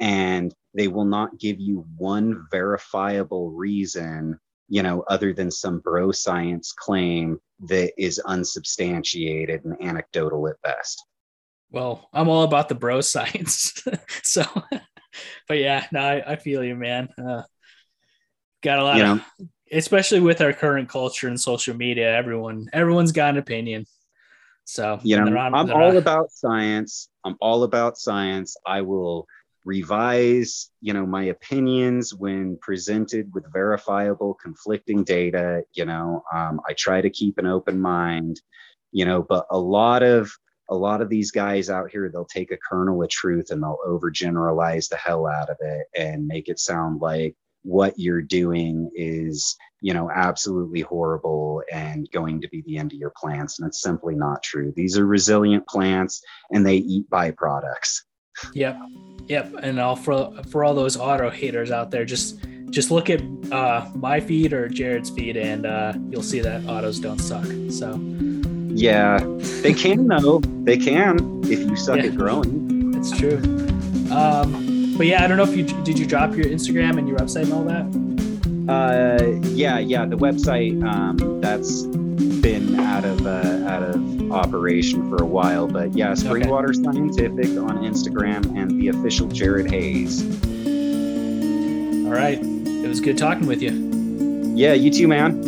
And 0.00 0.54
they 0.74 0.88
will 0.88 1.04
not 1.04 1.38
give 1.38 1.60
you 1.60 1.84
one 1.96 2.46
verifiable 2.50 3.50
reason 3.50 4.38
you 4.68 4.82
know, 4.82 5.04
other 5.08 5.32
than 5.32 5.50
some 5.50 5.80
bro 5.80 6.12
science 6.12 6.72
claim 6.72 7.40
that 7.60 7.92
is 7.96 8.18
unsubstantiated 8.18 9.64
and 9.64 9.76
anecdotal 9.82 10.48
at 10.48 10.60
best. 10.62 11.04
Well, 11.70 12.08
I'm 12.12 12.28
all 12.28 12.42
about 12.42 12.68
the 12.68 12.74
bro 12.74 13.00
science. 13.00 13.82
so, 14.22 14.44
but 15.48 15.58
yeah, 15.58 15.86
no, 15.92 16.00
I, 16.00 16.32
I 16.32 16.36
feel 16.36 16.62
you, 16.62 16.74
man. 16.74 17.08
Uh, 17.18 17.42
got 18.62 18.78
a 18.78 18.84
lot 18.84 18.96
you 18.96 19.04
of, 19.04 19.22
especially 19.72 20.20
with 20.20 20.40
our 20.40 20.52
current 20.52 20.88
culture 20.88 21.28
and 21.28 21.40
social 21.40 21.74
media, 21.74 22.14
everyone, 22.14 22.68
everyone's 22.72 23.12
got 23.12 23.30
an 23.30 23.38
opinion. 23.38 23.86
So, 24.64 25.00
you 25.02 25.16
know, 25.16 25.36
on, 25.36 25.54
I'm 25.54 25.70
all 25.72 25.90
on. 25.90 25.96
about 25.96 26.30
science. 26.30 27.08
I'm 27.24 27.36
all 27.40 27.64
about 27.64 27.98
science. 27.98 28.56
I 28.64 28.82
will 28.82 29.26
revise 29.64 30.70
you 30.80 30.92
know 30.92 31.06
my 31.06 31.24
opinions 31.24 32.14
when 32.14 32.58
presented 32.60 33.32
with 33.32 33.52
verifiable 33.52 34.34
conflicting 34.34 35.04
data 35.04 35.62
you 35.74 35.84
know 35.84 36.22
um, 36.34 36.60
i 36.68 36.72
try 36.72 37.00
to 37.00 37.10
keep 37.10 37.38
an 37.38 37.46
open 37.46 37.80
mind 37.80 38.40
you 38.90 39.04
know 39.04 39.22
but 39.22 39.46
a 39.50 39.58
lot 39.58 40.02
of 40.02 40.30
a 40.68 40.74
lot 40.74 41.00
of 41.00 41.08
these 41.08 41.30
guys 41.30 41.70
out 41.70 41.90
here 41.90 42.10
they'll 42.12 42.24
take 42.24 42.50
a 42.50 42.58
kernel 42.68 43.02
of 43.02 43.08
truth 43.08 43.50
and 43.50 43.62
they'll 43.62 43.78
overgeneralize 43.86 44.88
the 44.88 44.96
hell 44.96 45.26
out 45.26 45.48
of 45.48 45.56
it 45.60 45.86
and 45.96 46.26
make 46.26 46.48
it 46.48 46.58
sound 46.58 47.00
like 47.00 47.36
what 47.62 47.94
you're 47.96 48.22
doing 48.22 48.90
is 48.94 49.56
you 49.80 49.94
know 49.94 50.10
absolutely 50.12 50.80
horrible 50.80 51.62
and 51.70 52.10
going 52.10 52.40
to 52.40 52.48
be 52.48 52.62
the 52.62 52.76
end 52.76 52.92
of 52.92 52.98
your 52.98 53.12
plants 53.16 53.58
and 53.58 53.68
it's 53.68 53.80
simply 53.80 54.14
not 54.14 54.42
true. 54.42 54.72
These 54.74 54.98
are 54.98 55.06
resilient 55.06 55.66
plants 55.68 56.22
and 56.50 56.66
they 56.66 56.76
eat 56.76 57.08
byproducts 57.08 58.02
yep 58.54 58.76
Yep, 59.28 59.54
and 59.62 59.78
all 59.78 59.96
for 59.96 60.32
for 60.50 60.64
all 60.64 60.74
those 60.74 60.96
auto 60.96 61.30
haters 61.30 61.70
out 61.70 61.90
there, 61.90 62.04
just 62.04 62.38
just 62.70 62.90
look 62.90 63.08
at 63.08 63.22
uh, 63.52 63.88
my 63.94 64.20
feed 64.20 64.52
or 64.52 64.68
Jared's 64.68 65.10
feed, 65.10 65.36
and 65.36 65.66
uh, 65.66 65.92
you'll 66.10 66.22
see 66.22 66.40
that 66.40 66.66
autos 66.66 66.98
don't 66.98 67.18
suck. 67.18 67.46
So 67.70 67.98
yeah, 68.74 69.18
they 69.62 69.72
can 69.72 70.08
though. 70.08 70.40
They 70.64 70.76
can 70.76 71.40
if 71.44 71.60
you 71.60 71.76
suck 71.76 71.98
yeah, 71.98 72.06
at 72.06 72.16
growing. 72.16 72.90
That's 72.90 73.16
true. 73.16 73.36
Um, 74.10 74.94
but 74.96 75.06
yeah, 75.06 75.24
I 75.24 75.28
don't 75.28 75.36
know 75.36 75.44
if 75.44 75.56
you 75.56 75.64
did 75.84 75.98
you 75.98 76.06
drop 76.06 76.34
your 76.34 76.46
Instagram 76.46 76.98
and 76.98 77.08
your 77.08 77.18
website 77.18 77.44
and 77.44 77.52
all 77.52 77.64
that. 77.64 78.02
Uh, 78.68 79.40
yeah, 79.50 79.78
yeah, 79.78 80.04
the 80.04 80.16
website 80.16 80.82
um, 80.84 81.40
that's 81.40 81.84
out 82.92 83.04
of 83.04 83.26
uh, 83.26 83.66
out 83.66 83.82
of 83.82 84.32
operation 84.32 85.08
for 85.08 85.22
a 85.22 85.26
while. 85.26 85.66
But 85.66 85.94
yeah, 85.94 86.12
Springwater 86.12 86.70
okay. 86.70 86.82
Scientific 86.82 87.56
on 87.58 87.78
Instagram 87.78 88.56
and 88.56 88.70
the 88.80 88.88
official 88.88 89.26
Jared 89.28 89.70
Hayes. 89.70 90.22
All 92.06 92.12
right, 92.12 92.38
it 92.38 92.88
was 92.88 93.00
good 93.00 93.16
talking 93.16 93.46
with 93.46 93.62
you. 93.62 93.70
Yeah, 94.54 94.74
you 94.74 94.90
too, 94.90 95.08
man. 95.08 95.40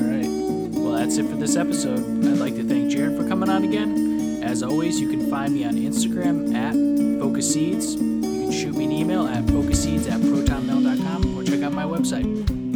All 0.00 0.06
right. 0.08 0.80
Well, 0.80 0.92
that's 0.92 1.18
it 1.18 1.26
for 1.28 1.36
this 1.36 1.56
episode. 1.56 1.98
I'd 2.24 2.38
like 2.38 2.54
to 2.56 2.64
thank 2.64 2.90
Jared 2.90 3.16
for 3.18 3.28
coming 3.28 3.50
on 3.50 3.64
again. 3.64 4.42
As 4.42 4.62
always, 4.62 4.98
you 4.98 5.10
can 5.10 5.28
find 5.28 5.52
me 5.52 5.64
on 5.64 5.74
Instagram 5.74 6.54
at 6.54 6.74
Phocas 6.74 7.52
Seeds. 7.52 7.96
You 7.96 8.00
can 8.20 8.50
shoot 8.50 8.74
me 8.74 8.84
an 8.86 8.92
email 8.92 9.26
at 9.26 9.44
phocasseeds 9.44 10.10
at 10.10 10.20
protonmail.com 10.20 11.36
or 11.36 11.44
check 11.44 11.62
out 11.62 11.72
my 11.72 11.84
website, 11.84 12.24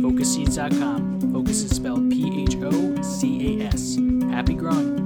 phocasseeds.com. 0.00 1.22
Phocas 1.32 1.64
is 1.64 1.70
spelled 1.74 2.10
P 2.10 2.42
H 2.42 2.56
O 2.56 2.99
C 3.20 3.60
A 3.60 3.66
S. 3.66 3.98
Happy 4.30 4.54
growing. 4.54 4.99